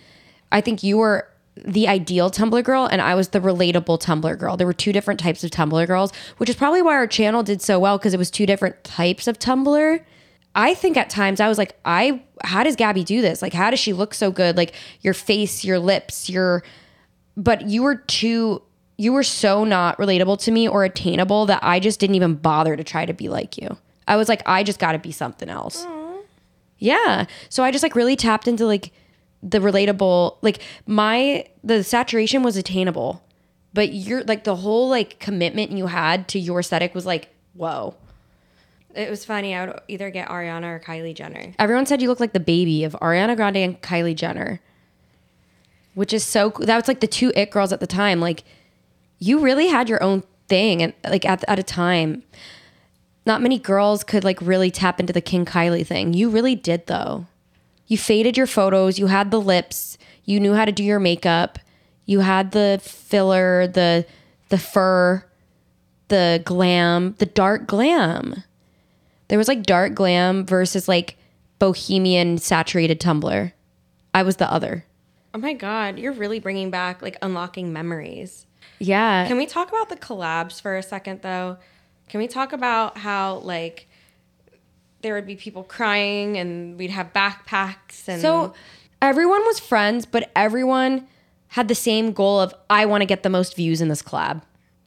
I 0.51 0.61
think 0.61 0.83
you 0.83 0.97
were 0.97 1.27
the 1.55 1.87
ideal 1.87 2.29
Tumblr 2.29 2.63
girl 2.63 2.85
and 2.85 3.01
I 3.01 3.15
was 3.15 3.29
the 3.29 3.39
relatable 3.39 3.99
Tumblr 4.01 4.37
girl. 4.37 4.57
There 4.57 4.67
were 4.67 4.73
two 4.73 4.93
different 4.93 5.19
types 5.19 5.43
of 5.43 5.51
Tumblr 5.51 5.85
girls, 5.87 6.11
which 6.37 6.49
is 6.49 6.55
probably 6.55 6.81
why 6.81 6.93
our 6.93 7.07
channel 7.07 7.43
did 7.43 7.61
so 7.61 7.79
well 7.79 7.97
because 7.97 8.13
it 8.13 8.17
was 8.17 8.29
two 8.31 8.45
different 8.45 8.83
types 8.83 9.27
of 9.27 9.39
Tumblr. 9.39 10.03
I 10.53 10.73
think 10.73 10.97
at 10.97 11.09
times 11.09 11.39
I 11.39 11.47
was 11.47 11.57
like, 11.57 11.77
I 11.85 12.21
how 12.43 12.63
does 12.63 12.75
Gabby 12.75 13.03
do 13.03 13.21
this? 13.21 13.41
Like, 13.41 13.53
how 13.53 13.69
does 13.69 13.79
she 13.79 13.93
look 13.93 14.13
so 14.13 14.31
good? 14.31 14.57
Like 14.57 14.73
your 15.01 15.13
face, 15.13 15.63
your 15.63 15.79
lips, 15.79 16.29
your 16.29 16.63
but 17.37 17.67
you 17.67 17.83
were 17.83 17.95
too 17.95 18.61
you 18.97 19.11
were 19.11 19.23
so 19.23 19.63
not 19.63 19.97
relatable 19.97 20.39
to 20.43 20.51
me 20.51 20.67
or 20.67 20.83
attainable 20.83 21.47
that 21.47 21.59
I 21.63 21.79
just 21.79 21.99
didn't 21.99 22.15
even 22.15 22.35
bother 22.35 22.75
to 22.75 22.83
try 22.83 23.05
to 23.05 23.13
be 23.13 23.29
like 23.29 23.57
you. 23.57 23.77
I 24.07 24.15
was 24.15 24.29
like, 24.29 24.43
I 24.45 24.61
just 24.63 24.77
gotta 24.77 24.99
be 24.99 25.11
something 25.11 25.49
else. 25.49 25.87
Yeah. 26.77 27.25
So 27.49 27.63
I 27.63 27.71
just 27.71 27.83
like 27.83 27.95
really 27.95 28.15
tapped 28.15 28.47
into 28.47 28.65
like 28.65 28.91
the 29.41 29.59
relatable 29.59 30.37
like 30.41 30.59
my 30.85 31.45
the 31.63 31.83
saturation 31.83 32.43
was 32.43 32.57
attainable. 32.57 33.23
But 33.73 33.93
you're 33.93 34.23
like 34.23 34.43
the 34.43 34.57
whole 34.57 34.89
like 34.89 35.19
commitment 35.19 35.71
you 35.71 35.87
had 35.87 36.27
to 36.29 36.39
your 36.39 36.59
aesthetic 36.59 36.93
was 36.93 37.05
like, 37.05 37.29
whoa. 37.53 37.95
it 38.93 39.09
was 39.09 39.23
funny. 39.25 39.55
I 39.55 39.65
would 39.65 39.79
either 39.87 40.09
get 40.09 40.27
Ariana 40.27 40.65
or 40.75 40.79
Kylie 40.79 41.15
Jenner. 41.15 41.53
Everyone 41.57 41.85
said 41.85 42.01
you 42.01 42.09
look 42.09 42.19
like 42.19 42.33
the 42.33 42.39
baby 42.39 42.83
of 42.83 42.93
Ariana 43.01 43.35
Grande 43.35 43.57
and 43.57 43.81
Kylie 43.81 44.15
Jenner, 44.15 44.59
which 45.93 46.13
is 46.13 46.23
so 46.23 46.51
cool. 46.51 46.65
That 46.65 46.77
was 46.77 46.87
like 46.87 46.99
the 46.99 47.07
two 47.07 47.31
it 47.35 47.51
girls 47.51 47.71
at 47.73 47.79
the 47.79 47.87
time. 47.87 48.19
Like, 48.19 48.43
you 49.19 49.39
really 49.39 49.67
had 49.67 49.89
your 49.89 50.01
own 50.03 50.23
thing, 50.47 50.81
and 50.81 50.93
like 51.03 51.25
at 51.25 51.43
at 51.47 51.59
a 51.59 51.63
time, 51.63 52.23
not 53.25 53.41
many 53.41 53.59
girls 53.59 54.03
could 54.03 54.23
like 54.23 54.41
really 54.41 54.71
tap 54.71 54.99
into 54.99 55.13
the 55.13 55.21
King 55.21 55.45
Kylie 55.45 55.85
thing. 55.85 56.13
You 56.13 56.29
really 56.29 56.55
did 56.55 56.87
though. 56.87 57.27
You 57.87 57.97
faded 57.97 58.37
your 58.37 58.47
photos. 58.47 58.97
You 58.97 59.07
had 59.07 59.31
the 59.31 59.41
lips. 59.41 59.97
You 60.23 60.39
knew 60.39 60.53
how 60.53 60.65
to 60.65 60.71
do 60.71 60.83
your 60.83 60.99
makeup. 60.99 61.59
You 62.05 62.21
had 62.21 62.51
the 62.51 62.79
filler, 62.81 63.67
the 63.67 64.05
the 64.49 64.57
fur, 64.57 65.25
the 66.07 66.41
glam, 66.45 67.15
the 67.19 67.25
dark 67.25 67.67
glam 67.67 68.43
there 69.31 69.37
was 69.37 69.47
like 69.47 69.63
dark 69.63 69.93
glam 69.93 70.45
versus 70.45 70.89
like 70.89 71.15
bohemian 71.57 72.37
saturated 72.37 72.99
Tumblr. 72.99 73.53
I 74.13 74.23
was 74.23 74.35
the 74.35 74.51
other. 74.51 74.83
Oh 75.33 75.37
my 75.37 75.53
god, 75.53 75.97
you're 75.97 76.11
really 76.11 76.39
bringing 76.39 76.69
back 76.69 77.01
like 77.01 77.17
unlocking 77.21 77.71
memories. 77.71 78.45
Yeah. 78.79 79.27
Can 79.27 79.37
we 79.37 79.45
talk 79.45 79.69
about 79.69 79.89
the 79.89 79.95
collabs 79.95 80.61
for 80.61 80.75
a 80.75 80.83
second 80.83 81.21
though? 81.21 81.57
Can 82.09 82.19
we 82.19 82.27
talk 82.27 82.51
about 82.51 82.97
how 82.97 83.35
like 83.37 83.87
there 85.01 85.15
would 85.15 85.25
be 85.25 85.35
people 85.35 85.63
crying 85.63 86.37
and 86.37 86.77
we'd 86.77 86.91
have 86.91 87.13
backpacks 87.13 88.07
and 88.07 88.21
So 88.21 88.53
everyone 89.01 89.41
was 89.45 89.59
friends, 89.59 90.05
but 90.05 90.29
everyone 90.35 91.07
had 91.49 91.67
the 91.67 91.75
same 91.75 92.11
goal 92.13 92.39
of 92.39 92.53
I 92.69 92.85
want 92.85 93.01
to 93.01 93.05
get 93.05 93.23
the 93.23 93.29
most 93.29 93.55
views 93.55 93.81
in 93.81 93.87
this 93.87 94.01
collab. 94.01 94.41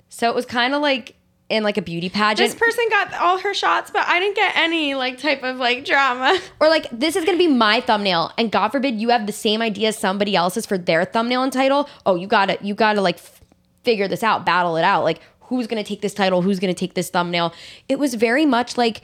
So 0.08 0.28
it 0.28 0.34
was 0.34 0.46
kind 0.46 0.74
of 0.74 0.82
like 0.82 1.16
in 1.48 1.62
like 1.62 1.76
a 1.76 1.82
beauty 1.82 2.08
pageant. 2.08 2.50
this 2.50 2.58
person 2.58 2.84
got 2.88 3.12
all 3.14 3.38
her 3.38 3.52
shots, 3.52 3.90
but 3.90 4.06
I 4.06 4.18
didn't 4.18 4.36
get 4.36 4.56
any 4.56 4.94
like 4.94 5.18
type 5.18 5.42
of 5.42 5.58
like 5.58 5.84
drama. 5.84 6.38
or 6.60 6.68
like 6.68 6.88
this 6.90 7.16
is 7.16 7.24
gonna 7.24 7.38
be 7.38 7.48
my 7.48 7.80
thumbnail, 7.80 8.32
and 8.38 8.50
God 8.50 8.68
forbid 8.68 9.00
you 9.00 9.10
have 9.10 9.26
the 9.26 9.32
same 9.32 9.60
idea 9.60 9.88
as 9.88 9.98
somebody 9.98 10.34
else's 10.34 10.66
for 10.66 10.78
their 10.78 11.04
thumbnail 11.04 11.42
and 11.42 11.52
title. 11.52 11.88
Oh, 12.06 12.14
you 12.14 12.26
gotta 12.26 12.58
you 12.62 12.74
gotta 12.74 13.00
like 13.00 13.16
f- 13.16 13.40
figure 13.82 14.08
this 14.08 14.22
out, 14.22 14.46
battle 14.46 14.76
it 14.76 14.84
out. 14.84 15.04
Like 15.04 15.20
who's 15.40 15.66
gonna 15.66 15.84
take 15.84 16.00
this 16.00 16.14
title? 16.14 16.42
Who's 16.42 16.58
gonna 16.58 16.74
take 16.74 16.94
this 16.94 17.10
thumbnail? 17.10 17.52
It 17.88 17.98
was 17.98 18.14
very 18.14 18.46
much 18.46 18.78
like 18.78 19.02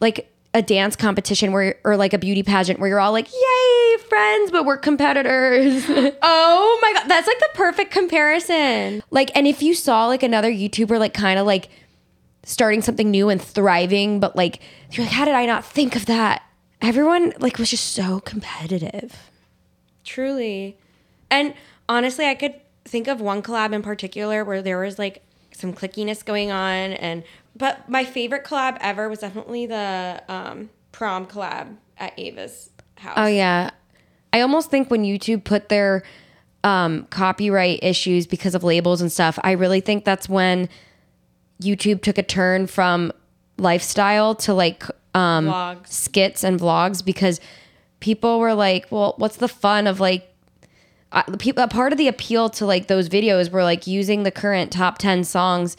like 0.00 0.29
a 0.52 0.62
dance 0.62 0.96
competition 0.96 1.52
where 1.52 1.76
or 1.84 1.96
like 1.96 2.12
a 2.12 2.18
beauty 2.18 2.42
pageant 2.42 2.80
where 2.80 2.88
you're 2.88 3.00
all 3.00 3.12
like, 3.12 3.28
yay, 3.32 3.96
friends, 4.08 4.50
but 4.50 4.64
we're 4.64 4.76
competitors. 4.78 5.84
Oh 6.22 6.78
my 6.82 6.92
god, 6.94 7.08
that's 7.08 7.26
like 7.26 7.38
the 7.38 7.48
perfect 7.54 7.90
comparison. 7.92 9.02
like 9.10 9.30
and 9.36 9.46
if 9.46 9.62
you 9.62 9.74
saw 9.74 10.06
like 10.06 10.22
another 10.22 10.50
YouTuber 10.50 10.98
like 10.98 11.14
kind 11.14 11.38
of 11.38 11.46
like 11.46 11.68
starting 12.44 12.82
something 12.82 13.10
new 13.10 13.28
and 13.28 13.40
thriving, 13.40 14.18
but 14.18 14.34
like 14.34 14.60
you're 14.92 15.04
like, 15.06 15.14
how 15.14 15.24
did 15.24 15.34
I 15.34 15.46
not 15.46 15.64
think 15.64 15.94
of 15.94 16.06
that? 16.06 16.42
Everyone 16.82 17.32
like 17.38 17.58
was 17.58 17.70
just 17.70 17.92
so 17.92 18.20
competitive. 18.20 19.30
Truly. 20.04 20.76
And 21.30 21.54
honestly, 21.88 22.26
I 22.26 22.34
could 22.34 22.54
think 22.84 23.06
of 23.06 23.20
one 23.20 23.42
collab 23.42 23.72
in 23.72 23.82
particular 23.82 24.44
where 24.44 24.62
there 24.62 24.80
was 24.80 24.98
like 24.98 25.22
some 25.52 25.72
clickiness 25.74 26.24
going 26.24 26.50
on 26.50 26.92
and 26.94 27.22
but 27.56 27.88
my 27.88 28.04
favorite 28.04 28.44
collab 28.44 28.78
ever 28.80 29.08
was 29.08 29.20
definitely 29.20 29.66
the 29.66 30.22
um, 30.28 30.70
prom 30.92 31.26
collab 31.26 31.76
at 31.98 32.18
Ava's 32.18 32.70
house. 32.96 33.14
Oh 33.16 33.26
yeah. 33.26 33.70
I 34.32 34.40
almost 34.40 34.70
think 34.70 34.90
when 34.90 35.02
YouTube 35.02 35.44
put 35.44 35.68
their 35.68 36.02
um, 36.62 37.06
copyright 37.10 37.80
issues 37.82 38.26
because 38.26 38.54
of 38.54 38.62
labels 38.62 39.00
and 39.00 39.10
stuff, 39.10 39.38
I 39.42 39.52
really 39.52 39.80
think 39.80 40.04
that's 40.04 40.28
when 40.28 40.68
YouTube 41.60 42.02
took 42.02 42.18
a 42.18 42.22
turn 42.22 42.66
from 42.66 43.12
lifestyle 43.58 44.34
to 44.34 44.54
like 44.54 44.84
um, 45.14 45.80
skits 45.84 46.44
and 46.44 46.58
vlogs 46.60 47.04
because 47.04 47.40
people 48.00 48.38
were 48.38 48.54
like, 48.54 48.86
well, 48.90 49.14
what's 49.18 49.36
the 49.36 49.48
fun 49.48 49.86
of 49.86 50.00
like 50.00 50.32
uh, 51.12 51.22
people, 51.38 51.62
a 51.62 51.68
part 51.68 51.92
of 51.92 51.98
the 51.98 52.08
appeal 52.08 52.48
to 52.50 52.64
like 52.64 52.86
those 52.86 53.08
videos 53.08 53.50
were 53.50 53.64
like 53.64 53.86
using 53.86 54.22
the 54.22 54.30
current 54.30 54.70
top 54.70 54.98
10 54.98 55.24
songs 55.24 55.76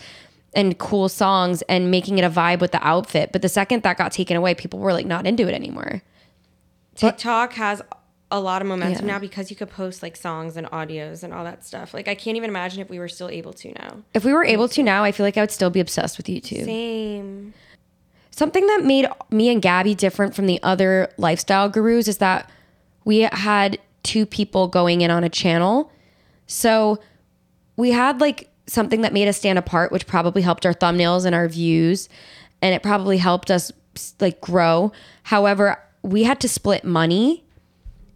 and 0.54 0.78
cool 0.78 1.08
songs 1.10 1.62
and 1.64 1.90
making 1.92 2.18
it 2.18 2.24
a 2.24 2.30
vibe 2.30 2.60
with 2.60 2.72
the 2.72 2.86
outfit. 2.86 3.32
But 3.32 3.42
the 3.42 3.50
second 3.50 3.84
that 3.84 3.98
got 3.98 4.12
taken 4.12 4.36
away, 4.36 4.54
people 4.54 4.80
were 4.80 4.94
like 4.94 5.06
not 5.06 5.26
into 5.26 5.48
it 5.48 5.54
anymore. 5.54 6.02
TikTok 6.96 7.54
has 7.54 7.82
a 8.30 8.40
lot 8.40 8.62
of 8.62 8.68
momentum 8.68 9.06
Yeah. 9.08 9.14
now 9.14 9.20
because 9.20 9.50
you 9.50 9.56
could 9.58 9.70
post 9.70 10.02
like 10.02 10.16
songs 10.16 10.56
and 10.58 10.68
audios 10.72 11.24
and 11.24 11.34
all 11.34 11.44
that 11.44 11.66
stuff. 11.66 11.94
Like 11.94 12.08
I 12.08 12.16
can't 12.16 12.38
even 12.38 12.50
imagine 12.50 12.82
if 12.82 12.90
we 12.90 13.00
were 13.00 13.10
still 13.10 13.30
able 13.30 13.54
to 13.54 13.74
now. 13.74 13.98
If 14.14 14.24
we 14.26 14.34
were 14.34 14.46
able 14.46 14.68
to 14.70 14.84
now, 14.84 15.04
I 15.04 15.12
feel 15.12 15.26
like 15.26 15.38
I 15.38 15.42
would 15.42 15.52
still 15.52 15.70
be 15.70 15.80
obsessed 15.80 16.18
with 16.18 16.28
YouTube. 16.28 16.66
Same. 16.66 17.54
Something 18.32 18.66
that 18.68 18.84
made 18.86 19.08
me 19.30 19.50
and 19.50 19.62
Gabby 19.62 19.96
different 19.96 20.34
from 20.36 20.48
the 20.48 20.62
other 20.64 21.12
lifestyle 21.18 21.68
gurus 21.70 22.08
is 22.08 22.20
that 22.20 22.50
we 23.04 23.20
had 23.20 23.78
two 24.04 24.26
people 24.26 24.68
going 24.68 25.02
in 25.02 25.12
on 25.12 25.24
a 25.24 25.30
channel. 25.30 25.92
So 26.48 27.00
we 27.76 27.92
had 27.92 28.22
like 28.22 28.50
something 28.68 29.02
that 29.02 29.14
made 29.14 29.28
us 29.28 29.38
stand 29.38 29.60
apart, 29.60 29.92
which 29.92 30.08
probably 30.08 30.42
helped 30.42 30.66
our 30.66 30.74
thumbnails 30.74 31.26
and 31.26 31.36
our 31.36 31.48
views, 31.48 32.10
and 32.62 32.74
it 32.74 32.84
probably 32.84 33.18
helped 33.18 33.52
us 33.52 33.72
like 34.20 34.40
grow. 34.42 34.92
However, 35.24 35.78
we 36.04 36.24
had 36.24 36.40
to 36.42 36.50
split 36.50 36.84
money, 36.84 37.44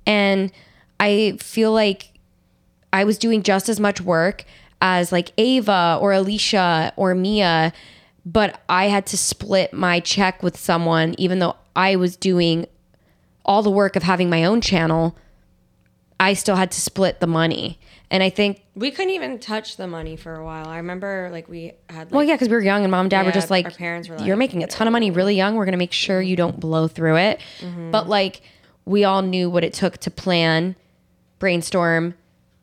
and 0.06 0.52
I 1.00 1.38
feel 1.40 1.72
like 1.72 2.12
I 2.94 3.04
was 3.04 3.18
doing 3.18 3.44
just 3.44 3.68
as 3.70 3.80
much 3.80 4.00
work 4.00 4.46
as 4.82 5.12
like 5.12 5.32
Ava 5.38 5.98
or 6.00 6.14
Alicia 6.14 6.94
or 6.96 7.16
Mia, 7.16 7.74
but 8.26 8.62
I 8.70 8.86
had 8.86 9.06
to 9.08 9.18
split 9.18 9.74
my 9.74 10.00
check 10.00 10.42
with 10.42 10.58
someone, 10.58 11.16
even 11.18 11.40
though 11.40 11.56
I 11.76 11.96
was 11.96 12.16
doing 12.16 12.68
all 13.44 13.62
the 13.62 13.70
work 13.70 13.96
of 13.96 14.04
having 14.04 14.30
my 14.30 14.46
own 14.46 14.62
channel. 14.62 15.18
I 16.20 16.34
still 16.34 16.56
had 16.56 16.72
to 16.72 16.82
split 16.82 17.20
the 17.20 17.28
money. 17.28 17.78
And 18.16 18.24
I 18.24 18.30
think, 18.30 18.64
We 18.76 18.92
couldn't 18.92 19.12
even 19.12 19.40
touch 19.40 19.76
the 19.76 19.88
money 19.88 20.16
for 20.16 20.36
a 20.36 20.46
while. 20.46 20.70
I 20.70 20.78
remember 20.78 21.28
like 21.34 21.50
we 21.50 21.74
had 21.90 22.06
like 22.06 22.12
well, 22.12 22.24
yeah, 22.24 22.36
because 22.36 22.48
we 22.48 22.56
were 22.56 22.62
young 22.62 22.84
and 22.86 22.92
mom 22.92 23.02
and 23.02 23.12
dad 23.12 23.26
were 23.26 23.34
just 23.34 23.50
like, 23.50 23.66
our 23.66 23.72
parents 23.72 24.08
were 24.08 24.18
you're 24.22 24.38
making 24.38 24.64
a 24.64 24.68
ton 24.68 24.88
of 24.88 24.94
money 24.94 25.12
really 25.12 25.36
young. 25.36 25.56
We're 25.56 25.66
going 25.66 25.74
to 25.74 25.78
make 25.78 25.92
sure 25.92 26.22
you 26.22 26.38
don't 26.38 26.58
blow 26.58 26.88
through 26.88 27.18
it. 27.18 27.42
Mm-hmm. 27.60 27.92
But 27.92 28.08
like, 28.08 28.42
we 28.86 29.04
all 29.04 29.22
knew 29.22 29.50
what 29.50 29.66
it 29.66 29.74
took 29.74 29.98
to 29.98 30.10
plan, 30.10 30.78
brainstorm, 31.40 32.14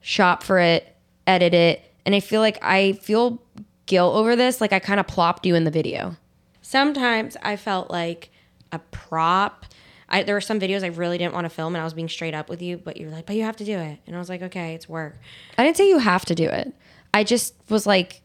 shop 0.01 0.43
for 0.43 0.59
it, 0.59 0.97
edit 1.27 1.53
it. 1.53 1.83
And 2.07 2.15
I 2.15 2.21
feel 2.21 2.41
like 2.41 2.59
I 2.63 2.95
feel 2.95 3.43
guilt 3.85 4.15
over 4.15 4.35
this. 4.35 4.59
Like, 4.59 4.73
I 4.73 4.79
kind 4.79 5.01
of 5.01 5.07
plopped 5.07 5.45
you 5.45 5.55
in 5.55 5.65
the 5.65 5.71
video. 5.71 6.17
sometimes 6.63 7.37
I 7.43 7.57
felt 7.57 7.91
like 7.91 8.31
a 8.73 8.79
prop. 8.79 9.67
I, 10.13 10.23
there 10.23 10.35
were 10.35 10.41
some 10.41 10.61
videos 10.61 10.85
I 10.85 10.89
really 10.89 11.17
didn't 11.19 11.35
want 11.35 11.47
to 11.47 11.51
film, 11.51 11.75
and 11.75 11.81
I 11.81 11.85
was 11.85 11.95
being 11.95 12.09
straight 12.09 12.35
up 12.35 12.49
with 12.49 12.61
you, 12.63 12.77
but 12.77 12.97
you 12.99 13.07
were 13.07 13.13
like, 13.13 13.27
"But 13.27 13.35
you 13.37 13.43
have 13.45 13.57
to 13.57 13.65
do 13.65 13.79
it," 13.79 13.99
and 14.07 14.15
I 14.15 14.19
was 14.19 14.29
like, 14.29 14.43
"Okay, 14.43 14.75
it's 14.75 14.89
work." 14.89 15.19
I 15.59 15.65
didn't 15.65 15.77
say 15.79 15.89
you 15.89 15.99
have 15.99 16.25
to 16.27 16.35
do 16.35 16.45
it. 16.49 16.73
I 17.15 17.25
just 17.25 17.55
was 17.69 17.87
like, 17.87 18.21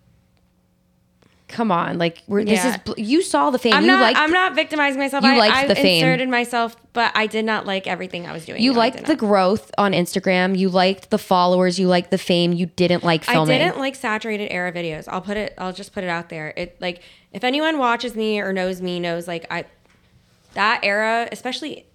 come 1.47 1.71
on, 1.71 1.97
like 1.97 2.23
we're, 2.27 2.43
this 2.43 2.63
is 2.65 2.75
you 2.97 3.21
saw 3.21 3.49
the 3.49 3.57
fame. 3.59 3.73
I'm 3.73 3.83
you 3.83 3.87
not. 3.91 4.01
liked 4.01 4.19
I'm 4.19 4.31
not 4.31 4.53
victimizing 4.53 4.99
myself. 4.99 5.23
you 5.23 5.29
I, 5.31 5.37
liked 5.37 5.55
I 5.55 5.67
the 5.67 5.75
fame. 5.75 6.03
inserted 6.03 6.29
myself, 6.29 6.75
but 6.93 7.11
I 7.15 7.25
did 7.27 7.45
not 7.45 7.65
like 7.65 7.87
everything 7.87 8.27
I 8.27 8.33
was 8.33 8.45
doing. 8.45 8.61
you 8.61 8.73
No, 8.73 8.77
liked 8.79 8.97
the 9.05 9.13
not. 9.13 9.17
growth 9.17 9.71
on 9.77 9.93
Instagram. 9.93 10.57
You 10.57 10.69
liked 10.69 11.09
the 11.09 11.17
followers. 11.17 11.79
You 11.79 11.87
liked 11.87 12.11
the 12.11 12.17
fame. 12.17 12.51
You 12.53 12.65
didn't 12.65 13.03
like 13.03 13.23
filming. 13.23 13.61
I 13.61 13.65
didn't 13.65 13.79
like 13.79 13.95
saturated 13.95 14.51
era 14.51 14.73
videos. 14.73 15.05
I'll 15.07 15.21
put 15.21 15.37
it. 15.37 15.53
I'll 15.57 15.73
just 15.73 15.93
put 15.93 16.03
it 16.03 16.09
out 16.09 16.27
there. 16.29 16.53
It 16.57 16.75
like 16.81 17.01
if 17.31 17.43
anyone 17.45 17.77
watches 17.77 18.15
me 18.15 18.39
or 18.41 18.51
knows 18.51 18.81
me 18.81 18.99
knows 18.99 19.27
like 19.27 19.45
I 19.49 19.65
that 20.57 20.81
era, 20.83 21.29
especially 21.31 21.85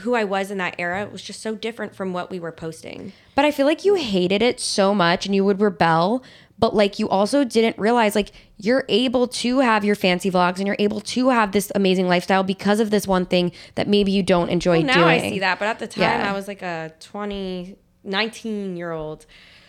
who 0.00 0.14
I 0.14 0.24
was 0.24 0.50
in 0.50 0.58
that 0.58 0.74
era, 0.78 1.06
was 1.10 1.22
just 1.22 1.42
so 1.42 1.54
different 1.54 1.94
from 1.94 2.12
what 2.12 2.30
we 2.30 2.40
were 2.40 2.50
posting. 2.50 3.12
But 3.34 3.44
I 3.44 3.50
feel 3.50 3.66
like 3.66 3.84
you 3.84 3.94
hated 3.94 4.42
it 4.42 4.58
so 4.58 4.94
much 4.94 5.26
and 5.26 5.34
you 5.34 5.44
would 5.44 5.60
rebel. 5.60 6.24
But 6.58 6.74
like 6.74 6.98
you 6.98 7.08
also 7.08 7.44
didn't 7.44 7.76
realize 7.78 8.14
like 8.14 8.30
you're 8.56 8.84
able 8.88 9.26
to 9.26 9.58
have 9.58 9.84
your 9.84 9.94
fancy 9.94 10.30
vlogs 10.30 10.58
and 10.58 10.66
you're 10.66 10.76
able 10.78 11.00
to 11.00 11.28
have 11.30 11.52
this 11.52 11.70
amazing 11.74 12.08
lifestyle 12.08 12.42
because 12.44 12.78
of 12.80 12.90
this 12.90 13.06
one 13.06 13.26
thing 13.26 13.52
that 13.74 13.88
maybe 13.88 14.12
you 14.12 14.22
don't 14.22 14.48
enjoy 14.48 14.78
Well, 14.78 14.86
now 14.86 14.94
doing. 14.94 15.08
I 15.08 15.30
see 15.30 15.38
that, 15.40 15.58
but 15.58 15.66
at 15.68 15.78
the 15.78 15.88
time 15.88 16.02
Yeah. 16.02 16.30
I 16.30 16.32
was 16.32 16.48
like 16.48 16.62
a 16.62 16.92
20, 17.00 17.76
19 18.04 18.76
year 18.76 18.92
old. 18.92 19.26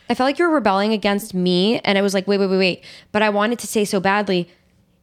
I 0.10 0.14
felt 0.16 0.28
like 0.28 0.38
you 0.38 0.48
were 0.48 0.54
rebelling 0.54 0.94
against 0.94 1.34
me, 1.34 1.80
and 1.80 1.98
I 1.98 2.02
was 2.02 2.14
like, 2.14 2.28
wait, 2.28 2.38
wait, 2.38 2.48
wait, 2.48 2.58
wait. 2.58 2.84
But 3.12 3.22
I 3.24 3.30
wanted 3.30 3.58
to 3.60 3.68
say 3.68 3.86
so 3.86 4.00
badly, 4.00 4.50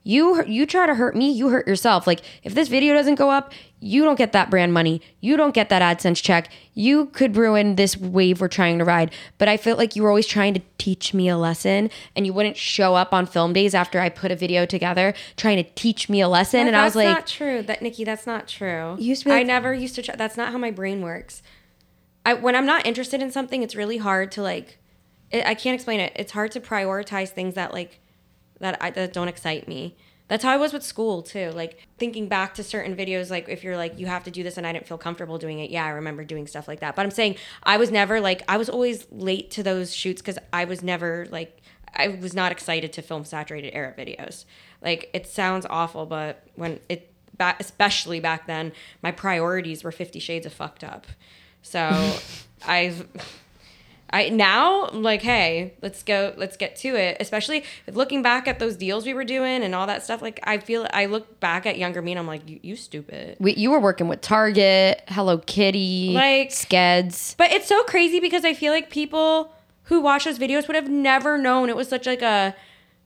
you 0.03 0.43
you 0.45 0.65
try 0.67 0.87
to 0.87 0.95
hurt 0.95 1.15
me, 1.15 1.31
you 1.31 1.51
hurt 1.51 1.67
yourself. 1.69 2.07
Like 2.07 2.21
if 2.43 2.55
this 2.55 2.69
video 2.69 2.95
doesn't 2.95 3.17
go 3.17 3.31
up, 3.31 3.53
you 3.81 4.03
don't 4.03 4.17
get 4.17 4.33
that 4.33 4.51
brand 4.51 4.73
money, 4.73 5.03
you 5.21 5.37
don't 5.37 5.55
get 5.55 5.69
that 5.69 5.83
AdSense 5.83 6.23
check. 6.23 6.49
You 6.75 7.07
could 7.07 7.37
ruin 7.37 7.77
this 7.77 7.97
wave 7.97 8.41
we're 8.41 8.49
trying 8.49 8.79
to 8.79 8.85
ride. 8.85 9.13
But 9.37 9.49
I 9.49 9.57
felt 9.57 9.79
like 9.79 9.97
you 9.97 10.03
were 10.03 10.09
always 10.09 10.27
trying 10.27 10.55
to 10.55 10.63
teach 10.79 11.13
me 11.13 11.29
a 11.29 11.37
lesson, 11.37 11.91
and 12.17 12.25
you 12.25 12.33
wouldn't 12.33 12.57
show 12.57 12.95
up 12.95 13.13
on 13.13 13.27
film 13.27 13.53
days 13.53 13.75
after 13.75 14.01
I 14.01 14.09
put 14.09 14.31
a 14.31 14.37
video 14.37 14.65
together 14.65 15.13
trying 15.37 15.63
to 15.63 15.71
teach 15.75 16.09
me 16.09 16.21
a 16.21 16.29
lesson. 16.29 16.67
and 16.67 16.77
I 16.77 16.85
was 16.85 16.97
like 16.97 17.07
that's 17.07 17.19
not 17.19 17.27
true. 17.27 17.63
That 17.63 17.83
Nikki, 17.83 18.05
that's 18.05 18.27
not 18.27 18.49
true. 18.49 18.97
Used 18.99 19.23
to 19.23 19.29
be 19.29 19.35
I 19.35 19.43
never 19.43 19.75
used 19.75 19.95
to. 19.97 20.03
Try, 20.03 20.17
that's 20.17 20.37
not 20.37 20.53
how 20.53 20.59
my 20.59 20.71
brain 20.71 21.03
works. 21.03 21.43
I 22.25 22.35
when 22.35 22.57
I'm 22.57 22.67
not 22.67 22.87
interested 22.87 23.21
in 23.21 23.31
something, 23.31 23.63
it's 23.63 23.75
really 23.77 23.99
hard 23.99 24.33
to 24.33 24.43
like. 24.43 24.79
It, 25.31 25.47
I 25.47 25.55
can't 25.55 25.75
explain 25.75 26.01
it. 26.01 26.13
It's 26.17 26.33
hard 26.33 26.51
to 26.53 26.61
prioritize 26.61 27.29
things 27.29 27.55
that 27.55 27.73
like 27.73 28.01
that 28.61 28.79
I, 28.81 28.91
that 28.91 29.13
don't 29.13 29.29
excite 29.29 29.67
me. 29.69 29.97
That's 30.29 30.45
how 30.45 30.53
I 30.53 30.59
was 30.59 30.73
with 30.73 30.85
school 30.85 31.23
too. 31.23 31.51
Like 31.51 31.89
thinking 31.99 32.29
back 32.29 32.55
to 32.55 32.63
certain 32.63 32.95
videos, 32.95 33.31
like 33.31 33.49
if 33.49 33.65
you're 33.65 33.77
like 33.77 33.99
you 33.99 34.07
have 34.07 34.23
to 34.25 34.31
do 34.31 34.45
this 34.45 34.57
and 34.57 34.65
I 34.67 34.73
didn't 34.73 34.87
feel 34.87 34.99
comfortable 34.99 35.39
doing 35.39 35.59
it. 35.59 35.71
Yeah, 35.71 35.85
I 35.85 35.89
remember 35.89 36.23
doing 36.23 36.47
stuff 36.47 36.69
like 36.69 36.81
that. 36.81 36.95
But 36.95 37.05
I'm 37.05 37.11
saying 37.11 37.37
I 37.65 37.79
was 37.79 37.91
never 37.91 38.21
like 38.21 38.43
I 38.47 38.57
was 38.57 38.69
always 38.69 39.07
late 39.11 39.51
to 39.53 39.65
those 39.65 39.93
shoots 39.93 40.23
because 40.23 40.39
I 40.53 40.67
was 40.67 40.83
never 40.85 41.27
like 41.31 41.61
I 41.95 42.09
was 42.09 42.33
not 42.33 42.53
excited 42.53 42.93
to 42.93 43.03
film 43.03 43.25
saturated 43.25 43.75
era 43.75 43.93
videos. 43.99 44.45
Like 44.81 45.11
it 45.13 45.27
sounds 45.27 45.67
awful, 45.69 46.07
but 46.07 46.47
when 46.55 46.79
it 46.89 47.13
back, 47.37 47.59
especially 47.59 48.21
back 48.21 48.47
then, 48.47 48.73
my 49.03 49.11
priorities 49.11 49.83
were 49.83 49.91
Fifty 49.91 50.21
Shades 50.21 50.47
of 50.47 50.53
fucked 50.53 50.85
up. 50.85 51.07
So 51.63 52.17
I've 52.67 53.09
I 54.13 54.29
now 54.29 54.87
I'm 54.87 55.03
like, 55.03 55.23
hey, 55.23 55.75
let's 55.83 56.03
go, 56.03 56.35
let's 56.37 56.57
get 56.57 56.77
to 56.77 56.97
it. 56.97 57.17
Especially 57.21 57.65
looking 57.91 58.23
back 58.23 58.49
at 58.49 58.59
those 58.59 58.77
deals 58.77 59.07
we 59.07 59.15
were 59.15 59.25
doing 59.25 59.63
and 59.63 59.75
all 59.75 59.87
that 59.87 60.03
stuff. 60.03 60.21
Like 60.21 60.41
I 60.43 60.59
feel 60.59 60.87
I 60.93 61.07
look 61.07 61.39
back 61.41 61.67
at 61.67 61.79
younger 61.79 62.03
me 62.03 62.13
and 62.13 62.19
I'm 62.19 62.27
like, 62.27 62.49
you, 62.49 62.59
you 62.63 62.77
stupid. 62.77 63.37
We, 63.39 63.55
you 63.55 63.71
were 63.71 63.81
working 63.81 64.09
with 64.09 64.21
Target, 64.21 65.03
Hello 65.09 65.39
Kitty, 65.39 66.13
Like- 66.13 66.51
Skeds. 66.51 67.37
But 67.37 67.53
it's 67.53 67.67
so 67.67 67.83
crazy 67.85 68.21
because 68.21 68.45
I 68.45 68.55
feel 68.55 68.73
like 68.73 68.91
people 68.91 69.55
who 69.85 70.01
watch 70.01 70.25
those 70.25 70.39
videos 70.39 70.67
would 70.67 70.77
have 70.77 70.89
never 70.89 71.39
known 71.39 71.69
it 71.69 71.77
was 71.77 71.89
such 71.89 72.07
like 72.07 72.23
a 72.23 72.55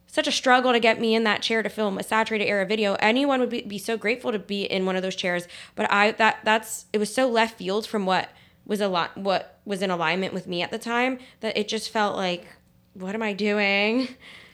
such 0.07 0.29
a 0.29 0.33
struggle 0.33 0.73
to 0.73 0.79
get 0.79 1.01
me 1.01 1.15
in 1.15 1.25
that 1.25 1.43
chair 1.43 1.61
to 1.63 1.69
film 1.69 1.99
a 1.99 2.03
saturated 2.03 2.45
era 2.45 2.65
video. 2.65 2.95
Anyone 3.01 3.41
would 3.41 3.51
be, 3.51 3.63
be 3.63 3.79
so 3.79 3.97
grateful 3.97 4.31
to 4.31 4.39
be 4.39 4.63
in 4.63 4.87
one 4.87 4.95
of 4.95 5.03
those 5.03 5.17
chairs. 5.17 5.49
But 5.75 5.91
I 5.91 6.13
that 6.13 6.39
that's 6.45 6.87
it 6.93 6.99
was 6.99 7.13
so 7.13 7.29
left 7.29 7.59
field 7.59 7.87
from 7.87 8.07
what 8.07 8.29
was 8.67 8.81
a 8.81 8.89
lot 8.89 9.17
what 9.17 9.61
was 9.65 9.83
in 9.83 9.91
alignment 9.91 10.33
with 10.33 10.47
me 10.47 10.63
at 10.63 10.71
the 10.71 10.79
time 10.79 11.19
that 11.41 11.57
it 11.57 11.69
just 11.69 11.91
felt 11.91 12.17
like 12.17 12.47
what 12.95 13.15
am 13.15 13.23
I 13.23 13.33
doing? 13.33 14.09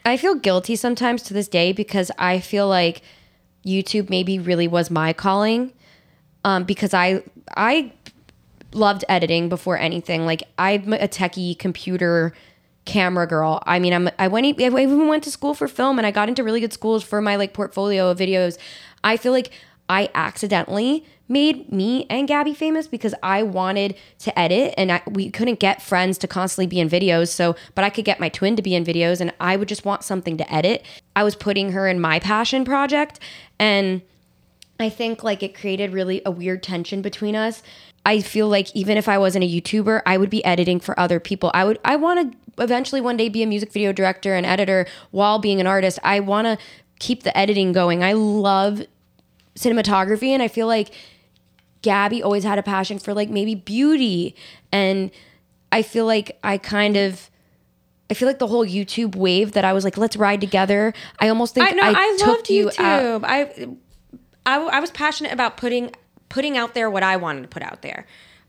I 0.04 0.16
feel 0.16 0.34
guilty 0.34 0.76
sometimes 0.76 1.22
to 1.24 1.34
this 1.34 1.46
day 1.46 1.72
because 1.72 2.10
I 2.18 2.40
feel 2.40 2.66
like 2.66 3.02
YouTube 3.64 4.08
maybe 4.08 4.38
really 4.38 4.66
was 4.66 4.90
my 4.90 5.12
calling. 5.12 5.72
Um, 6.44 6.64
because 6.64 6.94
I 6.94 7.22
I 7.54 7.92
loved 8.72 9.04
editing 9.08 9.48
before 9.48 9.78
anything. 9.78 10.24
Like 10.24 10.42
I'm 10.58 10.92
a 10.94 11.08
techie 11.08 11.58
computer 11.58 12.32
camera 12.86 13.26
girl. 13.26 13.62
I 13.66 13.78
mean, 13.78 13.92
I'm 13.92 14.08
I 14.18 14.28
went 14.28 14.46
I 14.46 14.64
even 14.64 15.06
went 15.06 15.24
to 15.24 15.30
school 15.30 15.52
for 15.52 15.68
film 15.68 15.98
and 15.98 16.06
I 16.06 16.10
got 16.10 16.28
into 16.28 16.42
really 16.42 16.60
good 16.60 16.72
schools 16.72 17.02
for 17.02 17.20
my 17.20 17.36
like 17.36 17.52
portfolio 17.52 18.10
of 18.10 18.18
videos. 18.18 18.56
I 19.04 19.18
feel 19.18 19.32
like 19.32 19.52
I 19.88 20.08
accidentally 20.14 21.04
made 21.30 21.70
me 21.72 22.06
and 22.10 22.26
Gabby 22.26 22.52
famous 22.52 22.88
because 22.88 23.14
I 23.22 23.42
wanted 23.42 23.94
to 24.18 24.38
edit 24.38 24.74
and 24.76 24.90
I, 24.90 25.02
we 25.06 25.30
couldn't 25.30 25.60
get 25.60 25.80
friends 25.80 26.18
to 26.18 26.28
constantly 26.28 26.66
be 26.66 26.80
in 26.80 26.88
videos. 26.88 27.28
So, 27.28 27.56
but 27.74 27.84
I 27.84 27.90
could 27.90 28.04
get 28.04 28.20
my 28.20 28.28
twin 28.28 28.56
to 28.56 28.62
be 28.62 28.74
in 28.74 28.84
videos 28.84 29.20
and 29.20 29.32
I 29.40 29.56
would 29.56 29.68
just 29.68 29.84
want 29.84 30.02
something 30.02 30.36
to 30.36 30.52
edit. 30.52 30.84
I 31.14 31.22
was 31.22 31.36
putting 31.36 31.72
her 31.72 31.88
in 31.88 32.00
my 32.00 32.18
passion 32.18 32.64
project 32.64 33.20
and 33.58 34.02
I 34.80 34.88
think 34.88 35.22
like 35.22 35.42
it 35.42 35.54
created 35.54 35.92
really 35.92 36.20
a 36.26 36.30
weird 36.30 36.62
tension 36.62 37.00
between 37.00 37.36
us. 37.36 37.62
I 38.04 38.20
feel 38.20 38.48
like 38.48 38.74
even 38.74 38.96
if 38.96 39.08
I 39.08 39.18
wasn't 39.18 39.44
a 39.44 39.48
YouTuber, 39.48 40.02
I 40.06 40.16
would 40.16 40.30
be 40.30 40.44
editing 40.44 40.80
for 40.80 40.98
other 40.98 41.20
people. 41.20 41.50
I 41.54 41.64
would 41.64 41.78
I 41.84 41.96
want 41.96 42.32
to 42.32 42.62
eventually 42.62 43.00
one 43.00 43.16
day 43.16 43.28
be 43.28 43.42
a 43.42 43.46
music 43.46 43.72
video 43.72 43.92
director 43.92 44.34
and 44.34 44.46
editor 44.46 44.86
while 45.10 45.38
being 45.38 45.60
an 45.60 45.66
artist. 45.66 45.98
I 46.02 46.20
want 46.20 46.46
to 46.46 46.58
keep 46.98 47.22
the 47.22 47.36
editing 47.36 47.72
going. 47.72 48.02
I 48.02 48.14
love 48.14 48.82
cinematography 49.54 50.28
and 50.28 50.42
I 50.42 50.48
feel 50.48 50.66
like 50.66 50.92
Gabby 51.82 52.22
always 52.22 52.44
had 52.44 52.58
a 52.58 52.62
passion 52.62 52.98
for 52.98 53.14
like 53.14 53.30
maybe 53.30 53.54
beauty 53.54 54.34
and 54.72 55.10
I 55.72 55.82
feel 55.82 56.06
like 56.06 56.38
I 56.42 56.58
kind 56.58 56.96
of 56.96 57.30
I 58.10 58.14
feel 58.14 58.26
like 58.26 58.38
the 58.40 58.48
whole 58.48 58.66
YouTube 58.66 59.14
wave 59.14 59.52
that 59.52 59.64
I 59.64 59.72
was 59.72 59.84
like 59.84 59.96
let's 59.96 60.16
ride 60.16 60.40
together. 60.40 60.92
I 61.18 61.28
almost 61.28 61.54
think 61.54 61.68
I 61.68 61.70
know 61.72 61.82
I, 61.82 61.92
I, 61.96 62.16
took 62.18 62.26
loved 62.28 62.50
you 62.50 62.68
out- 62.68 62.74
YouTube. 62.74 63.24
I, 63.24 63.66
I 64.46 64.56
I 64.56 64.80
was 64.80 64.90
passionate 64.90 65.32
about 65.32 65.56
putting 65.56 65.94
putting 66.28 66.56
out 66.56 66.74
there 66.74 66.88
what 66.90 67.02
I 67.02 67.16
wanted 67.16 67.42
to 67.42 67.48
put 67.48 67.62
out 67.62 67.82
there. 67.82 68.06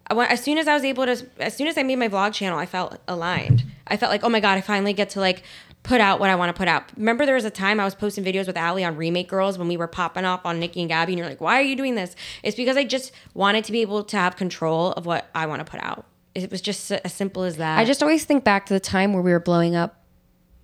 As 0.10 0.44
soon 0.44 0.58
as 0.58 0.68
I 0.68 0.74
was 0.74 0.84
able 0.84 1.06
to, 1.06 1.26
as 1.40 1.56
soon 1.56 1.68
as 1.68 1.78
I 1.78 1.84
made 1.84 1.96
my 1.96 2.10
vlog 2.10 2.34
channel, 2.34 2.60
I 2.60 2.66
felt 2.66 3.00
aligned. 3.08 3.64
I 3.88 3.96
felt 3.96 4.12
like, 4.12 4.26
oh 4.26 4.30
my 4.30 4.42
god, 4.42 4.58
I 4.58 4.62
finally 4.62 4.92
get 4.92 5.10
to 5.12 5.22
like 5.22 5.44
put 5.84 6.00
out 6.00 6.20
what 6.20 6.30
I 6.30 6.36
want 6.36 6.56
to 6.56 6.58
put 6.58 6.68
out. 6.68 6.84
Remember, 6.96 7.26
there 7.26 7.36
was 7.36 7.46
a 7.46 7.50
time 7.50 7.80
I 7.80 7.86
was 7.86 7.96
posting 7.96 8.24
videos 8.24 8.48
with 8.48 8.58
Ali 8.58 8.84
on 8.84 8.96
Remake 8.96 9.28
Girls 9.28 9.58
when 9.58 9.68
we 9.68 9.78
were 9.78 9.88
popping 9.88 10.26
off 10.26 10.46
on 10.46 10.60
Nikki 10.60 10.82
and 10.82 10.90
Gabby, 10.90 11.14
and 11.14 11.20
you're 11.20 11.28
like, 11.28 11.42
why 11.42 11.58
are 11.60 11.64
you 11.64 11.76
doing 11.76 11.96
this? 11.96 12.16
It's 12.44 12.56
because 12.56 12.78
I 12.78 12.84
just 12.84 13.12
wanted 13.34 13.64
to 13.66 13.72
be 13.72 13.82
able 13.82 14.04
to 14.04 14.18
have 14.18 14.36
control 14.36 14.92
of 14.94 15.06
what 15.06 15.30
I 15.34 15.46
want 15.48 15.66
to 15.66 15.70
put 15.70 15.82
out. 15.82 16.06
It 16.36 16.50
was 16.52 16.62
just 16.62 16.92
as 16.92 17.14
simple 17.14 17.44
as 17.44 17.58
that. 17.58 17.80
I 17.80 17.86
just 17.86 18.02
always 18.02 18.24
think 18.24 18.44
back 18.44 18.66
to 18.68 18.74
the 18.74 18.80
time 18.80 19.14
where 19.14 19.22
we 19.22 19.32
were 19.32 19.40
blowing 19.40 19.76
up, 19.76 20.04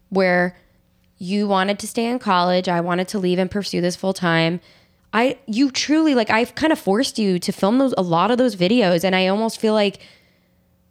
where 0.10 0.56
you 1.18 1.48
wanted 1.48 1.80
to 1.80 1.88
stay 1.88 2.06
in 2.06 2.20
college, 2.20 2.70
I 2.70 2.80
wanted 2.80 3.08
to 3.10 3.20
leave 3.20 3.40
and 3.40 3.50
pursue 3.50 3.82
this 3.82 3.96
full 3.96 4.14
time. 4.14 4.62
I 5.14 5.40
you 5.46 5.72
truly 5.72 6.14
like 6.14 6.30
I've 6.30 6.54
kind 6.56 6.72
of 6.72 6.80
forced 6.80 7.18
you 7.18 7.40
to 7.40 7.52
film 7.52 7.80
those 7.80 7.94
a 7.98 8.02
lot 8.02 8.30
of 8.30 8.38
those 8.38 8.56
videos, 8.56 9.04
and 9.04 9.16
I 9.16 9.28
almost 9.28 9.60
feel 9.60 9.74
like 9.74 10.00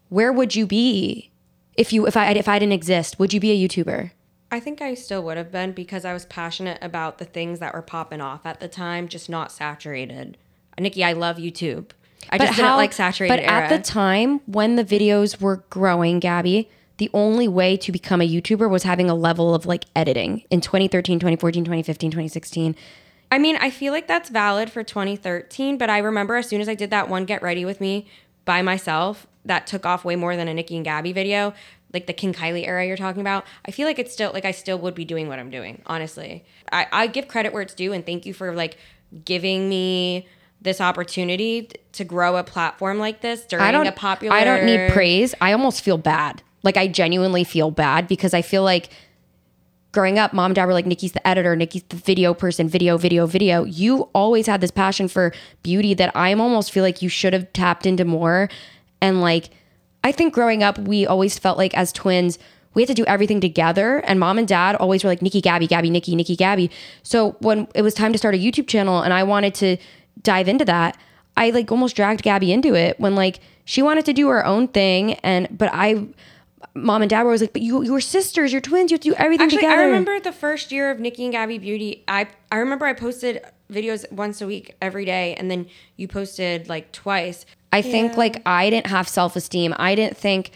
where 0.08 0.32
would 0.32 0.54
you 0.54 0.66
be 0.66 1.30
if 1.74 1.92
you 1.92 2.06
if 2.06 2.16
I 2.16 2.32
if 2.32 2.48
I 2.48 2.58
didn't 2.58 2.72
exist? 2.72 3.18
Would 3.18 3.32
you 3.32 3.40
be 3.40 3.52
a 3.52 3.68
YouTuber? 3.68 4.10
I 4.50 4.60
think 4.60 4.80
I 4.80 4.94
still 4.94 5.22
would 5.24 5.36
have 5.36 5.50
been 5.50 5.72
because 5.72 6.04
I 6.04 6.12
was 6.12 6.24
passionate 6.24 6.78
about 6.80 7.18
the 7.18 7.24
things 7.24 7.58
that 7.58 7.74
were 7.74 7.82
popping 7.82 8.20
off 8.20 8.46
at 8.46 8.60
the 8.60 8.68
time, 8.68 9.08
just 9.08 9.28
not 9.28 9.50
saturated. 9.50 10.36
Nikki, 10.78 11.02
I 11.02 11.12
love 11.14 11.36
YouTube. 11.36 11.90
I 12.30 12.38
just 12.38 12.56
didn't 12.56 12.76
like 12.76 12.92
saturated 12.92 13.32
But 13.32 13.40
era. 13.40 13.64
at 13.64 13.68
the 13.68 13.82
time 13.82 14.40
when 14.46 14.76
the 14.76 14.84
videos 14.84 15.40
were 15.40 15.64
growing, 15.70 16.18
Gabby, 16.20 16.68
the 16.98 17.10
only 17.12 17.46
way 17.48 17.76
to 17.76 17.92
become 17.92 18.20
a 18.20 18.28
YouTuber 18.28 18.68
was 18.70 18.82
having 18.84 19.10
a 19.10 19.14
level 19.14 19.54
of 19.54 19.66
like 19.66 19.84
editing 19.94 20.44
in 20.50 20.60
2013, 20.60 21.18
2014, 21.18 21.64
2015, 21.64 22.10
2016. 22.10 22.76
I 23.30 23.38
mean, 23.38 23.56
I 23.56 23.70
feel 23.70 23.92
like 23.92 24.06
that's 24.06 24.30
valid 24.30 24.70
for 24.70 24.82
2013, 24.82 25.78
but 25.78 25.90
I 25.90 25.98
remember 25.98 26.36
as 26.36 26.48
soon 26.48 26.60
as 26.60 26.68
I 26.68 26.74
did 26.74 26.90
that 26.90 27.08
one 27.08 27.24
Get 27.24 27.42
Ready 27.42 27.64
with 27.64 27.80
Me 27.80 28.06
by 28.44 28.62
myself, 28.62 29.26
that 29.44 29.66
took 29.66 29.84
off 29.86 30.04
way 30.04 30.16
more 30.16 30.36
than 30.36 30.48
a 30.48 30.54
Nikki 30.54 30.76
and 30.76 30.84
Gabby 30.84 31.12
video, 31.12 31.54
like 31.96 32.06
the 32.06 32.12
King 32.12 32.34
Kylie 32.34 32.66
era 32.66 32.86
you're 32.86 32.96
talking 32.96 33.22
about. 33.22 33.46
I 33.64 33.70
feel 33.70 33.86
like 33.86 33.98
it's 33.98 34.12
still 34.12 34.30
like 34.32 34.44
I 34.44 34.50
still 34.50 34.78
would 34.78 34.94
be 34.94 35.06
doing 35.06 35.28
what 35.28 35.38
I'm 35.38 35.48
doing, 35.48 35.80
honestly. 35.86 36.44
I, 36.70 36.86
I 36.92 37.06
give 37.06 37.26
credit 37.26 37.54
where 37.54 37.62
it's 37.62 37.74
due 37.74 37.94
and 37.94 38.04
thank 38.04 38.26
you 38.26 38.34
for 38.34 38.52
like 38.52 38.76
giving 39.24 39.68
me 39.70 40.28
this 40.60 40.80
opportunity 40.80 41.70
to 41.92 42.04
grow 42.04 42.36
a 42.36 42.44
platform 42.44 42.98
like 42.98 43.22
this 43.22 43.46
during 43.46 43.64
I 43.64 43.72
don't 43.72 43.86
a 43.86 43.92
popular 43.92 44.36
I 44.36 44.44
don't 44.44 44.66
need 44.66 44.92
praise. 44.92 45.34
I 45.40 45.52
almost 45.52 45.82
feel 45.82 45.96
bad. 45.96 46.42
Like 46.62 46.76
I 46.76 46.86
genuinely 46.86 47.44
feel 47.44 47.70
bad 47.70 48.06
because 48.08 48.34
I 48.34 48.42
feel 48.42 48.62
like 48.62 48.90
growing 49.92 50.18
up, 50.18 50.34
mom 50.34 50.50
and 50.50 50.56
dad 50.56 50.66
were 50.66 50.74
like, 50.74 50.84
Nikki's 50.84 51.12
the 51.12 51.26
editor, 51.26 51.56
Nikki's 51.56 51.84
the 51.84 51.96
video 51.96 52.34
person, 52.34 52.68
video, 52.68 52.98
video, 52.98 53.26
video. 53.26 53.64
You 53.64 54.10
always 54.14 54.46
had 54.46 54.60
this 54.60 54.70
passion 54.70 55.08
for 55.08 55.32
beauty 55.62 55.94
that 55.94 56.14
I 56.14 56.34
almost 56.34 56.70
feel 56.70 56.82
like 56.82 57.00
you 57.00 57.08
should 57.08 57.32
have 57.32 57.50
tapped 57.54 57.86
into 57.86 58.04
more. 58.04 58.50
And 59.00 59.22
like, 59.22 59.48
I 60.06 60.12
think 60.12 60.32
growing 60.32 60.62
up, 60.62 60.78
we 60.78 61.04
always 61.04 61.36
felt 61.36 61.58
like 61.58 61.76
as 61.76 61.92
twins, 61.92 62.38
we 62.74 62.82
had 62.82 62.86
to 62.86 62.94
do 62.94 63.04
everything 63.06 63.40
together. 63.40 63.98
And 64.06 64.20
mom 64.20 64.38
and 64.38 64.46
dad 64.46 64.76
always 64.76 65.02
were 65.02 65.10
like, 65.10 65.20
Nikki, 65.20 65.40
Gabby, 65.40 65.66
Gabby, 65.66 65.90
Nikki, 65.90 66.14
Nikki, 66.14 66.36
Gabby. 66.36 66.70
So 67.02 67.32
when 67.40 67.66
it 67.74 67.82
was 67.82 67.92
time 67.92 68.12
to 68.12 68.18
start 68.18 68.36
a 68.36 68.38
YouTube 68.38 68.68
channel 68.68 69.02
and 69.02 69.12
I 69.12 69.24
wanted 69.24 69.52
to 69.56 69.76
dive 70.22 70.46
into 70.46 70.64
that, 70.66 70.96
I 71.36 71.50
like 71.50 71.72
almost 71.72 71.96
dragged 71.96 72.22
Gabby 72.22 72.52
into 72.52 72.76
it 72.76 73.00
when 73.00 73.16
like 73.16 73.40
she 73.64 73.82
wanted 73.82 74.04
to 74.04 74.12
do 74.12 74.28
her 74.28 74.46
own 74.46 74.68
thing. 74.68 75.14
And, 75.24 75.48
but 75.50 75.70
I, 75.72 76.06
mom 76.74 77.02
and 77.02 77.10
dad 77.10 77.24
were 77.24 77.30
always 77.30 77.40
like, 77.40 77.52
but 77.52 77.62
you, 77.62 77.82
you're 77.82 78.00
sisters, 78.00 78.52
you're 78.52 78.60
twins, 78.60 78.92
you 78.92 78.94
have 78.94 79.00
to 79.00 79.10
do 79.10 79.14
everything 79.16 79.46
Actually, 79.46 79.62
together. 79.62 79.82
I 79.82 79.86
remember 79.86 80.20
the 80.20 80.30
first 80.30 80.70
year 80.70 80.92
of 80.92 81.00
Nikki 81.00 81.24
and 81.24 81.32
Gabby 81.32 81.58
Beauty. 81.58 82.04
I 82.06 82.28
I 82.52 82.58
remember 82.58 82.86
I 82.86 82.92
posted 82.92 83.44
videos 83.72 84.10
once 84.12 84.40
a 84.40 84.46
week 84.46 84.76
every 84.80 85.04
day, 85.04 85.34
and 85.34 85.50
then 85.50 85.66
you 85.96 86.06
posted 86.06 86.68
like 86.68 86.92
twice. 86.92 87.44
I 87.72 87.82
think 87.82 88.16
like 88.16 88.42
I 88.46 88.70
didn't 88.70 88.86
have 88.86 89.08
self 89.08 89.36
esteem. 89.36 89.74
I 89.76 89.94
didn't 89.94 90.16
think 90.16 90.52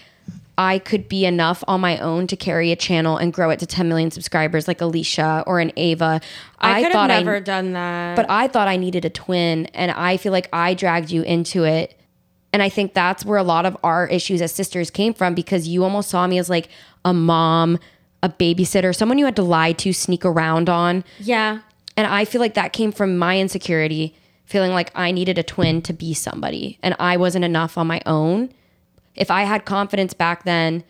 I 0.57 0.79
could 0.79 1.09
be 1.09 1.25
enough 1.25 1.65
on 1.67 1.81
my 1.81 1.99
own 1.99 2.27
to 2.27 2.37
carry 2.37 2.71
a 2.71 2.77
channel 2.77 3.17
and 3.17 3.33
grow 3.33 3.49
it 3.49 3.59
to 3.61 3.67
10 3.67 3.89
million 3.89 4.11
subscribers 4.11 4.69
like 4.69 4.83
Alicia 4.83 5.43
or 5.47 5.59
an 5.59 5.73
Ava. 5.77 6.21
I, 6.59 6.83
could 6.83 6.93
have 6.93 7.09
never 7.09 7.37
I, 7.37 7.41
done 7.41 7.73
that. 7.73 8.15
but 8.15 8.27
I 8.29 8.47
thought 8.47 8.69
I 8.69 8.77
needed 8.77 9.07
a 9.07 9.11
twin, 9.11 9.67
and 9.67 9.91
I 9.91 10.19
feel 10.19 10.33
like 10.33 10.51
I 10.53 10.75
dragged 10.75 11.11
you 11.11 11.23
into 11.23 11.65
it. 11.65 11.99
And 12.53 12.63
I 12.63 12.69
think 12.69 12.93
that's 12.93 13.25
where 13.25 13.39
a 13.39 13.43
lot 13.43 13.65
of 13.65 13.77
our 13.83 14.07
issues 14.09 14.43
as 14.43 14.53
sisters 14.53 14.91
came 14.91 15.15
from 15.15 15.35
because 15.35 15.67
you 15.67 15.83
almost 15.85 16.11
saw 16.11 16.27
me 16.27 16.37
as 16.37 16.51
like 16.51 16.69
a 17.07 17.15
mom, 17.15 17.79
a 18.23 18.29
babysitter, 18.29 18.95
someone 18.95 19.17
you 19.19 19.25
had 19.25 19.37
to 19.37 19.43
lie 19.43 19.73
to, 19.73 19.95
sneak 19.95 20.25
around 20.27 20.69
on. 20.69 21.05
yeah, 21.21 21.61
And 21.97 22.07
I 22.07 22.25
feel 22.27 22.41
like 22.41 22.55
that 22.55 22.75
came 22.75 22.93
from 22.93 23.17
my 23.17 23.39
insecurity, 23.39 24.15
feeling 24.51 24.73
like 24.73 24.91
I 24.95 25.13
needed 25.13 25.39
a 25.39 25.43
twin 25.43 25.81
to 25.83 25.93
be 25.93 26.13
somebody 26.13 26.79
and 26.83 26.97
I 26.99 27.17
wasn't 27.17 27.45
enough 27.45 27.79
on 27.79 27.87
my 27.87 28.03
own. 28.05 28.51
If 29.15 29.31
I 29.31 29.45
had 29.45 29.65
confidence 29.65 30.13
back 30.13 30.45
then, 30.45 30.83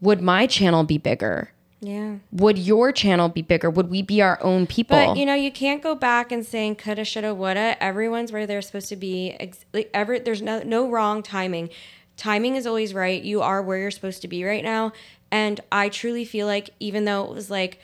would 0.00 0.20
my 0.20 0.46
channel 0.46 0.82
be 0.84 0.98
bigger? 0.98 1.52
yeah. 1.80 2.16
Would 2.32 2.58
your 2.58 2.90
channel 2.90 3.28
be 3.28 3.42
bigger? 3.42 3.70
Would 3.70 3.90
we 3.90 4.02
be 4.02 4.20
our 4.20 4.42
own 4.42 4.66
people? 4.66 4.96
But 4.96 5.16
you 5.16 5.24
know, 5.26 5.34
you 5.34 5.52
can't 5.52 5.82
go 5.82 5.94
back 5.94 6.32
and 6.32 6.44
saying 6.44 6.76
coulda, 6.76 7.04
shoulda, 7.04 7.34
woulda. 7.34 7.80
Everyone's 7.80 8.32
where 8.32 8.46
they're 8.46 8.62
supposed 8.62 8.88
to 8.88 8.96
be. 8.96 9.36
Like, 9.72 9.90
ever, 9.94 10.18
there's 10.18 10.42
no 10.42 10.62
no 10.62 10.90
wrong 10.90 11.22
timing. 11.22 11.70
Timing 12.16 12.56
is 12.56 12.66
always 12.66 12.94
right. 12.94 13.22
You 13.22 13.42
are 13.42 13.62
where 13.62 13.78
you're 13.78 13.90
supposed 13.90 14.22
to 14.22 14.28
be 14.28 14.42
right 14.42 14.64
now. 14.64 14.92
And 15.30 15.60
I 15.70 15.88
truly 15.88 16.24
feel 16.24 16.46
like 16.46 16.70
even 16.80 17.04
though 17.04 17.24
it 17.24 17.30
was 17.30 17.50
like 17.50 17.78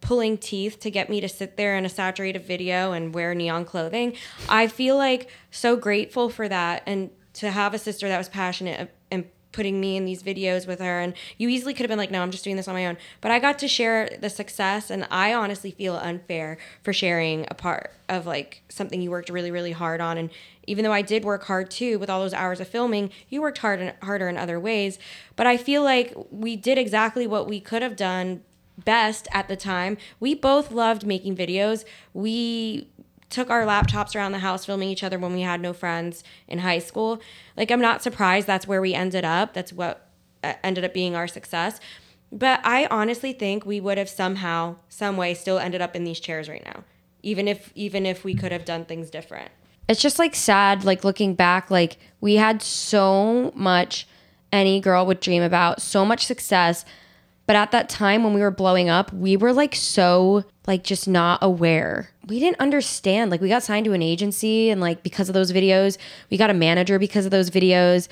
pulling 0.00 0.38
teeth 0.38 0.78
to 0.80 0.90
get 0.90 1.10
me 1.10 1.20
to 1.20 1.28
sit 1.28 1.56
there 1.56 1.76
in 1.76 1.84
a 1.84 1.88
saturated 1.88 2.44
video 2.44 2.92
and 2.92 3.14
wear 3.14 3.34
neon 3.34 3.64
clothing, 3.64 4.14
I 4.48 4.68
feel 4.68 4.96
like 4.96 5.30
so 5.50 5.76
grateful 5.76 6.28
for 6.28 6.48
that 6.48 6.82
and 6.86 7.10
to 7.34 7.50
have 7.50 7.74
a 7.74 7.78
sister 7.78 8.08
that 8.08 8.18
was 8.18 8.28
passionate 8.28 8.90
and 9.10 9.24
putting 9.56 9.80
me 9.80 9.96
in 9.96 10.04
these 10.04 10.22
videos 10.22 10.66
with 10.66 10.80
her. 10.80 11.00
And 11.00 11.14
you 11.38 11.48
easily 11.48 11.72
could 11.72 11.84
have 11.84 11.88
been 11.88 11.98
like 11.98 12.10
no 12.10 12.20
i'm 12.20 12.30
just 12.30 12.44
doing 12.44 12.56
this 12.56 12.68
on 12.68 12.74
my 12.74 12.86
own. 12.86 12.98
But 13.22 13.30
i 13.30 13.38
got 13.38 13.58
to 13.60 13.68
share 13.68 14.16
the 14.20 14.28
success 14.28 14.90
and 14.90 15.08
i 15.10 15.32
honestly 15.32 15.70
feel 15.70 15.96
unfair 15.96 16.58
for 16.82 16.92
sharing 16.92 17.46
a 17.50 17.54
part 17.54 17.92
of 18.08 18.26
like 18.26 18.62
something 18.68 19.00
you 19.00 19.10
worked 19.10 19.30
really 19.30 19.50
really 19.50 19.72
hard 19.72 20.00
on. 20.02 20.18
And 20.18 20.30
even 20.66 20.84
though 20.84 20.92
i 20.92 21.02
did 21.02 21.24
work 21.24 21.44
hard 21.44 21.70
too 21.70 21.98
with 21.98 22.10
all 22.10 22.20
those 22.20 22.34
hours 22.34 22.60
of 22.60 22.68
filming 22.68 23.10
you 23.30 23.40
worked 23.40 23.58
hard 23.58 23.80
and 23.80 23.94
harder 24.02 24.28
in 24.28 24.36
other 24.36 24.60
ways. 24.60 24.98
But 25.36 25.46
i 25.46 25.56
feel 25.56 25.82
like 25.82 26.14
we 26.30 26.54
did 26.54 26.76
exactly 26.76 27.26
what 27.26 27.48
we 27.48 27.58
could 27.58 27.80
have 27.80 27.96
done 27.96 28.42
best 28.84 29.26
at 29.32 29.48
the 29.48 29.56
time 29.56 29.96
we 30.20 30.34
both 30.34 30.70
loved 30.70 31.06
making 31.06 31.34
videos 31.34 31.84
we 32.12 32.88
took 33.30 33.50
our 33.50 33.64
laptops 33.64 34.14
around 34.14 34.32
the 34.32 34.38
house 34.38 34.64
filming 34.64 34.88
each 34.88 35.02
other 35.02 35.18
when 35.18 35.32
we 35.32 35.42
had 35.42 35.60
no 35.60 35.72
friends 35.72 36.22
in 36.46 36.60
high 36.60 36.78
school. 36.78 37.20
Like 37.56 37.70
I'm 37.70 37.80
not 37.80 38.02
surprised 38.02 38.46
that's 38.46 38.66
where 38.66 38.80
we 38.80 38.94
ended 38.94 39.24
up. 39.24 39.52
That's 39.52 39.72
what 39.72 40.08
uh, 40.44 40.54
ended 40.62 40.84
up 40.84 40.94
being 40.94 41.16
our 41.16 41.26
success. 41.26 41.80
But 42.32 42.60
I 42.64 42.86
honestly 42.86 43.32
think 43.32 43.64
we 43.64 43.80
would 43.80 43.98
have 43.98 44.08
somehow, 44.08 44.76
some 44.88 45.16
way, 45.16 45.34
still 45.34 45.58
ended 45.58 45.80
up 45.80 45.94
in 45.94 46.04
these 46.04 46.20
chairs 46.20 46.48
right 46.48 46.64
now, 46.64 46.84
even 47.22 47.46
if 47.48 47.72
even 47.74 48.04
if 48.04 48.24
we 48.24 48.34
could 48.34 48.52
have 48.52 48.64
done 48.64 48.84
things 48.84 49.10
different. 49.10 49.50
It's 49.88 50.02
just 50.02 50.18
like 50.18 50.34
sad, 50.34 50.84
like 50.84 51.04
looking 51.04 51.34
back, 51.34 51.70
like 51.70 51.98
we 52.20 52.34
had 52.34 52.60
so 52.62 53.52
much 53.54 54.08
any 54.52 54.80
girl 54.80 55.06
would 55.06 55.20
dream 55.20 55.42
about, 55.42 55.80
so 55.80 56.04
much 56.04 56.26
success. 56.26 56.84
But 57.46 57.56
at 57.56 57.70
that 57.70 57.88
time 57.88 58.24
when 58.24 58.34
we 58.34 58.40
were 58.40 58.50
blowing 58.50 58.88
up, 58.88 59.12
we 59.12 59.36
were 59.36 59.52
like 59.52 59.74
so 59.74 60.44
like 60.66 60.82
just 60.82 61.06
not 61.06 61.38
aware. 61.42 62.10
We 62.26 62.40
didn't 62.40 62.60
understand. 62.60 63.30
Like 63.30 63.40
we 63.40 63.48
got 63.48 63.62
signed 63.62 63.84
to 63.86 63.92
an 63.92 64.02
agency 64.02 64.70
and 64.70 64.80
like 64.80 65.02
because 65.02 65.28
of 65.28 65.34
those 65.34 65.52
videos, 65.52 65.96
we 66.30 66.36
got 66.36 66.50
a 66.50 66.54
manager 66.54 66.98
because 66.98 67.24
of 67.24 67.30
those 67.30 67.50
videos. 67.50 68.08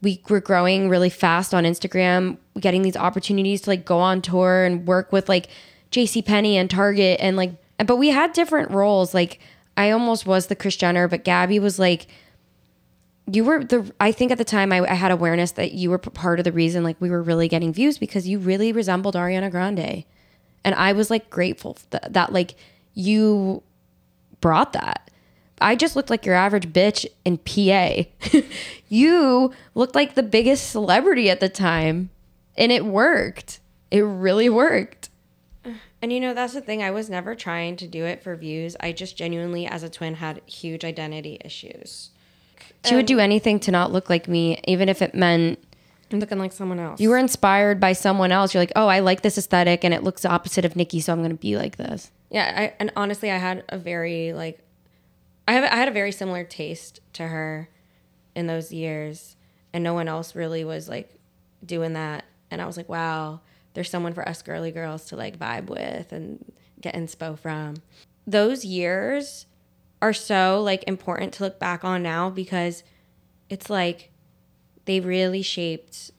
We 0.00 0.22
were 0.28 0.40
growing 0.40 0.88
really 0.88 1.10
fast 1.10 1.54
on 1.54 1.64
Instagram, 1.64 2.38
getting 2.58 2.82
these 2.82 2.96
opportunities 2.96 3.62
to 3.62 3.70
like 3.70 3.84
go 3.84 3.98
on 3.98 4.22
tour 4.22 4.64
and 4.64 4.86
work 4.86 5.12
with 5.12 5.28
like 5.28 5.48
JC 5.90 6.24
Penney 6.24 6.56
and 6.56 6.70
Target 6.70 7.18
and 7.20 7.36
like 7.36 7.52
but 7.78 7.96
we 7.96 8.08
had 8.08 8.32
different 8.32 8.70
roles. 8.70 9.12
Like 9.12 9.40
I 9.76 9.90
almost 9.90 10.26
was 10.26 10.46
the 10.46 10.56
Kris 10.56 10.76
Jenner, 10.76 11.08
but 11.08 11.24
Gabby 11.24 11.58
was 11.58 11.78
like 11.78 12.06
you 13.30 13.44
were 13.44 13.64
the 13.64 13.92
i 14.00 14.10
think 14.10 14.32
at 14.32 14.38
the 14.38 14.44
time 14.44 14.72
I, 14.72 14.80
I, 14.80 14.94
had 14.94 15.10
awareness 15.10 15.52
that 15.52 15.72
you 15.72 15.90
were 15.90 15.98
part 15.98 16.40
of 16.40 16.44
the 16.44 16.52
reason 16.52 16.82
like 16.82 17.00
we 17.00 17.10
were 17.10 17.22
really 17.22 17.48
getting 17.48 17.72
views 17.72 17.98
because 17.98 18.26
you 18.26 18.38
really 18.38 18.72
resembled 18.72 19.14
ariana 19.14 19.50
grande. 19.50 20.04
And 20.64 20.74
i 20.74 20.92
was 20.92 21.10
like 21.10 21.30
grateful 21.30 21.76
that, 21.90 22.12
that 22.12 22.32
like 22.32 22.56
you 22.94 23.62
brought 24.40 24.72
that. 24.74 25.10
I 25.60 25.76
just 25.76 25.96
looked 25.96 26.10
like 26.10 26.26
your 26.26 26.34
average 26.34 26.72
bitch 26.72 27.06
in 27.24 27.38
pa 27.38 28.04
you 28.88 29.52
looked 29.74 29.94
like 29.94 30.14
the 30.14 30.22
biggest 30.22 30.70
celebrity 30.70 31.30
at 31.30 31.40
the 31.40 31.48
time. 31.48 32.10
And 32.58 32.70
it 32.70 32.84
worked. 32.84 33.60
It 33.90 34.00
really 34.00 34.50
worked. 34.50 35.08
And 36.02 36.12
you 36.12 36.18
know 36.18 36.34
that's 36.34 36.52
the 36.52 36.60
thing. 36.60 36.82
I 36.82 36.90
was 36.90 37.08
never 37.08 37.34
trying 37.34 37.76
to 37.76 37.86
do 37.86 38.04
it 38.04 38.22
for 38.22 38.34
views. 38.34 38.76
I 38.80 38.92
just 38.92 39.16
genuinely 39.16 39.66
as 39.66 39.84
a 39.84 39.88
twin 39.88 40.16
had 40.16 40.42
huge 40.46 40.84
identity 40.84 41.38
issues 41.44 42.10
she 42.84 42.94
would 42.94 43.06
do 43.06 43.18
anything 43.18 43.60
to 43.60 43.70
not 43.70 43.92
look 43.92 44.10
like 44.10 44.28
me, 44.28 44.60
even 44.64 44.88
if 44.88 45.02
it 45.02 45.14
meant 45.14 45.58
I'm 46.12 46.20
looking 46.20 46.38
like 46.38 46.52
someone 46.52 46.78
else. 46.78 47.00
You 47.00 47.08
were 47.08 47.18
inspired 47.18 47.80
by 47.80 47.94
someone 47.94 48.32
else. 48.32 48.52
You're 48.52 48.62
like, 48.62 48.72
oh, 48.76 48.86
I 48.86 49.00
like 49.00 49.22
this 49.22 49.38
aesthetic, 49.38 49.84
and 49.84 49.94
it 49.94 50.02
looks 50.02 50.22
the 50.22 50.30
opposite 50.30 50.64
of 50.64 50.76
Nikki, 50.76 51.00
so 51.00 51.12
I'm 51.12 51.20
going 51.20 51.30
to 51.30 51.36
be 51.36 51.56
like 51.56 51.76
this. 51.76 52.10
Yeah, 52.30 52.52
I, 52.54 52.74
and 52.78 52.92
honestly, 52.96 53.30
I 53.30 53.38
had 53.38 53.64
a 53.68 53.78
very 53.78 54.32
like, 54.32 54.58
I 55.48 55.52
have 55.52 55.64
I 55.64 55.76
had 55.76 55.88
a 55.88 55.92
very 55.92 56.12
similar 56.12 56.44
taste 56.44 57.00
to 57.14 57.28
her 57.28 57.68
in 58.34 58.46
those 58.46 58.72
years, 58.72 59.36
and 59.72 59.82
no 59.82 59.94
one 59.94 60.08
else 60.08 60.34
really 60.34 60.64
was 60.64 60.88
like 60.88 61.14
doing 61.64 61.94
that. 61.94 62.24
And 62.50 62.60
I 62.60 62.66
was 62.66 62.76
like, 62.76 62.88
wow, 62.88 63.40
there's 63.74 63.90
someone 63.90 64.12
for 64.12 64.28
us 64.28 64.42
girly 64.42 64.70
girls 64.70 65.06
to 65.06 65.16
like 65.16 65.38
vibe 65.38 65.66
with 65.66 66.12
and 66.12 66.44
get 66.80 66.94
inspo 66.94 67.38
from. 67.38 67.76
Those 68.26 68.64
years 68.64 69.46
are 70.02 70.12
so 70.12 70.60
like 70.60 70.84
important 70.86 71.32
to 71.34 71.44
look 71.44 71.58
back 71.58 71.84
on 71.84 72.02
now 72.02 72.28
because 72.28 72.82
it's 73.48 73.70
like 73.70 74.10
they 74.84 74.98
really 74.98 75.42
shaped 75.42 76.10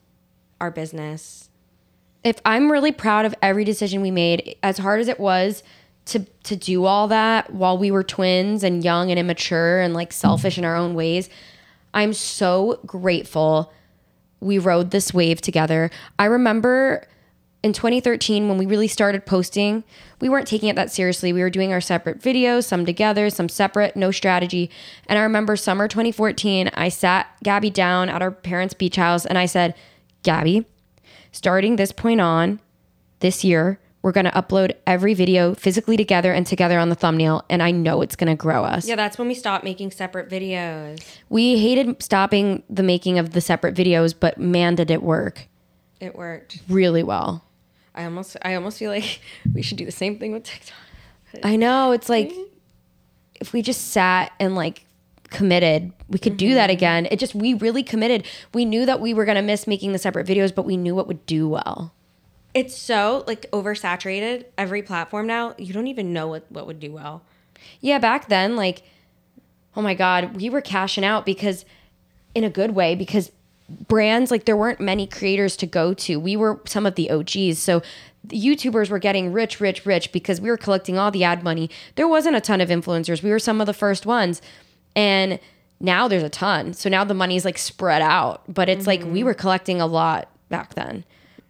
our 0.60 0.70
business. 0.70 1.50
If 2.24 2.40
I'm 2.46 2.72
really 2.72 2.92
proud 2.92 3.26
of 3.26 3.34
every 3.42 3.64
decision 3.64 4.00
we 4.00 4.10
made, 4.10 4.56
as 4.62 4.78
hard 4.78 5.00
as 5.00 5.08
it 5.08 5.20
was 5.20 5.62
to 6.06 6.20
to 6.44 6.56
do 6.56 6.86
all 6.86 7.08
that 7.08 7.52
while 7.52 7.76
we 7.76 7.90
were 7.90 8.02
twins 8.02 8.64
and 8.64 8.82
young 8.82 9.10
and 9.10 9.18
immature 9.18 9.80
and 9.80 9.92
like 9.92 10.12
selfish 10.12 10.56
in 10.56 10.64
our 10.64 10.76
own 10.76 10.94
ways, 10.94 11.28
I'm 11.92 12.14
so 12.14 12.80
grateful 12.86 13.72
we 14.40 14.58
rode 14.58 14.90
this 14.90 15.12
wave 15.12 15.42
together. 15.42 15.90
I 16.18 16.24
remember 16.24 17.06
in 17.64 17.72
2013 17.72 18.46
when 18.46 18.58
we 18.58 18.66
really 18.66 18.86
started 18.86 19.24
posting 19.24 19.82
we 20.20 20.28
weren't 20.28 20.46
taking 20.46 20.68
it 20.68 20.76
that 20.76 20.90
seriously. 20.90 21.32
We 21.32 21.40
were 21.40 21.50
doing 21.50 21.72
our 21.72 21.80
separate 21.80 22.20
videos 22.20 22.64
some 22.64 22.84
together 22.84 23.30
some 23.30 23.48
separate 23.48 23.96
no 23.96 24.10
strategy. 24.10 24.70
And 25.08 25.18
i 25.18 25.22
remember 25.22 25.56
summer 25.56 25.88
2014 25.88 26.70
i 26.74 26.90
sat 26.90 27.26
gabby 27.42 27.70
down 27.70 28.10
at 28.10 28.20
our 28.20 28.30
parents 28.30 28.74
beach 28.74 28.96
house 28.96 29.24
and 29.24 29.38
i 29.38 29.46
said 29.46 29.74
gabby 30.22 30.66
starting 31.32 31.76
this 31.76 31.90
point 31.90 32.20
on 32.20 32.60
this 33.20 33.42
year 33.42 33.80
we're 34.02 34.12
going 34.12 34.26
to 34.26 34.32
upload 34.32 34.72
every 34.86 35.14
video 35.14 35.54
physically 35.54 35.96
together 35.96 36.34
and 36.34 36.46
together 36.46 36.78
on 36.78 36.90
the 36.90 36.94
thumbnail 36.94 37.46
and 37.48 37.62
i 37.62 37.70
know 37.70 38.02
it's 38.02 38.14
going 38.14 38.30
to 38.30 38.36
grow 38.36 38.62
us. 38.62 38.86
Yeah 38.86 38.96
that's 38.96 39.16
when 39.16 39.26
we 39.26 39.34
stopped 39.34 39.64
making 39.64 39.90
separate 39.90 40.28
videos. 40.28 41.02
We 41.30 41.58
hated 41.58 42.02
stopping 42.02 42.62
the 42.68 42.82
making 42.82 43.18
of 43.18 43.30
the 43.30 43.40
separate 43.40 43.74
videos 43.74 44.14
but 44.18 44.36
man 44.36 44.74
did 44.74 44.90
it 44.90 45.02
work. 45.02 45.48
It 45.98 46.14
worked. 46.14 46.60
Really 46.68 47.02
well 47.02 47.43
I 47.94 48.04
almost 48.04 48.36
I 48.42 48.54
almost 48.54 48.78
feel 48.78 48.90
like 48.90 49.20
we 49.54 49.62
should 49.62 49.78
do 49.78 49.84
the 49.84 49.92
same 49.92 50.18
thing 50.18 50.32
with 50.32 50.44
TikTok. 50.44 50.76
I 51.42 51.56
know 51.56 51.92
it's 51.92 52.08
like 52.08 52.32
if 53.40 53.52
we 53.52 53.62
just 53.62 53.88
sat 53.92 54.32
and 54.38 54.54
like 54.54 54.84
committed, 55.30 55.92
we 56.08 56.18
could 56.18 56.32
mm-hmm. 56.32 56.48
do 56.48 56.54
that 56.54 56.70
mm-hmm. 56.70 56.76
again. 56.76 57.08
It 57.10 57.18
just 57.18 57.34
we 57.34 57.54
really 57.54 57.82
committed. 57.82 58.26
We 58.52 58.64
knew 58.64 58.86
that 58.86 59.00
we 59.00 59.14
were 59.14 59.24
going 59.24 59.36
to 59.36 59.42
miss 59.42 59.66
making 59.66 59.92
the 59.92 59.98
separate 59.98 60.26
videos, 60.26 60.54
but 60.54 60.64
we 60.64 60.76
knew 60.76 60.94
what 60.94 61.08
would 61.08 61.26
do 61.26 61.48
well. 61.48 61.92
It's 62.52 62.76
so 62.76 63.24
like 63.26 63.50
oversaturated 63.50 64.44
every 64.56 64.82
platform 64.82 65.26
now. 65.26 65.54
You 65.58 65.72
don't 65.72 65.88
even 65.88 66.12
know 66.12 66.28
what 66.28 66.50
what 66.50 66.66
would 66.66 66.80
do 66.80 66.92
well. 66.92 67.22
Yeah, 67.80 67.98
back 67.98 68.28
then 68.28 68.56
like 68.56 68.82
oh 69.76 69.82
my 69.82 69.94
god, 69.94 70.36
we 70.36 70.48
were 70.48 70.60
cashing 70.60 71.04
out 71.04 71.26
because 71.26 71.64
in 72.34 72.44
a 72.44 72.50
good 72.50 72.72
way 72.72 72.94
because 72.94 73.30
brands 73.68 74.30
like 74.30 74.44
there 74.44 74.56
weren't 74.56 74.80
many 74.80 75.06
creators 75.06 75.56
to 75.56 75.66
go 75.66 75.94
to. 75.94 76.18
We 76.20 76.36
were 76.36 76.60
some 76.66 76.86
of 76.86 76.94
the 76.94 77.10
og's 77.10 77.58
so 77.58 77.82
youtubers 78.28 78.90
were 78.90 78.98
getting 78.98 79.32
rich 79.32 79.60
rich 79.60 79.84
rich 79.84 80.12
because 80.12 80.40
we 80.40 80.50
were 80.50 80.56
collecting 80.56 80.98
all 80.98 81.10
the 81.10 81.24
ad 81.24 81.42
money. 81.42 81.70
There 81.96 82.08
wasn't 82.08 82.36
a 82.36 82.40
ton 82.40 82.60
of 82.60 82.68
influencers. 82.68 83.22
We 83.22 83.30
were 83.30 83.38
some 83.38 83.60
of 83.60 83.66
the 83.66 83.74
first 83.74 84.06
ones. 84.06 84.42
And 84.96 85.38
now 85.80 86.08
there's 86.08 86.22
a 86.22 86.28
ton. 86.28 86.72
So 86.72 86.88
now 86.88 87.04
the 87.04 87.14
money's 87.14 87.44
like 87.44 87.58
spread 87.58 88.00
out. 88.00 88.42
But 88.52 88.68
it's 88.68 88.86
mm-hmm. 88.86 89.04
like 89.04 89.12
we 89.12 89.24
were 89.24 89.34
collecting 89.34 89.80
a 89.80 89.86
lot 89.86 90.28
back 90.48 90.74
then 90.74 91.04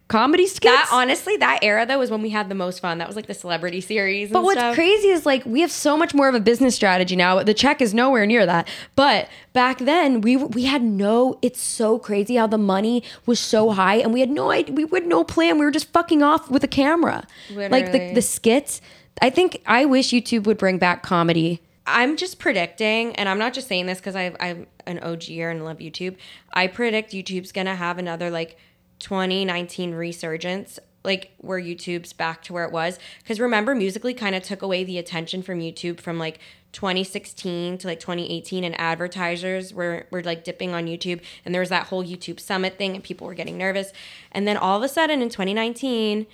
comedy 0.07 0.47
skits. 0.47 0.73
That 0.73 0.89
honestly, 0.91 1.37
that 1.37 1.59
era 1.61 1.85
though 1.85 1.99
was 1.99 2.11
when 2.11 2.21
we 2.21 2.29
had 2.29 2.49
the 2.49 2.55
most 2.55 2.79
fun. 2.79 2.97
That 2.99 3.07
was 3.07 3.15
like 3.15 3.27
the 3.27 3.33
celebrity 3.33 3.81
series. 3.81 4.31
but 4.31 4.43
what's 4.43 4.59
stuff. 4.59 4.75
crazy 4.75 5.09
is 5.09 5.25
like 5.25 5.45
we 5.45 5.61
have 5.61 5.71
so 5.71 5.97
much 5.97 6.13
more 6.13 6.29
of 6.29 6.35
a 6.35 6.39
business 6.39 6.75
strategy 6.75 7.15
now. 7.15 7.41
The 7.43 7.53
check 7.53 7.81
is 7.81 7.93
nowhere 7.93 8.25
near 8.25 8.45
that. 8.45 8.67
But 8.95 9.29
back 9.53 9.79
then 9.79 10.21
we 10.21 10.37
we 10.37 10.65
had 10.65 10.83
no. 10.83 11.39
It's 11.41 11.61
so 11.61 11.99
crazy 11.99 12.35
how 12.35 12.47
the 12.47 12.57
money 12.57 13.03
was 13.25 13.39
so 13.39 13.71
high, 13.71 13.95
and 13.95 14.13
we 14.13 14.19
had 14.19 14.29
no 14.29 14.51
idea. 14.51 14.75
We 14.75 14.87
had 14.91 15.07
no 15.07 15.23
plan. 15.23 15.57
We 15.57 15.65
were 15.65 15.71
just 15.71 15.91
fucking 15.91 16.21
off 16.21 16.49
with 16.49 16.63
a 16.63 16.67
camera. 16.67 17.25
Literally. 17.49 17.69
Like 17.69 17.91
the 17.91 18.13
the 18.13 18.21
skits. 18.21 18.81
I 19.21 19.29
think 19.29 19.61
I 19.65 19.85
wish 19.85 20.09
YouTube 20.09 20.45
would 20.45 20.57
bring 20.57 20.77
back 20.77 21.03
comedy. 21.03 21.61
I'm 21.87 22.17
just 22.17 22.39
predicting, 22.39 23.15
and 23.15 23.29
I'm 23.29 23.37
not 23.37 23.53
just 23.53 23.67
saying 23.67 23.85
this 23.85 23.99
because 23.99 24.15
I'm 24.15 24.65
an 24.87 24.99
OGer 24.99 25.51
and 25.51 25.63
love 25.63 25.77
YouTube. 25.77 26.17
I 26.53 26.67
predict 26.67 27.11
YouTube's 27.13 27.51
gonna 27.51 27.75
have 27.75 27.97
another 27.97 28.29
like 28.29 28.57
2019 28.99 29.93
resurgence 29.93 30.79
like 31.05 31.31
where 31.37 31.61
YouTube's 31.61 32.13
back 32.13 32.41
to 32.43 32.53
where 32.53 32.65
it 32.65 32.71
was. 32.71 32.99
Because 33.19 33.39
remember 33.39 33.75
Musical.ly 33.75 34.13
kind 34.13 34.35
of 34.35 34.43
took 34.43 34.61
away 34.61 34.83
the 34.83 34.97
attention 34.97 35.41
from 35.43 35.59
YouTube 35.59 36.01
from 36.01 36.17
like 36.17 36.39
2016 36.73 37.77
to 37.77 37.87
like 37.87 37.99
2018 38.01 38.63
and 38.65 38.77
advertisers 38.79 39.73
were 39.73 40.07
were 40.11 40.23
like 40.23 40.43
dipping 40.43 40.73
on 40.73 40.87
YouTube 40.87 41.21
and 41.45 41.55
there 41.55 41.61
was 41.61 41.69
that 41.69 41.87
whole 41.87 42.03
YouTube 42.03 42.39
summit 42.39 42.77
thing 42.77 42.95
and 42.95 43.03
people 43.03 43.27
were 43.27 43.33
getting 43.33 43.57
nervous. 43.57 43.93
And 44.31 44.47
then 44.47 44.57
all 44.57 44.75
of 44.75 44.83
a 44.83 44.89
sudden 44.89 45.21
in 45.21 45.29
2019 45.29 46.25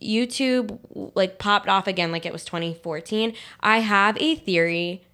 YouTube 0.00 0.78
like 1.14 1.38
popped 1.38 1.68
off 1.68 1.86
again 1.86 2.12
like 2.12 2.26
it 2.26 2.32
was 2.32 2.44
2014 2.44 3.32
I 3.60 3.78
have 3.78 4.20
a 4.20 4.34
theory 4.34 5.05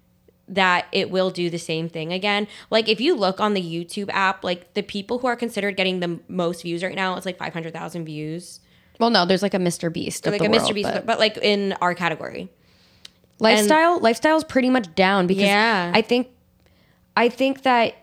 that 0.47 0.87
it 0.91 1.09
will 1.09 1.29
do 1.29 1.49
the 1.49 1.57
same 1.57 1.89
thing 1.89 2.11
again. 2.11 2.47
Like 2.69 2.89
if 2.89 2.99
you 2.99 3.15
look 3.15 3.39
on 3.39 3.53
the 3.53 3.61
YouTube 3.61 4.09
app, 4.11 4.43
like 4.43 4.73
the 4.73 4.83
people 4.83 5.19
who 5.19 5.27
are 5.27 5.35
considered 5.35 5.77
getting 5.77 5.99
the 5.99 6.19
most 6.27 6.63
views 6.63 6.83
right 6.83 6.95
now, 6.95 7.15
it's 7.15 7.25
like 7.25 7.37
500,000 7.37 8.05
views. 8.05 8.59
Well, 8.99 9.09
no, 9.09 9.25
there's 9.25 9.41
like 9.41 9.53
a 9.53 9.57
Mr. 9.57 9.91
Beast. 9.91 10.25
like 10.25 10.41
a 10.41 10.49
world, 10.49 10.61
Mr. 10.61 10.73
Beast, 10.73 10.89
but, 10.91 11.05
but, 11.05 11.19
like 11.19 11.37
in 11.37 11.73
our 11.81 11.95
category. 11.95 12.49
Lifestyle, 13.39 13.95
and, 13.95 14.03
lifestyle 14.03 14.37
is 14.37 14.43
pretty 14.43 14.69
much 14.69 14.93
down 14.95 15.27
because 15.27 15.43
yeah. 15.43 15.91
I 15.93 16.01
think, 16.01 16.29
I 17.17 17.29
think 17.29 17.63
that 17.63 17.95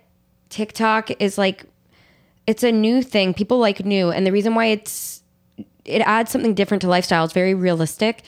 TikTok 0.51 1.11
is 1.23 1.39
like 1.39 1.65
it's 2.47 2.65
a 2.65 2.73
new 2.73 3.03
thing. 3.03 3.33
People 3.33 3.59
like 3.59 3.85
new, 3.85 4.11
and 4.11 4.27
the 4.27 4.33
reason 4.33 4.55
why 4.55 4.67
it's 4.67 5.23
it 5.85 6.01
adds 6.01 6.31
something 6.31 6.55
different 6.55 6.83
to 6.83 6.89
lifestyle. 6.89 7.25
It's 7.25 7.33
very 7.33 7.55
realistic. 7.55 8.25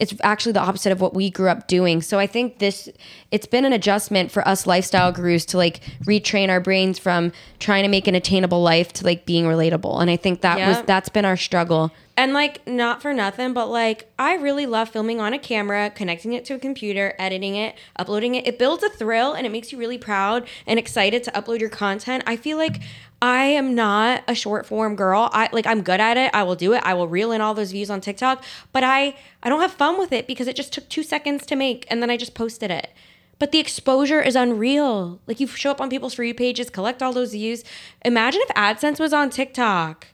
It's 0.00 0.12
actually 0.22 0.52
the 0.52 0.60
opposite 0.60 0.92
of 0.92 1.00
what 1.00 1.14
we 1.14 1.30
grew 1.30 1.48
up 1.48 1.68
doing. 1.68 2.02
So 2.02 2.18
I 2.18 2.26
think 2.26 2.58
this 2.58 2.88
it's 3.30 3.46
been 3.46 3.64
an 3.64 3.72
adjustment 3.72 4.30
for 4.30 4.46
us 4.46 4.66
lifestyle 4.66 5.12
gurus 5.12 5.44
to 5.46 5.56
like 5.56 5.80
retrain 6.04 6.48
our 6.48 6.60
brains 6.60 6.98
from 6.98 7.32
trying 7.60 7.84
to 7.84 7.88
make 7.88 8.06
an 8.06 8.14
attainable 8.14 8.62
life 8.62 8.92
to 8.94 9.04
like 9.04 9.24
being 9.24 9.44
relatable. 9.44 10.00
And 10.00 10.10
I 10.10 10.16
think 10.16 10.40
that 10.40 10.58
was 10.58 10.82
that's 10.86 11.08
been 11.08 11.24
our 11.24 11.36
struggle. 11.36 11.92
And 12.16 12.32
like, 12.32 12.64
not 12.66 13.02
for 13.02 13.12
nothing, 13.12 13.54
but 13.54 13.66
like, 13.66 14.08
I 14.18 14.34
really 14.34 14.66
love 14.66 14.88
filming 14.88 15.20
on 15.20 15.32
a 15.32 15.38
camera, 15.38 15.90
connecting 15.90 16.32
it 16.32 16.44
to 16.44 16.54
a 16.54 16.58
computer, 16.60 17.14
editing 17.18 17.56
it, 17.56 17.74
uploading 17.96 18.36
it. 18.36 18.46
It 18.46 18.56
builds 18.56 18.84
a 18.84 18.88
thrill 18.88 19.32
and 19.32 19.44
it 19.46 19.50
makes 19.50 19.72
you 19.72 19.78
really 19.78 19.98
proud 19.98 20.46
and 20.64 20.78
excited 20.78 21.24
to 21.24 21.32
upload 21.32 21.58
your 21.58 21.70
content. 21.70 22.22
I 22.24 22.36
feel 22.36 22.56
like 22.56 22.80
I 23.24 23.44
am 23.44 23.74
not 23.74 24.22
a 24.28 24.34
short 24.34 24.66
form 24.66 24.96
girl. 24.96 25.30
I 25.32 25.48
like 25.50 25.66
I'm 25.66 25.80
good 25.80 25.98
at 25.98 26.18
it. 26.18 26.30
I 26.34 26.42
will 26.42 26.56
do 26.56 26.74
it. 26.74 26.82
I 26.84 26.92
will 26.92 27.08
reel 27.08 27.32
in 27.32 27.40
all 27.40 27.54
those 27.54 27.72
views 27.72 27.88
on 27.88 28.02
TikTok, 28.02 28.44
but 28.70 28.84
I 28.84 29.16
I 29.42 29.48
don't 29.48 29.62
have 29.62 29.72
fun 29.72 29.98
with 29.98 30.12
it 30.12 30.26
because 30.26 30.46
it 30.46 30.54
just 30.54 30.74
took 30.74 30.90
2 30.90 31.02
seconds 31.02 31.46
to 31.46 31.56
make 31.56 31.86
and 31.88 32.02
then 32.02 32.10
I 32.10 32.18
just 32.18 32.34
posted 32.34 32.70
it. 32.70 32.90
But 33.38 33.50
the 33.50 33.60
exposure 33.60 34.20
is 34.20 34.36
unreal. 34.36 35.22
Like 35.26 35.40
you 35.40 35.46
show 35.46 35.70
up 35.70 35.80
on 35.80 35.88
people's 35.88 36.18
you 36.18 36.34
pages, 36.34 36.68
collect 36.68 37.02
all 37.02 37.14
those 37.14 37.32
views. 37.32 37.64
Imagine 38.04 38.42
if 38.42 38.54
AdSense 38.54 39.00
was 39.00 39.14
on 39.14 39.30
TikTok. 39.30 40.08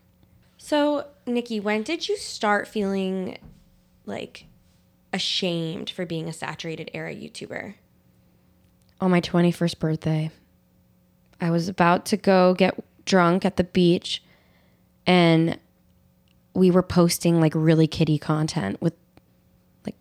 So, 0.56 1.06
Nikki, 1.26 1.58
when 1.58 1.82
did 1.82 2.08
you 2.08 2.16
start 2.16 2.68
feeling 2.68 3.38
like 4.06 4.44
ashamed 5.12 5.90
for 5.90 6.06
being 6.06 6.28
a 6.28 6.32
saturated 6.32 6.92
era 6.94 7.12
YouTuber? 7.12 7.74
on 9.00 9.10
my 9.10 9.20
21st 9.20 9.78
birthday. 9.78 10.30
I 11.40 11.50
was 11.50 11.68
about 11.68 12.04
to 12.06 12.16
go 12.16 12.54
get 12.54 12.78
drunk 13.10 13.44
at 13.44 13.56
the 13.56 13.64
beach 13.64 14.22
and 15.04 15.58
we 16.54 16.70
were 16.70 16.82
posting 16.82 17.40
like 17.40 17.52
really 17.56 17.88
kiddie 17.88 18.18
content 18.18 18.80
with 18.80 18.94
like 19.84 19.96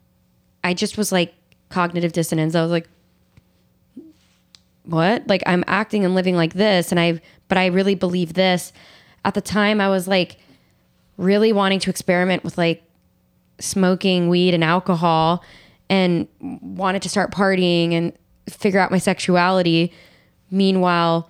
I 0.63 0.75
just 0.75 0.95
was 0.95 1.11
like 1.11 1.33
cognitive 1.69 2.11
dissonance. 2.11 2.53
I 2.53 2.61
was 2.61 2.71
like 2.71 2.87
what? 4.83 5.27
Like 5.27 5.41
I'm 5.47 5.63
acting 5.65 6.05
and 6.05 6.13
living 6.13 6.35
like 6.35 6.53
this 6.53 6.91
and 6.91 6.99
I 6.99 7.19
but 7.47 7.57
I 7.57 7.65
really 7.65 7.95
believe 7.95 8.33
this. 8.33 8.71
At 9.25 9.33
the 9.33 9.41
time 9.41 9.81
I 9.81 9.89
was 9.89 10.07
like 10.07 10.37
really 11.17 11.51
wanting 11.51 11.79
to 11.79 11.89
experiment 11.89 12.43
with 12.43 12.59
like 12.59 12.83
smoking 13.59 14.29
weed 14.29 14.53
and 14.53 14.63
alcohol 14.63 15.43
and 15.89 16.27
wanted 16.39 17.01
to 17.01 17.09
start 17.09 17.31
partying 17.31 17.93
and 17.93 18.13
figure 18.47 18.79
out 18.79 18.91
my 18.91 18.99
sexuality. 18.99 19.91
Meanwhile, 20.51 21.29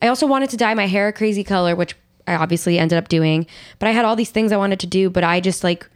I 0.00 0.08
also 0.08 0.26
wanted 0.26 0.50
to 0.50 0.56
dye 0.56 0.74
my 0.74 0.86
hair 0.86 1.08
a 1.08 1.12
crazy 1.12 1.44
color, 1.44 1.74
which 1.74 1.96
I 2.26 2.34
obviously 2.34 2.78
ended 2.78 2.98
up 2.98 3.08
doing. 3.08 3.46
But 3.78 3.88
I 3.88 3.92
had 3.92 4.04
all 4.04 4.16
these 4.16 4.30
things 4.30 4.52
I 4.52 4.56
wanted 4.56 4.80
to 4.80 4.86
do, 4.86 5.10
but 5.10 5.24
I 5.24 5.40
just 5.40 5.64
like, 5.64 5.88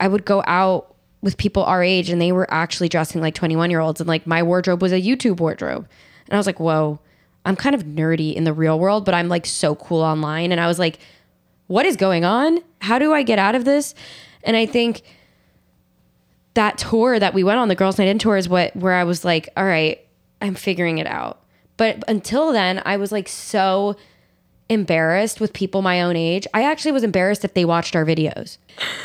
I 0.00 0.08
would 0.08 0.24
go 0.24 0.42
out 0.46 0.94
with 1.20 1.36
people 1.36 1.64
our 1.64 1.82
age 1.82 2.10
and 2.10 2.20
they 2.20 2.32
were 2.32 2.46
actually 2.52 2.88
dressing 2.88 3.20
like 3.20 3.34
21 3.34 3.70
year 3.70 3.80
olds. 3.80 4.00
And 4.00 4.08
like 4.08 4.26
my 4.26 4.42
wardrobe 4.42 4.82
was 4.82 4.92
a 4.92 5.00
YouTube 5.00 5.40
wardrobe. 5.40 5.88
And 6.26 6.34
I 6.34 6.36
was 6.36 6.46
like, 6.46 6.60
whoa, 6.60 7.00
I'm 7.44 7.56
kind 7.56 7.74
of 7.74 7.84
nerdy 7.84 8.34
in 8.34 8.44
the 8.44 8.52
real 8.52 8.78
world, 8.78 9.04
but 9.04 9.14
I'm 9.14 9.28
like 9.28 9.46
so 9.46 9.74
cool 9.74 10.02
online. 10.02 10.52
And 10.52 10.60
I 10.60 10.66
was 10.66 10.78
like, 10.78 10.98
what 11.66 11.86
is 11.86 11.96
going 11.96 12.24
on? 12.24 12.60
How 12.80 12.98
do 12.98 13.12
I 13.12 13.22
get 13.22 13.38
out 13.38 13.54
of 13.54 13.64
this? 13.64 13.94
And 14.44 14.56
I 14.56 14.66
think 14.66 15.02
that 16.54 16.78
tour 16.78 17.18
that 17.18 17.34
we 17.34 17.44
went 17.44 17.58
on, 17.58 17.68
the 17.68 17.74
Girls 17.74 17.98
Night 17.98 18.08
In 18.08 18.18
tour, 18.18 18.36
is 18.36 18.48
what 18.48 18.74
where 18.74 18.94
I 18.94 19.04
was 19.04 19.24
like, 19.24 19.48
all 19.56 19.64
right, 19.64 20.04
I'm 20.40 20.54
figuring 20.54 20.98
it 20.98 21.06
out. 21.06 21.42
But 21.78 22.04
until 22.06 22.52
then, 22.52 22.82
I 22.84 22.98
was 22.98 23.10
like 23.10 23.28
so 23.28 23.96
embarrassed 24.68 25.40
with 25.40 25.54
people 25.54 25.80
my 25.80 26.02
own 26.02 26.14
age. 26.14 26.46
I 26.52 26.62
actually 26.62 26.92
was 26.92 27.02
embarrassed 27.02 27.44
if 27.44 27.54
they 27.54 27.64
watched 27.64 27.96
our 27.96 28.04
videos. 28.04 28.58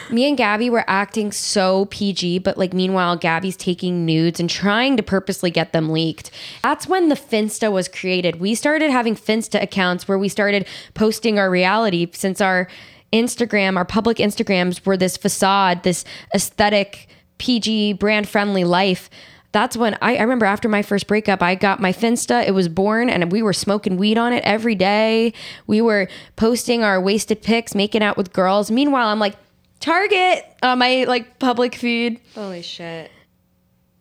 Me 0.09 0.27
and 0.27 0.37
Gabi 0.37 0.69
were 0.69 0.83
acting 0.87 1.31
so 1.31 1.85
PG, 1.85 2.39
but 2.39 2.57
like 2.57 2.73
meanwhile, 2.73 3.17
Gabi's 3.17 3.55
taking 3.55 4.05
nudes 4.05 4.41
and 4.41 4.49
trying 4.49 4.97
to 4.97 5.03
purposely 5.03 5.51
get 5.51 5.71
them 5.71 5.89
leaked. 5.89 6.31
That's 6.63 6.85
when 6.85 7.07
the 7.07 7.15
Finsta 7.15 7.71
was 7.71 7.87
created. 7.87 8.41
We 8.41 8.55
started 8.55 8.91
having 8.91 9.15
Finsta 9.15 9.61
accounts 9.61 10.05
where 10.05 10.19
we 10.19 10.27
started 10.27 10.67
posting 10.93 11.39
our 11.39 11.49
reality 11.49 12.09
since 12.11 12.41
our 12.41 12.67
Instagram, 13.13 13.77
our 13.77 13.85
public 13.85 14.17
Instagrams 14.17 14.85
were 14.85 14.97
this 14.97 15.15
facade, 15.15 15.83
this 15.83 16.03
aesthetic, 16.35 17.07
PG, 17.37 17.93
brand 17.93 18.27
friendly 18.27 18.63
life. 18.63 19.09
That's 19.53 19.77
when 19.77 19.97
I, 20.01 20.17
I 20.17 20.21
remember 20.21 20.45
after 20.45 20.67
my 20.67 20.81
first 20.81 21.07
breakup, 21.07 21.41
I 21.41 21.55
got 21.55 21.79
my 21.79 21.93
Finsta. 21.93 22.45
It 22.45 22.51
was 22.51 22.67
born 22.67 23.09
and 23.09 23.31
we 23.31 23.41
were 23.41 23.53
smoking 23.53 23.95
weed 23.95 24.17
on 24.17 24.33
it 24.33 24.43
every 24.43 24.75
day. 24.75 25.31
We 25.67 25.79
were 25.79 26.09
posting 26.35 26.83
our 26.83 26.99
wasted 26.99 27.41
pics, 27.41 27.73
making 27.73 28.03
out 28.03 28.17
with 28.17 28.33
girls. 28.33 28.69
Meanwhile, 28.69 29.07
I'm 29.07 29.19
like, 29.19 29.35
Target 29.79 30.45
on 30.63 30.79
my 30.79 31.03
like 31.03 31.39
public 31.39 31.75
feed. 31.75 32.21
Holy 32.35 32.61
shit. 32.61 33.11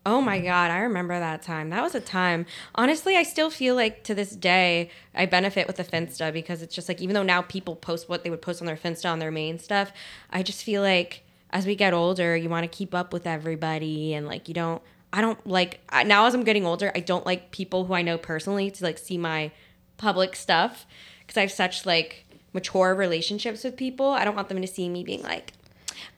Oh 0.07 0.21
my 0.21 0.39
God, 0.41 0.71
I 0.71 0.79
remember 0.79 1.19
that 1.19 1.43
time. 1.43 1.71
That 1.71 1.83
was 1.83 1.97
a 1.97 2.01
time. 2.01 2.47
Honestly, 2.77 3.17
I 3.17 3.25
still 3.25 3.51
feel 3.51 3.75
like 3.75 4.05
to 4.05 4.15
this 4.15 4.31
day, 4.31 4.91
I 5.13 5.27
benefit 5.27 5.67
with 5.67 5.77
the 5.77 5.85
Finsta 5.85 6.33
because 6.33 6.63
it's 6.63 6.75
just 6.75 6.89
like, 6.89 7.01
even 7.01 7.15
though 7.15 7.25
now 7.25 7.43
people 7.43 7.75
post 7.75 8.09
what 8.09 8.23
they 8.23 8.31
would 8.31 8.43
post 8.43 8.61
on 8.61 8.67
their 8.67 8.77
Finsta 8.77 9.11
on 9.11 9.19
their 9.19 9.33
main 9.33 9.59
stuff, 9.59 9.93
I 10.31 10.45
just 10.45 10.63
feel 10.63 10.83
like 10.83 11.25
as 11.51 11.67
we 11.67 11.75
get 11.75 11.93
older, 11.93 12.37
you 12.37 12.49
want 12.49 12.63
to 12.63 12.69
keep 12.69 12.95
up 12.95 13.13
with 13.13 13.27
everybody 13.27 14.15
and 14.15 14.27
like 14.27 14.47
you 14.47 14.55
don't, 14.55 14.83
I 15.13 15.21
don't 15.21 15.45
like, 15.47 15.81
I- 15.89 16.05
now 16.05 16.27
as 16.27 16.35
I'm 16.35 16.45
getting 16.45 16.65
older, 16.67 16.91
I 16.95 17.01
don't 17.01 17.27
like 17.27 17.51
people 17.51 17.85
who 17.85 17.95
I 17.95 18.03
know 18.03 18.19
personally 18.19 18.71
to 18.71 18.85
like 18.85 18.99
see 18.99 19.19
my 19.19 19.51
public 19.99 20.35
stuff 20.35 20.87
because 21.21 21.37
I 21.37 21.43
have 21.43 21.53
such 21.53 21.85
like 21.87 22.25
mature 22.53 22.95
relationships 22.95 23.65
with 23.65 23.77
people. 23.77 24.09
I 24.11 24.25
don't 24.25 24.35
want 24.35 24.49
them 24.49 24.61
to 24.61 24.67
see 24.67 24.89
me 24.89 25.05
being 25.05 25.23
like, 25.23 25.53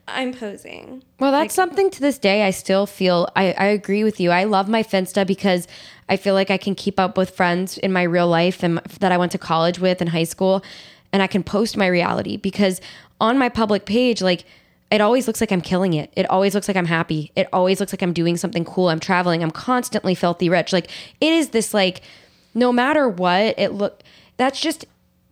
I'm 0.07 0.35
posing. 0.35 1.03
Well, 1.19 1.33
that's 1.33 1.55
something 1.55 1.91
to 1.91 2.01
this 2.01 2.19
day 2.19 2.43
I 2.43 2.51
still 2.51 2.87
feel. 2.87 3.29
I, 3.35 3.53
I 3.53 3.67
agree 3.67 4.05
with 4.05 4.21
you. 4.21 4.31
I 4.31 4.45
love 4.45 4.69
my 4.69 4.83
Finsta 4.83 5.27
because 5.27 5.67
I 6.09 6.17
feel 6.17 6.35
like 6.35 6.51
I 6.51 6.59
can 6.59 6.75
keep 6.75 7.01
up 7.01 7.17
with 7.17 7.31
friends 7.31 7.79
in 7.79 7.93
my 7.93 8.03
real 8.03 8.29
life 8.29 8.63
and 8.63 8.79
that 9.01 9.13
I 9.13 9.17
went 9.17 9.33
to 9.33 9.39
college 9.39 9.79
with 9.79 10.03
in 10.03 10.09
high 10.09 10.25
school, 10.25 10.63
and 11.13 11.23
I 11.23 11.27
can 11.27 11.43
post 11.43 11.77
my 11.77 11.87
reality 11.87 12.37
because 12.37 12.81
on 13.21 13.39
my 13.39 13.49
public 13.49 13.87
page, 13.87 14.21
like 14.21 14.45
it 14.91 15.01
always 15.01 15.27
looks 15.27 15.41
like 15.41 15.51
I'm 15.51 15.61
killing 15.61 15.95
it. 15.95 16.13
It 16.17 16.29
always 16.31 16.55
looks 16.55 16.69
like 16.69 16.77
I'm 16.77 16.87
happy. 16.87 17.33
It 17.35 17.49
always 17.53 17.81
looks 17.81 17.93
like 17.93 18.03
I'm 18.03 18.13
doing 18.13 18.37
something 18.37 18.65
cool. 18.65 18.89
I'm 18.89 19.01
traveling. 19.01 19.43
I'm 19.43 19.51
constantly 19.51 20.15
filthy 20.15 20.49
rich. 20.49 20.73
Like 20.73 20.91
it 21.21 21.33
is 21.33 21.51
this 21.51 21.75
like 21.75 22.03
no 22.55 22.73
matter 22.73 23.09
what 23.09 23.59
it 23.59 23.73
look. 23.73 24.03
That's 24.37 24.61
just 24.61 24.85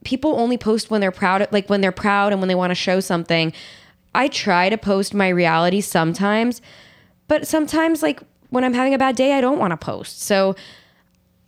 people 0.04 0.38
only 0.38 0.58
post 0.58 0.90
when 0.90 1.00
they're 1.00 1.12
proud. 1.12 1.46
Like 1.52 1.68
when 1.68 1.80
they're 1.80 1.92
proud 1.92 2.32
and 2.32 2.40
when 2.40 2.48
they 2.48 2.54
want 2.54 2.70
to 2.70 2.74
show 2.74 3.00
something. 3.00 3.52
I 4.14 4.28
try 4.28 4.68
to 4.68 4.76
post 4.76 5.14
my 5.14 5.28
reality 5.28 5.80
sometimes, 5.80 6.60
but 7.28 7.46
sometimes 7.46 8.02
like 8.02 8.20
when 8.50 8.62
I'm 8.62 8.74
having 8.74 8.92
a 8.92 8.98
bad 8.98 9.16
day, 9.16 9.32
I 9.32 9.40
don't 9.40 9.58
want 9.58 9.70
to 9.70 9.76
post. 9.78 10.20
So 10.20 10.54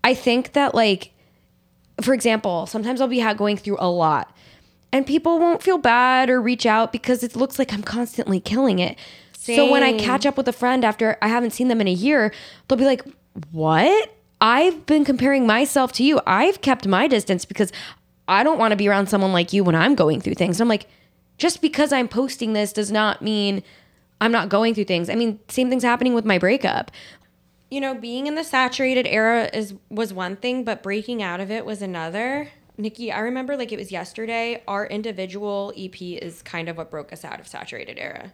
I 0.03 0.15
think 0.15 0.53
that 0.53 0.75
like 0.75 1.11
for 2.01 2.13
example, 2.13 2.67
sometimes 2.67 3.01
I'll 3.01 3.09
be 3.09 3.23
going 3.35 3.57
through 3.57 3.77
a 3.79 3.89
lot 3.89 4.34
and 4.95 5.05
people 5.05 5.41
won't 5.41 5.61
feel 5.61 5.77
bad 5.77 6.31
or 6.31 6.41
reach 6.41 6.67
out 6.67 6.93
because 6.93 7.25
it 7.25 7.35
looks 7.35 7.59
like 7.59 7.73
I'm 7.73 7.83
constantly 7.83 8.39
killing 8.39 8.79
it. 8.79 8.97
So 9.33 9.69
when 9.69 9.83
I 9.83 9.99
catch 9.99 10.25
up 10.25 10.37
with 10.37 10.47
a 10.47 10.53
friend 10.53 10.85
after 10.85 11.19
I 11.21 11.27
haven't 11.27 11.51
seen 11.51 11.67
them 11.67 11.81
in 11.81 11.89
a 11.89 11.93
year, 11.93 12.33
they'll 12.69 12.79
be 12.79 12.85
like, 12.85 13.05
"What? 13.51 14.15
I've 14.41 14.87
been 14.87 15.05
comparing 15.05 15.49
myself 15.49 15.91
to 15.95 16.05
you. 16.05 16.21
I've 16.29 16.61
kept 16.61 16.87
my 16.87 17.09
distance 17.09 17.45
because 17.45 17.73
I 18.29 18.45
don't 18.45 18.57
want 18.57 18.71
to 18.71 18.77
be 18.77 18.89
around 18.89 19.09
someone 19.09 19.33
like 19.33 19.53
you 19.53 19.65
when 19.65 19.75
I'm 19.75 19.97
going 19.97 20.21
through 20.21 20.35
things." 20.35 20.61
And 20.61 20.65
I'm 20.65 20.69
like, 20.69 20.87
just 21.39 21.61
because 21.61 21.93
I'm 21.93 22.07
posting 22.07 22.53
this 22.53 22.73
does 22.73 22.93
not 22.93 23.21
mean 23.21 23.65
I'm 24.21 24.31
not 24.31 24.49
going 24.49 24.75
through 24.77 24.85
things. 24.85 25.11
I 25.11 25.17
mean, 25.17 25.41
same 25.49 25.71
thing's 25.71 25.83
happening 25.83 26.15
with 26.15 26.25
my 26.25 26.39
breakup. 26.39 26.93
you 27.69 27.81
know, 27.81 27.95
being 27.95 28.29
in 28.29 28.37
the 28.37 28.45
saturated 28.45 29.09
era 29.09 29.51
is 29.53 29.75
was 29.91 30.13
one 30.15 30.37
thing, 30.37 30.63
but 30.63 30.85
breaking 30.85 31.21
out 31.21 31.41
of 31.41 31.51
it 31.51 31.67
was 31.67 31.83
another. 31.83 32.51
Niki, 32.79 33.15
I 33.15 33.21
remember 33.21 33.57
like 33.57 33.73
it 33.73 33.79
was 33.79 33.93
yesterday. 33.93 34.63
Our 34.67 34.87
individual 34.87 35.73
EP 35.77 36.01
is 36.03 36.43
kind 36.43 36.69
of 36.69 36.77
what 36.77 36.91
broke 36.91 37.13
us 37.13 37.25
out 37.25 37.39
of 37.39 37.47
saturated 37.47 37.99
era. 37.99 38.33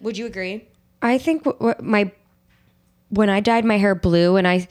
Would 0.00 0.16
you 0.16 0.26
agree? 0.26 0.68
I 1.02 1.18
think 1.18 1.44
what, 1.44 1.60
what 1.60 1.82
my 1.82 2.10
when 3.10 3.28
I 3.28 3.40
dyed 3.40 3.64
my 3.64 3.76
hair 3.76 3.94
blue 3.94 4.36
and 4.36 4.48
I 4.48 4.68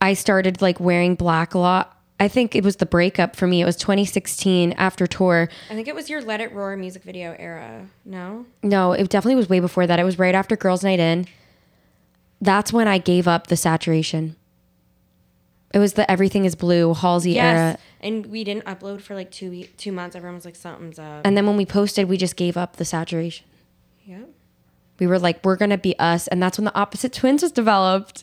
I 0.00 0.14
started 0.14 0.62
like 0.62 0.78
wearing 0.78 1.14
black 1.14 1.54
a 1.54 1.58
lot. 1.58 1.90
I 2.20 2.28
think 2.28 2.54
it 2.54 2.62
was 2.62 2.76
the 2.76 2.86
breakup 2.86 3.34
for 3.34 3.46
me. 3.46 3.60
It 3.60 3.64
was 3.64 3.76
2016 3.76 4.72
after 4.74 5.06
tour. 5.06 5.48
I 5.68 5.74
think 5.74 5.88
it 5.88 5.96
was 5.96 6.08
your 6.08 6.22
Let 6.22 6.40
It 6.40 6.52
Roar 6.52 6.76
music 6.76 7.02
video 7.02 7.34
era. 7.38 7.88
No? 8.04 8.46
No, 8.62 8.92
it 8.92 9.08
definitely 9.08 9.34
was 9.34 9.48
way 9.48 9.58
before 9.58 9.86
that. 9.88 9.98
It 9.98 10.04
was 10.04 10.18
right 10.18 10.34
after 10.34 10.56
Girls 10.56 10.84
Night 10.84 11.00
In. 11.00 11.26
That's 12.40 12.72
when 12.72 12.86
I 12.86 12.98
gave 12.98 13.26
up 13.26 13.48
the 13.48 13.56
saturation. 13.56 14.36
It 15.74 15.78
was 15.80 15.94
the 15.94 16.08
everything 16.10 16.44
is 16.44 16.54
blue 16.54 16.94
Halsey 16.94 17.38
era. 17.38 17.78
And 18.00 18.26
we 18.26 18.44
didn't 18.44 18.64
upload 18.64 19.00
for 19.00 19.14
like 19.14 19.30
two 19.30 19.50
week, 19.50 19.76
two 19.76 19.90
months. 19.92 20.14
Everyone 20.14 20.36
was 20.36 20.44
like, 20.44 20.56
something's 20.56 20.98
up. 20.98 21.22
And 21.26 21.36
then 21.36 21.46
when 21.46 21.56
we 21.56 21.66
posted, 21.66 22.08
we 22.08 22.16
just 22.16 22.36
gave 22.36 22.56
up 22.56 22.76
the 22.76 22.84
saturation. 22.84 23.44
Yep. 24.06 24.28
We 25.00 25.08
were 25.08 25.18
like, 25.18 25.44
we're 25.44 25.56
gonna 25.56 25.76
be 25.76 25.98
us, 25.98 26.28
and 26.28 26.40
that's 26.40 26.56
when 26.56 26.64
the 26.64 26.74
opposite 26.76 27.12
twins 27.12 27.42
was 27.42 27.50
developed. 27.50 28.22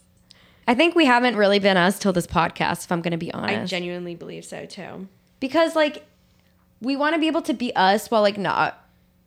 I 0.68 0.74
think 0.76 0.96
we 0.96 1.06
haven't 1.06 1.36
really 1.36 1.60
been 1.60 1.76
us 1.76 2.00
till 2.00 2.14
this 2.14 2.26
podcast, 2.28 2.86
if 2.86 2.92
I'm 2.92 3.02
gonna 3.02 3.18
be 3.18 3.34
honest. 3.34 3.62
I 3.62 3.66
genuinely 3.66 4.16
believe 4.16 4.46
so 4.46 4.66
too. 4.66 5.08
because 5.42 5.76
like 5.76 6.06
we 6.80 6.96
want 6.96 7.14
to 7.16 7.20
be 7.20 7.28
able 7.28 7.42
to 7.44 7.54
be 7.54 7.76
us 7.76 8.10
while 8.10 8.22
like 8.22 8.38
not 8.38 8.82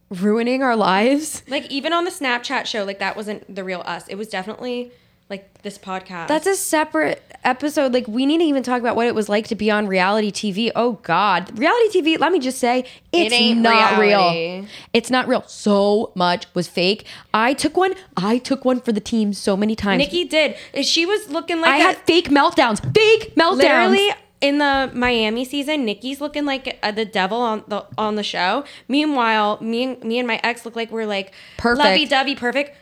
ruining 0.08 0.62
our 0.62 0.76
lives. 0.76 1.42
Like 1.48 1.70
even 1.70 1.92
on 1.92 2.04
the 2.04 2.10
Snapchat 2.10 2.64
show, 2.66 2.84
like 2.84 3.00
that 3.00 3.16
wasn't 3.16 3.54
the 3.54 3.62
real 3.64 3.82
us. 3.84 4.08
It 4.08 4.14
was 4.16 4.28
definitely 4.28 4.92
like 5.30 5.62
this 5.62 5.78
podcast. 5.78 6.28
That's 6.28 6.46
a 6.46 6.54
separate 6.54 7.22
episode. 7.44 7.92
Like 7.94 8.06
we 8.06 8.26
need 8.26 8.38
to 8.38 8.44
even 8.44 8.62
talk 8.62 8.80
about 8.80 8.94
what 8.96 9.06
it 9.06 9.14
was 9.14 9.28
like 9.28 9.46
to 9.48 9.54
be 9.54 9.70
on 9.70 9.86
reality 9.86 10.30
TV. 10.30 10.70
Oh 10.76 10.92
God, 11.02 11.58
reality 11.58 12.00
TV. 12.00 12.18
Let 12.18 12.30
me 12.32 12.38
just 12.38 12.58
say, 12.58 12.84
it's 13.12 13.32
ain't 13.34 13.60
not 13.60 13.98
reality. 13.98 14.58
real. 14.60 14.66
It's 14.92 15.10
not 15.10 15.26
real. 15.26 15.42
So 15.46 16.12
much 16.14 16.46
was 16.54 16.68
fake. 16.68 17.06
I 17.32 17.54
took 17.54 17.76
one. 17.76 17.94
I 18.16 18.38
took 18.38 18.64
one 18.64 18.80
for 18.80 18.92
the 18.92 19.00
team 19.00 19.32
so 19.32 19.56
many 19.56 19.74
times. 19.74 20.02
Niki 20.04 20.28
did. 20.28 20.56
She 20.84 21.06
was 21.06 21.30
looking 21.30 21.60
like 21.60 21.70
I 21.70 21.78
a- 21.78 21.82
had 21.82 21.96
fake 21.98 22.28
meltdowns. 22.28 22.80
Fake 22.94 23.34
meltdowns. 23.34 23.56
literally 23.56 24.10
in 24.40 24.58
the 24.58 24.90
Miami 24.92 25.46
season, 25.46 25.86
Niki's 25.86 26.20
looking 26.20 26.44
like 26.44 26.78
uh, 26.82 26.90
the 26.92 27.06
devil 27.06 27.38
on 27.40 27.64
the 27.68 27.86
on 27.96 28.16
the 28.16 28.22
show. 28.22 28.64
Meanwhile, 28.88 29.56
me 29.62 29.84
and 29.84 30.04
me 30.04 30.18
and 30.18 30.28
my 30.28 30.38
ex 30.42 30.66
look 30.66 30.76
like 30.76 30.90
we're 30.90 31.06
like 31.06 31.32
Perfect. 31.56 31.82
lovey 31.82 32.04
dovey, 32.04 32.34
perfect. 32.34 32.76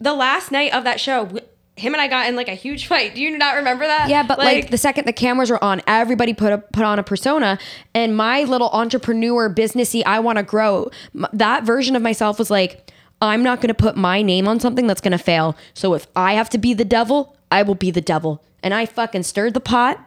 The 0.00 0.12
last 0.12 0.50
night 0.50 0.74
of 0.74 0.82
that 0.84 0.98
show, 0.98 1.28
him 1.76 1.92
and 1.92 2.00
I 2.00 2.06
got 2.06 2.28
in 2.28 2.36
like 2.36 2.48
a 2.48 2.54
huge 2.54 2.86
fight. 2.86 3.14
Do 3.14 3.22
you 3.22 3.36
not 3.36 3.56
remember 3.56 3.84
that? 3.86 4.08
Yeah, 4.08 4.22
but 4.22 4.38
like, 4.38 4.70
the 4.70 4.78
second 4.78 5.06
the 5.06 5.12
cameras 5.12 5.50
were 5.50 5.62
on, 5.62 5.82
everybody 5.86 6.32
put 6.32 6.52
a, 6.52 6.58
put 6.58 6.84
on 6.84 6.98
a 6.98 7.02
persona, 7.02 7.58
and 7.94 8.16
my 8.16 8.44
little 8.44 8.70
entrepreneur, 8.70 9.52
businessy, 9.52 10.02
I 10.06 10.20
want 10.20 10.38
to 10.38 10.44
grow. 10.44 10.90
m- 11.14 11.26
That 11.32 11.64
version 11.64 11.96
of 11.96 12.02
myself 12.02 12.38
was 12.38 12.50
like, 12.50 12.92
I'm 13.20 13.42
not 13.42 13.60
going 13.60 13.68
to 13.68 13.74
put 13.74 13.96
my 13.96 14.22
name 14.22 14.46
on 14.46 14.60
something 14.60 14.86
that's 14.86 15.00
going 15.00 15.12
to 15.12 15.18
fail. 15.18 15.56
So 15.72 15.94
if 15.94 16.06
I 16.14 16.34
have 16.34 16.48
to 16.50 16.58
be 16.58 16.74
the 16.74 16.84
devil, 16.84 17.36
I 17.50 17.62
will 17.62 17.74
be 17.74 17.90
the 17.90 18.00
devil. 18.00 18.42
And 18.62 18.72
I 18.74 18.86
fucking 18.86 19.22
stirred 19.24 19.54
the 19.54 19.60
pot. 19.60 19.98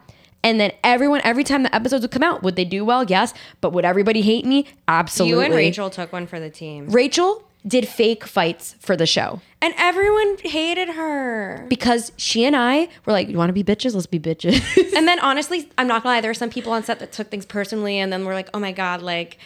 And 0.44 0.60
then 0.60 0.70
everyone, 0.84 1.20
every 1.24 1.42
time 1.44 1.64
the 1.64 1.74
episodes 1.74 2.02
would 2.02 2.12
come 2.12 2.22
out, 2.22 2.42
would 2.42 2.54
they 2.56 2.64
do 2.64 2.84
well? 2.84 3.04
Yes. 3.04 3.34
But 3.60 3.72
would 3.72 3.84
everybody 3.84 4.20
hate 4.22 4.46
me? 4.46 4.66
Absolutely. 4.86 5.36
you 5.36 5.40
and 5.44 5.54
Rachel 5.54 5.90
took 5.90 6.12
one 6.12 6.26
for 6.26 6.38
the 6.38 6.48
team, 6.50 6.86
Rachel 6.88 7.44
did 7.66 7.88
fake 7.88 8.24
fights 8.24 8.76
for 8.78 8.96
the 8.96 9.04
show 9.06 9.40
and 9.60 9.74
everyone 9.76 10.36
hated 10.38 10.90
her. 10.90 11.66
because 11.68 12.12
she 12.16 12.44
and 12.44 12.54
I 12.56 12.88
were 13.04 13.12
like, 13.12 13.28
"You 13.28 13.36
want 13.38 13.48
to 13.50 13.52
be 13.52 13.64
bitches? 13.64 13.94
Let's 13.94 14.06
be 14.06 14.20
bitches." 14.20 14.62
And 14.98 15.06
then 15.06 15.20
honestly, 15.20 15.70
I'm 15.78 15.86
not 15.86 16.02
gonna 16.02 16.16
lie, 16.16 16.20
there 16.20 16.30
were 16.30 16.34
some 16.34 16.50
people 16.50 16.72
on 16.72 16.82
set 16.82 16.98
that 16.98 17.12
took 17.12 17.30
things 17.30 17.46
personally, 17.46 17.98
and 17.98 18.12
then 18.12 18.24
we're 18.24 18.34
like, 18.34 18.50
oh 18.52 18.58
my 18.58 18.72
god, 18.72 19.00
like 19.02 19.38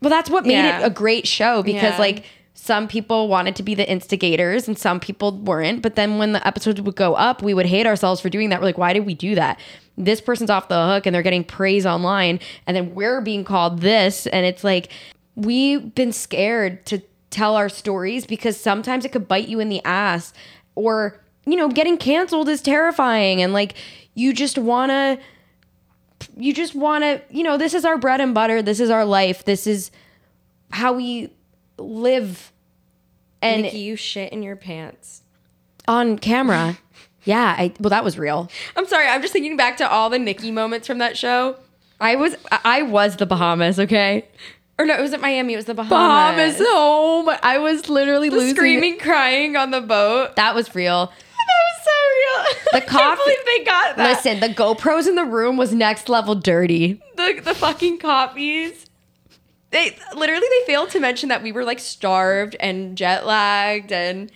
Well, 0.00 0.10
that's 0.10 0.30
what 0.30 0.44
made 0.46 0.52
Yeah. 0.54 0.80
it 0.80 0.86
a 0.86 0.90
great 0.90 1.26
show 1.26 1.62
because 1.62 1.94
Yeah. 1.94 1.98
like 1.98 2.24
some 2.54 2.86
people 2.86 3.26
wanted 3.28 3.56
to 3.56 3.62
be 3.64 3.74
the 3.74 3.88
instigators 3.90 4.68
and 4.68 4.78
some 4.78 5.00
people 5.00 5.32
weren't. 5.38 5.82
But 5.82 5.96
then 5.96 6.18
when 6.18 6.32
the 6.32 6.46
episodes 6.46 6.80
would 6.80 6.94
go 6.94 7.14
up, 7.14 7.42
we 7.42 7.54
would 7.54 7.66
hate 7.66 7.86
ourselves 7.86 8.20
for 8.20 8.28
doing 8.28 8.50
that. 8.50 8.60
We're 8.60 8.66
like, 8.66 8.78
why 8.78 8.92
did 8.92 9.06
we 9.06 9.14
do 9.14 9.34
that? 9.34 9.58
This 9.98 10.20
person's 10.20 10.50
off 10.50 10.68
the 10.68 10.86
hook 10.86 11.06
and 11.06 11.14
they're 11.14 11.22
getting 11.22 11.42
praise 11.44 11.84
online, 11.86 12.38
and 12.66 12.76
then 12.76 12.94
we're 12.94 13.20
being 13.20 13.42
called 13.44 13.80
this, 13.80 14.26
and 14.28 14.46
it's 14.46 14.62
like 14.62 14.90
we've 15.34 15.94
been 15.94 16.12
scared 16.12 16.84
to 16.86 17.00
tell 17.32 17.56
our 17.56 17.68
stories 17.68 18.26
because 18.26 18.60
sometimes 18.60 19.04
it 19.04 19.10
could 19.10 19.26
bite 19.26 19.48
you 19.48 19.58
in 19.58 19.68
the 19.68 19.84
ass, 19.84 20.32
or 20.74 21.20
you 21.46 21.56
know, 21.56 21.68
getting 21.68 21.96
canceled 21.98 22.48
is 22.48 22.62
terrifying, 22.62 23.42
and 23.42 23.52
like 23.52 23.74
you 24.14 24.32
just 24.32 24.58
wanna 24.58 25.18
you 26.36 26.54
just 26.54 26.74
want 26.74 27.02
to, 27.04 27.20
you 27.30 27.42
know, 27.42 27.56
this 27.56 27.74
is 27.74 27.84
our 27.84 27.98
bread 27.98 28.20
and 28.20 28.34
butter. 28.34 28.62
This 28.62 28.80
is 28.80 28.90
our 28.90 29.04
life. 29.04 29.44
This 29.44 29.66
is 29.66 29.90
how 30.70 30.92
we 30.92 31.30
live. 31.78 32.52
And 33.40 33.64
Niki, 33.64 33.82
you 33.82 33.96
shit 33.96 34.32
in 34.32 34.42
your 34.42 34.56
pants. 34.56 35.22
on 35.88 36.16
camera, 36.16 36.78
yeah, 37.24 37.56
I 37.58 37.72
well 37.80 37.90
that 37.90 38.04
was 38.04 38.18
real. 38.18 38.48
I'm 38.76 38.86
sorry, 38.86 39.08
I'm 39.08 39.20
just 39.20 39.32
thinking 39.32 39.56
back 39.56 39.76
to 39.78 39.90
all 39.90 40.10
the 40.10 40.18
Niki 40.18 40.52
moments 40.52 40.86
from 40.86 40.98
that 40.98 41.16
show. 41.16 41.56
I 42.00 42.16
was 42.16 42.36
I 42.64 42.82
was 42.82 43.16
the 43.16 43.26
Bahamas, 43.26 43.80
okay? 43.80 44.28
Or 44.78 44.86
no, 44.86 44.94
it 44.96 45.00
wasn't 45.00 45.22
Miami, 45.22 45.52
it 45.52 45.56
was 45.56 45.66
the 45.66 45.74
Bahamas 45.74 45.90
Bahamas. 45.90 46.56
Oh 46.60 47.24
home. 47.26 47.36
I 47.42 47.58
was 47.58 47.88
literally 47.88 48.28
The 48.30 48.36
losing. 48.36 48.56
screaming, 48.56 48.98
crying 48.98 49.56
on 49.56 49.70
the 49.70 49.80
boat. 49.80 50.34
That 50.36 50.54
was 50.54 50.74
real. 50.74 51.12
That 51.42 51.58
was 51.76 51.84
so 51.84 52.54
real. 52.54 52.54
The 52.72 52.76
I 52.76 52.80
can't 52.98 53.18
believe 53.18 53.38
they 53.44 53.64
got 53.64 53.96
that. 53.96 54.08
Listen, 54.16 54.40
the 54.40 54.48
GoPros 54.48 55.06
in 55.08 55.16
the 55.16 55.24
room 55.24 55.56
was 55.56 55.72
next 55.74 56.08
level 56.08 56.34
dirty. 56.34 57.00
the 57.16 57.40
the 57.44 57.54
fucking 57.54 57.98
copies. 57.98 58.86
They 59.70 59.96
literally 60.14 60.46
they 60.48 60.72
failed 60.72 60.90
to 60.90 61.00
mention 61.00 61.28
that 61.30 61.42
we 61.42 61.50
were 61.52 61.64
like 61.64 61.78
starved 61.80 62.56
and 62.60 62.96
jet 62.96 63.26
lagged 63.26 63.90
and 63.92 64.30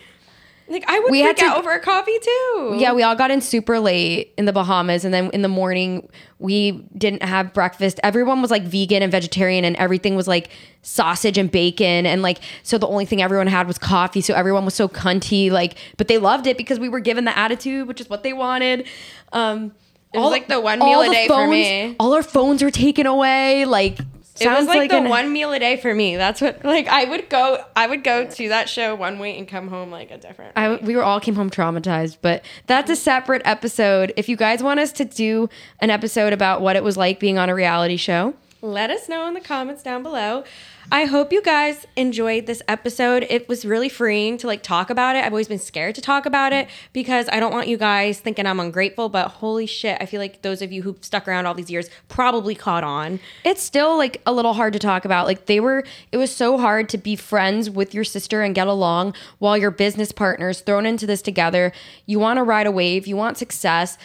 like 0.68 0.84
I 0.88 0.98
would 0.98 1.10
We 1.10 1.20
had 1.20 1.36
freak 1.38 1.48
out 1.48 1.54
to- 1.54 1.58
over 1.60 1.70
a 1.72 1.80
coffee 1.80 2.18
too. 2.20 2.76
Yeah, 2.78 2.92
we 2.92 3.02
all 3.02 3.14
got 3.14 3.30
in 3.30 3.40
super 3.40 3.78
late 3.78 4.32
in 4.36 4.44
the 4.46 4.52
Bahamas, 4.52 5.04
and 5.04 5.12
then 5.14 5.30
in 5.32 5.42
the 5.42 5.48
morning 5.48 6.08
we 6.38 6.72
didn't 6.96 7.22
have 7.22 7.52
breakfast. 7.54 7.98
Everyone 8.02 8.42
was 8.42 8.50
like 8.50 8.62
vegan 8.64 9.02
and 9.02 9.10
vegetarian, 9.12 9.64
and 9.64 9.76
everything 9.76 10.16
was 10.16 10.26
like 10.28 10.50
sausage 10.82 11.38
and 11.38 11.50
bacon, 11.50 12.06
and 12.06 12.22
like 12.22 12.38
so 12.62 12.78
the 12.78 12.88
only 12.88 13.04
thing 13.06 13.22
everyone 13.22 13.46
had 13.46 13.66
was 13.66 13.78
coffee. 13.78 14.20
So 14.20 14.34
everyone 14.34 14.64
was 14.64 14.74
so 14.74 14.88
cunty, 14.88 15.50
like, 15.50 15.76
but 15.96 16.08
they 16.08 16.18
loved 16.18 16.46
it 16.46 16.56
because 16.56 16.78
we 16.78 16.88
were 16.88 17.00
given 17.00 17.24
the 17.24 17.36
attitude, 17.38 17.86
which 17.88 18.00
is 18.00 18.10
what 18.10 18.22
they 18.22 18.32
wanted. 18.32 18.86
Um, 19.32 19.72
It 20.14 20.18
was 20.18 20.30
like 20.30 20.48
the 20.48 20.60
one 20.60 20.78
meal 20.78 21.00
a 21.02 21.10
day 21.10 21.26
for 21.28 21.46
me. 21.46 21.94
All 22.00 22.14
our 22.14 22.22
phones 22.22 22.62
were 22.62 22.70
taken 22.70 23.06
away. 23.06 23.64
Like, 23.66 23.98
It 24.40 24.48
was 24.48 24.56
sounds 24.58 24.68
like, 24.68 24.90
the 24.90 24.98
an- 24.98 25.08
one 25.08 25.32
meal 25.32 25.52
a 25.52 25.58
day 25.58 25.76
for 25.76 25.94
me. 25.94 26.16
That's 26.16 26.40
what 26.40 26.64
like 26.64 26.88
I 26.88 27.04
would 27.04 27.28
go 27.28 27.64
I 27.74 27.86
would 27.86 28.04
go 28.04 28.26
to 28.26 28.48
that 28.48 28.68
show 28.68 28.94
one 28.94 29.18
way 29.18 29.36
and 29.38 29.46
come 29.48 29.68
home 29.68 29.90
like 29.90 30.10
a 30.10 30.18
different. 30.18 30.52
I, 30.56 30.76
we 30.76 30.94
were 30.96 31.02
all 31.04 31.20
came 31.20 31.34
home 31.34 31.50
traumatized, 31.50 32.18
but 32.22 32.44
that's 32.66 32.90
a 32.90 32.96
separate 32.96 33.42
episode. 33.44 34.12
If 34.16 34.28
you 34.28 34.36
guys 34.36 34.62
want 34.62 34.80
us 34.80 34.92
to 34.92 35.04
do 35.04 35.48
an 35.80 35.90
episode 35.90 36.32
about 36.32 36.60
what 36.60 36.76
it 36.76 36.84
was 36.84 36.96
like 36.96 37.18
being 37.20 37.38
on 37.38 37.48
a 37.48 37.54
reality 37.54 37.96
show, 37.96 38.34
Let 38.62 38.90
us 38.90 39.06
know 39.08 39.28
in 39.28 39.34
the 39.34 39.40
comments 39.40 39.82
down 39.82 40.02
below. 40.02 40.42
I 40.90 41.04
hope 41.04 41.30
you 41.30 41.42
guys 41.42 41.86
enjoyed 41.94 42.46
this 42.46 42.62
episode. 42.68 43.26
It 43.28 43.48
was 43.48 43.66
really 43.66 43.90
freeing 43.90 44.38
to 44.38 44.46
like 44.46 44.62
talk 44.62 44.88
about 44.88 45.14
it. 45.14 45.24
I've 45.24 45.32
always 45.32 45.48
been 45.48 45.58
scared 45.58 45.94
to 45.96 46.00
talk 46.00 46.24
about 46.24 46.54
it 46.54 46.68
because 46.94 47.28
I 47.30 47.38
don't 47.38 47.52
want 47.52 47.68
you 47.68 47.76
guys 47.76 48.18
thinking 48.18 48.46
I'm 48.46 48.58
ungrateful, 48.58 49.10
but 49.10 49.28
holy 49.28 49.66
shit, 49.66 49.98
I 50.00 50.06
feel 50.06 50.20
like 50.20 50.40
those 50.40 50.62
of 50.62 50.72
you 50.72 50.82
who 50.82 50.96
stuck 51.02 51.28
around 51.28 51.44
all 51.44 51.54
these 51.54 51.70
years 51.70 51.90
probably 52.08 52.54
caught 52.54 52.84
on. 52.84 53.20
it's 53.44 53.62
still 53.62 53.98
like 53.98 54.22
a 54.24 54.32
little 54.32 54.54
hard 54.54 54.72
to 54.72 54.78
talk 54.78 55.04
about. 55.04 55.26
Like 55.26 55.46
they 55.46 55.60
were, 55.60 55.84
it 56.10 56.16
was 56.16 56.34
so 56.34 56.56
hard 56.56 56.88
to 56.90 56.98
be 56.98 57.14
friends 57.14 57.68
with 57.68 57.92
your 57.92 58.04
sister 58.04 58.42
and 58.42 58.54
get 58.54 58.68
along 58.68 59.14
while 59.38 59.58
your 59.58 59.70
business 59.70 60.12
partners 60.12 60.60
thrown 60.60 60.86
into 60.86 61.06
this 61.06 61.20
together. 61.20 61.72
You 62.06 62.20
want 62.20 62.38
to 62.38 62.42
ride 62.42 62.66
a 62.66 62.72
wave, 62.72 63.06
you 63.06 63.16
want 63.16 63.36
success, 63.36 63.98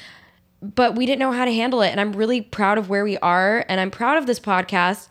but 0.62 0.96
we 0.96 1.06
didn't 1.06 1.20
know 1.20 1.32
how 1.32 1.46
to 1.46 1.54
handle 1.54 1.82
it. 1.82 1.90
And 1.90 2.00
I'm 2.00 2.14
really 2.14 2.42
proud 2.42 2.78
of 2.78 2.90
where 2.90 3.04
we 3.04 3.18
are, 3.18 3.66
and 3.68 3.80
I'm 3.80 3.92
proud 3.92 4.18
of 4.18 4.28
this 4.28 4.40
podcast. 4.40 5.08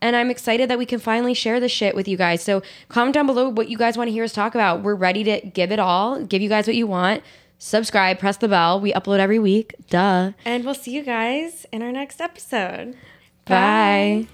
And 0.00 0.14
I'm 0.14 0.30
excited 0.30 0.68
that 0.68 0.76
we 0.76 0.84
can 0.84 0.98
finally 0.98 1.32
share 1.32 1.60
this 1.60 1.72
shit 1.72 1.94
with 1.94 2.06
you 2.06 2.18
guys. 2.18 2.42
So 2.42 2.62
comment 2.90 3.14
down 3.14 3.26
below 3.26 3.48
what 3.48 3.70
you 3.70 3.78
guys 3.78 3.96
want 3.96 4.08
to 4.08 4.12
hear 4.12 4.24
us 4.24 4.34
talk 4.34 4.54
about. 4.54 4.82
We're 4.82 4.94
ready 4.94 5.24
to 5.24 5.40
give 5.40 5.72
it 5.72 5.78
all, 5.78 6.22
give 6.22 6.42
you 6.42 6.50
guys 6.50 6.66
what 6.66 6.76
you 6.76 6.86
want. 6.86 7.22
Subscribe, 7.58 8.18
press 8.18 8.36
the 8.36 8.48
bell. 8.48 8.80
We 8.80 8.92
upload 8.92 9.18
every 9.18 9.38
week. 9.38 9.74
Duh. 9.88 10.32
And 10.44 10.64
we'll 10.64 10.74
see 10.74 10.90
you 10.90 11.02
guys 11.02 11.64
in 11.72 11.82
our 11.82 11.92
next 11.92 12.20
episode. 12.20 12.96
Bye. 13.46 14.26